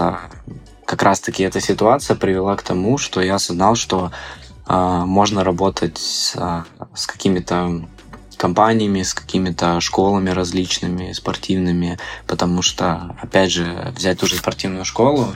как 0.85 1.03
раз-таки 1.03 1.43
эта 1.43 1.59
ситуация 1.59 2.15
привела 2.15 2.55
к 2.55 2.63
тому, 2.63 2.97
что 2.97 3.21
я 3.21 3.35
осознал, 3.35 3.75
что 3.75 4.11
э, 4.67 5.03
можно 5.05 5.43
работать 5.43 5.97
с, 5.97 6.35
э, 6.35 6.63
с 6.93 7.07
какими-то 7.07 7.87
компаниями, 8.37 9.03
с 9.03 9.13
какими-то 9.13 9.79
школами 9.79 10.29
различными, 10.29 11.13
спортивными, 11.13 11.97
потому 12.27 12.61
что, 12.61 13.15
опять 13.21 13.51
же, 13.51 13.93
взять 13.95 14.19
ту 14.19 14.27
же 14.27 14.35
спортивную 14.35 14.85
школу, 14.85 15.33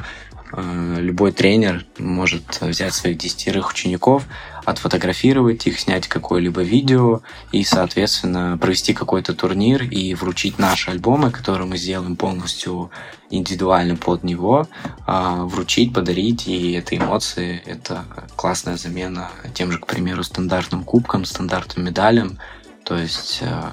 любой 0.53 1.31
тренер 1.31 1.85
может 1.97 2.59
взять 2.61 2.93
своих 2.93 3.17
десятерых 3.17 3.71
учеников, 3.71 4.23
отфотографировать 4.65 5.65
их, 5.67 5.79
снять 5.79 6.07
какое-либо 6.07 6.61
видео 6.61 7.21
и, 7.51 7.63
соответственно, 7.63 8.57
провести 8.57 8.93
какой-то 8.93 9.33
турнир 9.33 9.83
и 9.83 10.13
вручить 10.13 10.59
наши 10.59 10.91
альбомы, 10.91 11.31
которые 11.31 11.67
мы 11.67 11.77
сделаем 11.77 12.15
полностью 12.15 12.91
индивидуально 13.29 13.95
под 13.95 14.23
него, 14.23 14.67
а, 15.05 15.43
вручить, 15.43 15.93
подарить, 15.93 16.47
и 16.47 16.73
это 16.73 16.95
эмоции, 16.95 17.61
это 17.65 18.05
классная 18.35 18.77
замена 18.77 19.29
тем 19.53 19.71
же, 19.71 19.79
к 19.79 19.87
примеру, 19.87 20.23
стандартным 20.23 20.83
кубкам, 20.83 21.25
стандартным 21.25 21.85
медалям. 21.85 22.37
То 22.85 22.97
есть 22.97 23.39
э, 23.41 23.71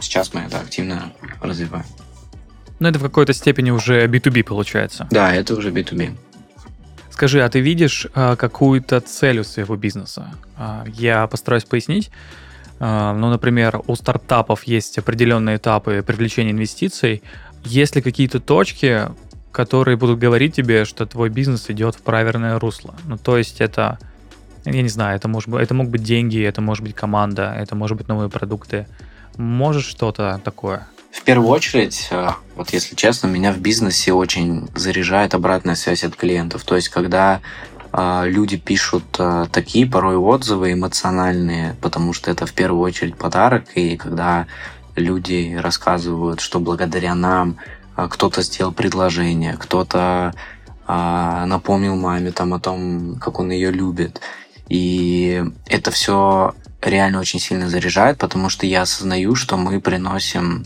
сейчас 0.00 0.32
мы 0.32 0.40
это 0.40 0.58
активно 0.58 1.12
развиваем. 1.42 1.84
Ну, 2.78 2.88
это 2.88 2.98
в 2.98 3.02
какой-то 3.02 3.32
степени 3.32 3.70
уже 3.70 4.06
B2B 4.06 4.44
получается. 4.44 5.06
Да, 5.10 5.34
это 5.34 5.54
уже 5.54 5.70
B2B. 5.70 6.16
Скажи, 7.10 7.42
а 7.42 7.48
ты 7.48 7.60
видишь 7.60 8.06
а, 8.14 8.36
какую-то 8.36 9.00
цель 9.00 9.38
у 9.38 9.44
своего 9.44 9.76
бизнеса? 9.76 10.34
А, 10.58 10.84
я 10.86 11.26
постараюсь 11.26 11.64
пояснить. 11.64 12.10
А, 12.78 13.14
ну, 13.14 13.30
например, 13.30 13.80
у 13.86 13.96
стартапов 13.96 14.64
есть 14.64 14.98
определенные 14.98 15.56
этапы 15.56 16.04
привлечения 16.06 16.50
инвестиций. 16.50 17.22
Есть 17.64 17.96
ли 17.96 18.02
какие-то 18.02 18.38
точки, 18.38 19.04
которые 19.50 19.96
будут 19.96 20.18
говорить 20.18 20.54
тебе, 20.54 20.84
что 20.84 21.06
твой 21.06 21.30
бизнес 21.30 21.70
идет 21.70 21.94
в 21.94 22.02
правильное 22.02 22.58
русло? 22.58 22.94
Ну, 23.06 23.16
то 23.16 23.38
есть 23.38 23.62
это 23.62 23.98
Я 24.66 24.82
не 24.82 24.90
знаю, 24.90 25.16
это, 25.16 25.28
может 25.28 25.48
это 25.54 25.72
могут 25.72 25.92
быть 25.92 26.02
деньги, 26.02 26.42
это 26.42 26.60
может 26.60 26.84
быть 26.84 26.94
команда, 26.94 27.54
это 27.56 27.74
может 27.74 27.96
быть 27.96 28.08
новые 28.08 28.28
продукты. 28.28 28.86
Может 29.38 29.84
что-то 29.84 30.38
такое? 30.44 30.86
В 31.16 31.22
первую 31.22 31.48
очередь, 31.48 32.08
э, 32.10 32.28
вот 32.54 32.70
если 32.70 32.94
честно, 32.94 33.26
меня 33.26 33.50
в 33.52 33.58
бизнесе 33.58 34.12
очень 34.12 34.68
заряжает 34.76 35.34
обратная 35.34 35.74
связь 35.74 36.04
от 36.04 36.14
клиентов. 36.14 36.62
То 36.62 36.76
есть, 36.76 36.90
когда 36.90 37.40
э, 37.92 38.22
люди 38.26 38.58
пишут 38.58 39.04
э, 39.18 39.46
такие 39.50 39.86
порой 39.86 40.16
отзывы 40.16 40.74
эмоциональные, 40.74 41.74
потому 41.80 42.12
что 42.12 42.30
это 42.30 42.44
в 42.46 42.52
первую 42.52 42.82
очередь 42.82 43.16
подарок, 43.16 43.64
и 43.74 43.96
когда 43.96 44.46
люди 44.94 45.58
рассказывают, 45.60 46.40
что 46.40 46.60
благодаря 46.60 47.14
нам 47.14 47.56
кто-то 47.96 48.42
сделал 48.42 48.72
предложение, 48.72 49.56
кто-то 49.58 50.34
напомнил 50.86 51.96
маме 51.96 52.30
там 52.30 52.54
о 52.54 52.60
том, 52.60 53.16
как 53.16 53.40
он 53.40 53.50
ее 53.50 53.72
любит. 53.72 54.20
И 54.68 55.42
это 55.66 55.90
все 55.90 56.54
реально 56.80 57.20
очень 57.20 57.40
сильно 57.40 57.68
заряжает, 57.68 58.18
потому 58.18 58.50
что 58.50 58.66
я 58.66 58.82
осознаю, 58.82 59.34
что 59.34 59.56
мы 59.56 59.80
приносим 59.80 60.64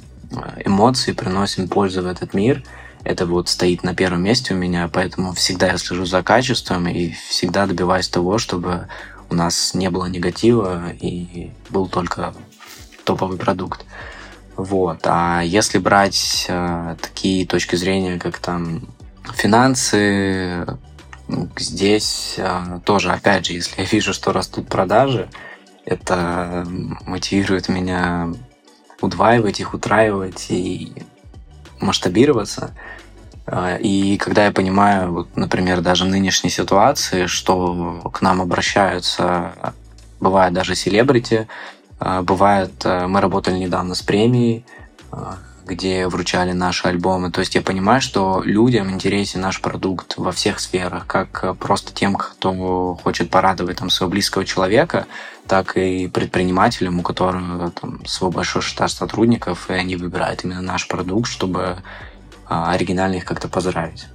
эмоции, 0.64 1.12
приносим 1.12 1.68
пользу 1.68 2.02
в 2.02 2.06
этот 2.06 2.34
мир. 2.34 2.62
Это 3.02 3.26
вот 3.26 3.48
стоит 3.48 3.82
на 3.82 3.94
первом 3.94 4.22
месте 4.22 4.54
у 4.54 4.56
меня, 4.56 4.88
поэтому 4.92 5.32
всегда 5.32 5.68
я 5.68 5.78
слежу 5.78 6.04
за 6.04 6.22
качеством 6.22 6.86
и 6.86 7.12
всегда 7.28 7.66
добиваюсь 7.66 8.08
того, 8.08 8.38
чтобы 8.38 8.88
у 9.30 9.34
нас 9.34 9.74
не 9.74 9.90
было 9.90 10.06
негатива 10.06 10.92
и 11.00 11.50
был 11.70 11.88
только 11.88 12.34
топовый 13.04 13.38
продукт. 13.38 13.84
Вот. 14.56 15.00
А 15.04 15.40
если 15.40 15.78
брать 15.78 16.46
э, 16.48 16.96
такие 17.00 17.46
точки 17.46 17.76
зрения, 17.76 18.18
как 18.18 18.38
там 18.38 18.88
финансы, 19.34 20.66
здесь 21.56 22.34
э, 22.36 22.80
тоже, 22.84 23.12
опять 23.12 23.46
же, 23.46 23.54
если 23.54 23.80
я 23.80 23.86
вижу, 23.86 24.12
что 24.12 24.32
растут 24.32 24.68
продажи, 24.68 25.30
это 25.86 26.66
мотивирует 27.06 27.68
меня 27.68 28.34
удваивать 29.00 29.60
их, 29.60 29.74
утраивать 29.74 30.46
и 30.50 30.92
масштабироваться. 31.80 32.72
А, 33.46 33.76
и 33.76 34.16
когда 34.16 34.44
я 34.44 34.52
понимаю, 34.52 35.12
вот, 35.12 35.36
например, 35.36 35.80
даже 35.80 36.04
в 36.04 36.08
нынешней 36.08 36.50
ситуации, 36.50 37.26
что 37.26 38.10
к 38.12 38.22
нам 38.22 38.40
обращаются, 38.40 39.74
бывает 40.20 40.52
даже 40.52 40.74
селебрити, 40.74 41.48
а, 41.98 42.22
бывает, 42.22 42.72
э, 42.84 43.06
мы 43.06 43.20
работали 43.20 43.56
недавно 43.56 43.94
с 43.94 44.02
премией, 44.02 44.64
а, 45.12 45.36
где 45.70 46.08
вручали 46.08 46.52
наши 46.52 46.88
альбомы. 46.88 47.30
То 47.30 47.40
есть 47.40 47.54
я 47.54 47.62
понимаю, 47.62 48.00
что 48.00 48.42
людям 48.44 48.90
интересен 48.90 49.40
наш 49.40 49.60
продукт 49.60 50.14
во 50.16 50.32
всех 50.32 50.58
сферах, 50.58 51.06
как 51.06 51.56
просто 51.58 51.94
тем, 51.94 52.14
кто 52.14 52.98
хочет 53.02 53.30
порадовать 53.30 53.78
там, 53.78 53.88
своего 53.88 54.10
близкого 54.10 54.44
человека, 54.44 55.06
так 55.46 55.76
и 55.76 56.08
предпринимателям, 56.08 56.98
у 56.98 57.02
которых 57.02 57.72
там, 57.80 58.04
свой 58.04 58.30
большой 58.30 58.62
штат 58.62 58.90
сотрудников, 58.90 59.70
и 59.70 59.74
они 59.74 59.96
выбирают 59.96 60.44
именно 60.44 60.60
наш 60.60 60.88
продукт, 60.88 61.30
чтобы 61.30 61.78
а, 62.46 62.72
оригинально 62.72 63.16
их 63.16 63.24
как-то 63.24 63.48
поздравить. 63.48 64.06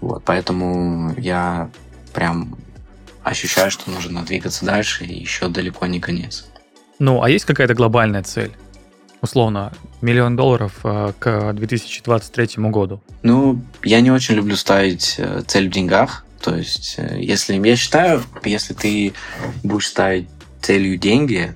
Вот, 0.00 0.22
поэтому 0.24 1.14
я 1.18 1.70
прям 2.14 2.56
ощущаю, 3.22 3.70
что 3.70 3.90
нужно 3.90 4.22
двигаться 4.22 4.64
дальше, 4.64 5.04
и 5.04 5.20
еще 5.20 5.48
далеко 5.48 5.86
не 5.86 6.00
конец. 6.00 6.46
Ну, 6.98 7.22
а 7.22 7.28
есть 7.28 7.44
какая-то 7.44 7.74
глобальная 7.74 8.22
цель? 8.22 8.52
Условно, 9.22 9.72
миллион 10.00 10.36
долларов 10.36 10.80
э, 10.84 11.12
к 11.18 11.52
2023 11.54 12.48
году? 12.68 13.00
Ну, 13.22 13.62
я 13.82 14.00
не 14.00 14.10
очень 14.10 14.34
люблю 14.34 14.56
ставить 14.56 15.14
э, 15.18 15.42
цель 15.46 15.68
в 15.68 15.72
деньгах. 15.72 16.26
То 16.40 16.56
есть, 16.56 16.96
э, 16.98 17.18
если 17.20 17.54
я 17.66 17.76
считаю, 17.76 18.22
если 18.44 18.74
ты 18.74 19.14
будешь 19.62 19.88
ставить 19.88 20.28
целью 20.60 20.98
деньги, 20.98 21.54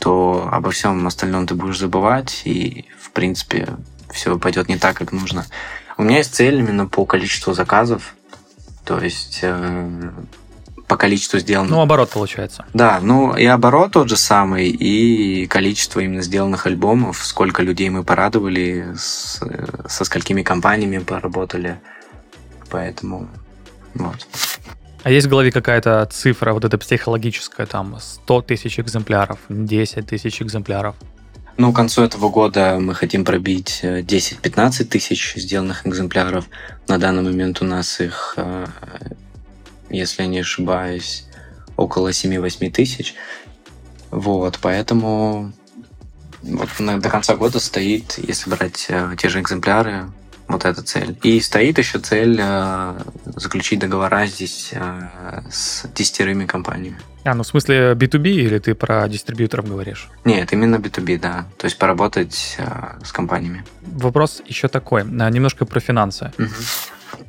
то 0.00 0.48
обо 0.52 0.70
всем 0.72 1.06
остальном 1.06 1.46
ты 1.46 1.54
будешь 1.54 1.78
забывать, 1.78 2.42
и, 2.44 2.84
в 3.00 3.12
принципе, 3.12 3.68
все 4.12 4.38
пойдет 4.38 4.68
не 4.68 4.76
так, 4.76 4.96
как 4.96 5.12
нужно. 5.12 5.46
У 5.96 6.02
меня 6.02 6.18
есть 6.18 6.34
цель 6.34 6.56
именно 6.56 6.86
по 6.86 7.06
количеству 7.06 7.54
заказов. 7.54 8.16
То 8.84 9.00
есть 9.00 9.42
по 10.86 10.96
количеству 10.96 11.38
сделанных. 11.38 11.70
Ну, 11.70 11.80
оборот 11.80 12.10
получается. 12.10 12.64
Да, 12.74 13.00
ну 13.02 13.36
и 13.36 13.44
оборот 13.46 13.92
тот 13.92 14.08
же 14.08 14.16
самый, 14.16 14.68
и 14.68 15.46
количество 15.46 16.00
именно 16.00 16.22
сделанных 16.22 16.66
альбомов, 16.66 17.24
сколько 17.24 17.62
людей 17.62 17.88
мы 17.90 18.04
порадовали, 18.04 18.94
с, 18.96 19.40
со 19.88 20.04
сколькими 20.04 20.42
компаниями 20.42 20.98
поработали. 20.98 21.80
Поэтому 22.70 23.28
вот. 23.94 24.26
А 25.02 25.10
есть 25.10 25.26
в 25.26 25.30
голове 25.30 25.52
какая-то 25.52 26.08
цифра, 26.10 26.52
вот 26.52 26.64
эта 26.64 26.78
психологическая, 26.78 27.66
там, 27.66 27.98
100 28.00 28.42
тысяч 28.42 28.80
экземпляров, 28.80 29.38
10 29.48 30.06
тысяч 30.06 30.40
экземпляров? 30.40 30.96
Ну, 31.56 31.72
к 31.72 31.76
концу 31.76 32.02
этого 32.02 32.30
года 32.30 32.78
мы 32.80 32.94
хотим 32.94 33.24
пробить 33.24 33.80
10-15 33.82 34.82
э, 34.82 34.84
тысяч 34.84 35.34
сделанных 35.36 35.86
экземпляров. 35.86 36.46
На 36.88 36.98
данный 36.98 37.22
момент 37.22 37.62
у 37.62 37.64
нас 37.64 38.00
их 38.00 38.34
э, 38.36 38.66
если 39.94 40.22
я 40.22 40.28
не 40.28 40.40
ошибаюсь, 40.40 41.26
около 41.76 42.08
7-8 42.08 42.70
тысяч. 42.70 43.14
Вот, 44.10 44.58
поэтому 44.60 45.52
вот 46.42 46.68
до 46.78 47.10
конца 47.10 47.36
года 47.36 47.58
стоит, 47.58 48.18
если 48.18 48.50
брать 48.50 48.86
э, 48.88 49.14
те 49.18 49.28
же 49.28 49.40
экземпляры, 49.40 50.06
вот 50.46 50.64
эта 50.64 50.82
цель. 50.82 51.16
И 51.22 51.40
стоит 51.40 51.78
еще 51.78 51.98
цель 51.98 52.38
э, 52.40 53.00
заключить 53.24 53.78
договора 53.80 54.26
здесь 54.26 54.70
э, 54.72 55.42
с 55.50 55.86
десятерыми 55.94 56.46
компаниями. 56.46 56.98
А, 57.24 57.34
ну 57.34 57.42
в 57.42 57.46
смысле 57.46 57.92
B2B 57.92 58.28
или 58.28 58.58
ты 58.58 58.74
про 58.74 59.08
дистрибьюторов 59.08 59.66
говоришь? 59.66 60.08
Нет, 60.24 60.52
именно 60.52 60.76
B2B, 60.76 61.18
да. 61.18 61.46
То 61.56 61.64
есть 61.64 61.78
поработать 61.78 62.56
э, 62.58 62.64
с 63.02 63.12
компаниями. 63.12 63.64
Вопрос 63.82 64.42
еще 64.46 64.68
такой, 64.68 65.02
а, 65.02 65.30
немножко 65.30 65.64
про 65.64 65.80
финансы. 65.80 66.32
Угу. 66.38 66.48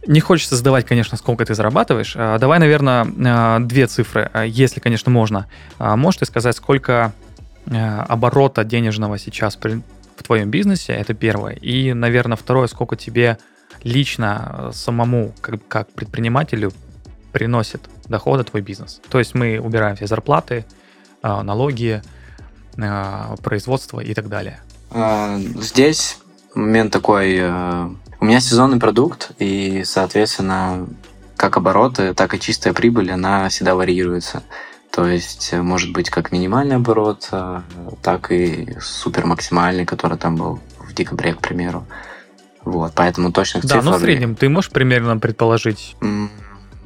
Не 0.08 0.20
хочется 0.20 0.56
задавать, 0.56 0.86
конечно, 0.86 1.18
сколько 1.18 1.46
ты 1.46 1.56
зарабатываешь. 1.56 2.16
А, 2.16 2.38
давай, 2.38 2.60
наверное, 2.60 3.08
а, 3.26 3.60
две 3.60 3.88
цифры, 3.88 4.30
а, 4.34 4.44
если, 4.44 4.80
конечно, 4.80 5.12
можно. 5.12 5.48
Можешь 5.80 6.20
ты 6.20 6.26
сказать, 6.26 6.56
сколько 6.56 7.14
оборота 7.68 8.64
денежного 8.64 9.18
сейчас 9.18 9.58
в 9.58 10.24
твоем 10.24 10.52
бизнесе? 10.52 10.94
Это 10.94 11.14
первое. 11.16 11.54
И, 11.56 11.94
наверное, 11.94 12.38
второе, 12.38 12.68
сколько 12.68 12.96
тебе 12.96 13.40
лично 13.84 14.70
самому, 14.74 15.34
как, 15.42 15.90
предпринимателю, 15.92 16.72
приносит 17.32 17.82
дохода 18.08 18.44
твой 18.44 18.62
бизнес. 18.62 19.02
То 19.10 19.18
есть 19.20 19.34
мы 19.34 19.60
убираем 19.60 19.96
все 19.96 20.06
зарплаты, 20.08 20.66
налоги, 21.24 22.02
производство 23.44 24.00
и 24.00 24.14
так 24.14 24.30
далее. 24.30 24.60
Здесь 25.60 26.20
момент 26.54 26.94
такой 26.94 27.42
у 28.20 28.26
меня 28.26 28.40
сезонный 28.40 28.80
продукт, 28.80 29.32
и, 29.40 29.84
соответственно, 29.86 30.88
как 31.36 31.58
обороты, 31.58 32.14
так 32.14 32.34
и 32.34 32.40
чистая 32.40 32.74
прибыль, 32.74 33.12
она 33.12 33.50
всегда 33.50 33.76
варьируется. 33.76 34.44
То 34.92 35.08
есть, 35.08 35.50
э, 35.52 35.62
может 35.62 35.92
быть, 35.92 36.10
как 36.10 36.32
минимальный 36.32 36.78
оборот, 36.78 37.28
э, 37.32 37.62
так 38.02 38.32
и 38.32 38.78
супер 38.80 39.26
максимальный, 39.26 39.86
который 39.86 40.18
там 40.18 40.38
был 40.38 40.60
в 40.80 40.94
декабре, 40.94 41.34
к 41.34 41.40
примеру. 41.40 41.86
Вот, 42.64 42.94
поэтому 42.96 43.32
точных 43.32 43.64
да, 43.64 43.70
цифр... 43.70 43.84
Да, 43.84 43.92
ну 43.92 43.98
в 43.98 44.00
среднем 44.00 44.36
ты 44.36 44.50
можешь 44.50 44.72
примерно 44.72 45.18
предположить? 45.18 45.96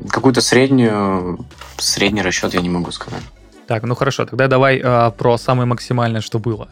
Какую-то 0.09 0.41
среднюю, 0.41 1.45
средний 1.77 2.21
расчет 2.21 2.53
я 2.53 2.61
не 2.61 2.69
могу 2.69 2.91
сказать. 2.91 3.21
Так, 3.67 3.84
ну 3.84 3.93
хорошо, 3.93 4.25
тогда 4.25 4.47
давай 4.47 4.82
э, 4.84 5.11
про 5.11 5.38
самое 5.38 5.67
максимальное, 5.67 6.21
что 6.21 6.39
было. 6.39 6.67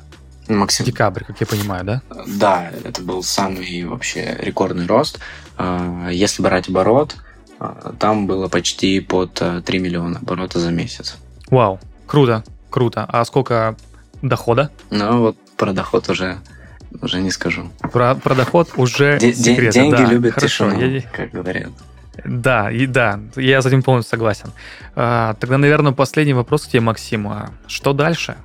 Максим... 0.48 0.86
Декабрь, 0.86 1.24
как 1.24 1.39
я 1.39 1.48
понимаю, 1.48 1.84
да? 1.84 2.02
Да, 2.26 2.72
это 2.84 3.02
был 3.02 3.24
самый 3.24 3.84
вообще 3.86 4.38
рекордный 4.39 4.86
рост. 4.86 5.20
А, 5.58 6.10
если 6.10 6.41
брать 6.41 6.70
оборот, 6.70 7.16
а, 7.60 7.93
там 8.00 8.28
было 8.28 8.48
почти 8.48 9.00
под 9.00 9.34
3 9.34 9.62
э, 9.66 9.82
миллиона 9.82 10.20
оборота 10.20 10.60
за 10.60 10.72
месяц. 10.72 11.18
Вау, 11.50 11.80
круто, 12.06 12.43
круто. 12.70 13.06
А 13.08 13.26
сколько 13.26 13.76
дохода? 14.22 14.70
Ну 14.89 15.20
вот 15.20 15.38
про 15.58 15.74
доход 15.74 16.10
уже 16.10 16.38
уже 17.02 17.22
не 17.22 17.32
скажу. 17.32 17.70
Про, 17.91 18.16
про 18.16 18.36
доход 18.36 18.70
уже 18.78 19.20
Д- 19.20 19.34
секрет. 19.34 19.74
Деньги 19.74 19.91
да, 19.95 20.06
любят 20.06 20.34
хорошо. 20.34 20.70
тишину, 20.72 20.80
я... 20.80 21.02
как 21.02 21.32
говорят. 21.32 21.72
Да, 22.26 22.72
и 22.72 22.88
да, 22.88 23.20
я 23.36 23.62
с 23.62 23.66
этим 23.66 23.84
полностью 23.84 24.12
согласен. 24.12 24.52
А, 24.95 25.36
тогда, 25.36 25.58
наверное, 25.58 25.91
последний 25.91 26.34
вопрос 26.34 26.64
к 26.64 26.70
тебе, 26.70 26.82
Максим. 26.82 27.28
А 27.28 27.52
что 27.68 27.93
дальше? 27.93 28.38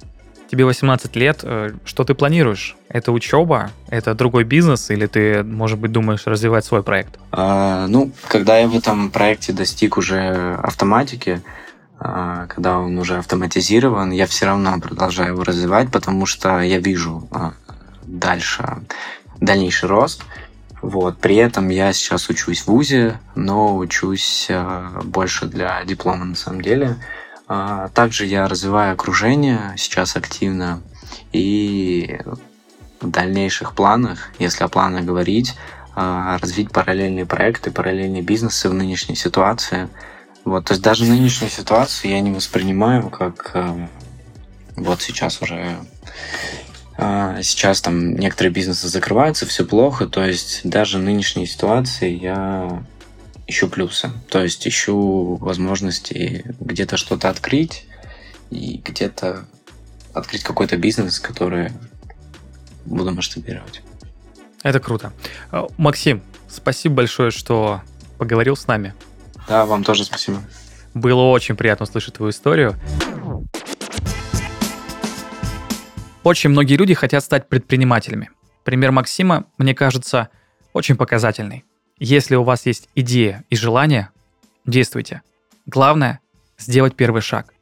Тебе 0.52 0.66
18 0.66 1.16
лет, 1.16 1.40
э, 1.44 1.70
что 1.86 2.04
ты 2.04 2.12
планируешь? 2.12 2.76
Это 2.90 3.10
учеба? 3.10 3.70
Это 3.88 4.14
другой 4.14 4.44
бизнес? 4.44 4.90
Или 4.90 5.06
ты, 5.06 5.42
может 5.42 5.78
быть, 5.78 5.92
думаешь 5.92 6.26
развивать 6.26 6.66
свой 6.66 6.82
проект? 6.82 7.18
А, 7.30 7.86
ну, 7.86 8.12
когда 8.28 8.58
я 8.58 8.68
в 8.68 8.76
этом 8.76 9.10
проекте 9.10 9.54
достиг 9.54 9.96
уже 9.96 10.58
автоматики, 10.62 11.40
а, 11.98 12.46
когда 12.48 12.80
он 12.80 12.98
уже 12.98 13.16
автоматизирован, 13.16 14.10
я 14.10 14.26
все 14.26 14.44
равно 14.44 14.78
продолжаю 14.78 15.32
его 15.32 15.42
развивать, 15.42 15.90
потому 15.90 16.26
что 16.26 16.60
я 16.60 16.78
вижу 16.78 17.26
а, 17.30 17.54
дальше 18.02 18.82
дальнейший 19.40 19.88
рост. 19.88 20.22
Вот. 20.82 21.16
При 21.16 21.36
этом 21.36 21.70
я 21.70 21.94
сейчас 21.94 22.28
учусь 22.28 22.60
в 22.60 22.66
ВУЗе, 22.66 23.18
но 23.34 23.74
учусь 23.78 24.48
а, 24.50 25.00
больше 25.02 25.46
для 25.46 25.82
диплома 25.86 26.26
на 26.26 26.34
самом 26.34 26.60
деле. 26.60 26.98
Также 27.94 28.26
я 28.26 28.48
развиваю 28.48 28.94
окружение 28.94 29.74
сейчас 29.76 30.16
активно. 30.16 30.82
И 31.32 32.18
в 33.00 33.10
дальнейших 33.10 33.74
планах, 33.74 34.30
если 34.38 34.64
о 34.64 34.68
планах 34.68 35.04
говорить, 35.04 35.54
а, 35.94 36.38
развить 36.38 36.70
параллельные 36.70 37.26
проекты, 37.26 37.70
параллельные 37.70 38.22
бизнесы 38.22 38.68
в 38.68 38.74
нынешней 38.74 39.16
ситуации. 39.16 39.88
Вот, 40.44 40.64
то 40.64 40.72
есть 40.72 40.82
даже 40.82 41.04
нынешнюю 41.04 41.50
ситуацию 41.50 42.12
я 42.12 42.20
не 42.20 42.32
воспринимаю 42.32 43.10
как 43.10 43.50
э, 43.54 43.88
вот 44.74 45.02
сейчас 45.02 45.40
уже 45.40 45.76
а, 46.96 47.42
сейчас 47.42 47.80
там 47.80 48.16
некоторые 48.16 48.52
бизнесы 48.52 48.88
закрываются, 48.88 49.46
все 49.46 49.64
плохо, 49.64 50.06
то 50.06 50.24
есть 50.24 50.60
даже 50.64 50.98
нынешней 50.98 51.46
ситуации 51.46 52.10
я 52.10 52.82
ищу 53.46 53.68
плюсы, 53.68 54.10
то 54.28 54.42
есть 54.42 54.66
ищу 54.66 55.36
возможности 55.36 56.44
где-то 56.60 56.96
что-то 56.96 57.28
открыть 57.28 57.86
и 58.50 58.80
где-то 58.84 59.44
открыть 60.14 60.42
какой-то 60.42 60.76
бизнес, 60.76 61.18
который 61.18 61.72
буду 62.84 63.12
масштабировать. 63.12 63.82
Это 64.62 64.78
круто. 64.80 65.12
Э, 65.50 65.66
Максим, 65.76 66.22
спасибо 66.48 66.96
большое, 66.96 67.30
что 67.30 67.82
поговорил 68.18 68.56
с 68.56 68.66
нами. 68.66 68.94
Да, 69.48 69.66
вам 69.66 69.82
тоже 69.82 70.04
спасибо. 70.04 70.40
Было 70.94 71.22
очень 71.22 71.56
приятно 71.56 71.84
услышать 71.84 72.14
твою 72.14 72.30
историю. 72.30 72.76
Очень 76.22 76.50
многие 76.50 76.76
люди 76.76 76.94
хотят 76.94 77.24
стать 77.24 77.48
предпринимателями. 77.48 78.30
Пример 78.62 78.92
Максима, 78.92 79.46
мне 79.58 79.74
кажется, 79.74 80.28
очень 80.72 80.96
показательный. 80.96 81.64
Если 82.04 82.34
у 82.34 82.42
вас 82.42 82.66
есть 82.66 82.88
идея 82.96 83.44
и 83.48 83.54
желание, 83.54 84.08
действуйте. 84.66 85.22
Главное– 85.66 86.18
сделать 86.58 86.96
первый 86.96 87.22
шаг. 87.22 87.54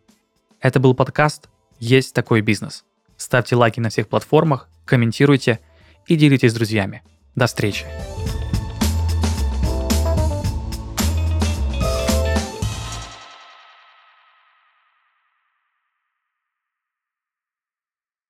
Это 0.62 0.80
был 0.80 0.94
подкаст 0.94 1.50
«Есть 1.78 2.14
такой 2.14 2.40
бизнес». 2.40 2.86
Ставьте 3.18 3.54
лайки 3.54 3.80
на 3.80 3.90
всех 3.90 4.08
платформах, 4.08 4.70
комментируйте 4.86 5.60
и 6.06 6.16
делитесь 6.16 6.52
с 6.52 6.54
друзьями. 6.54 7.02
До 7.34 7.48
встречи! 7.48 7.84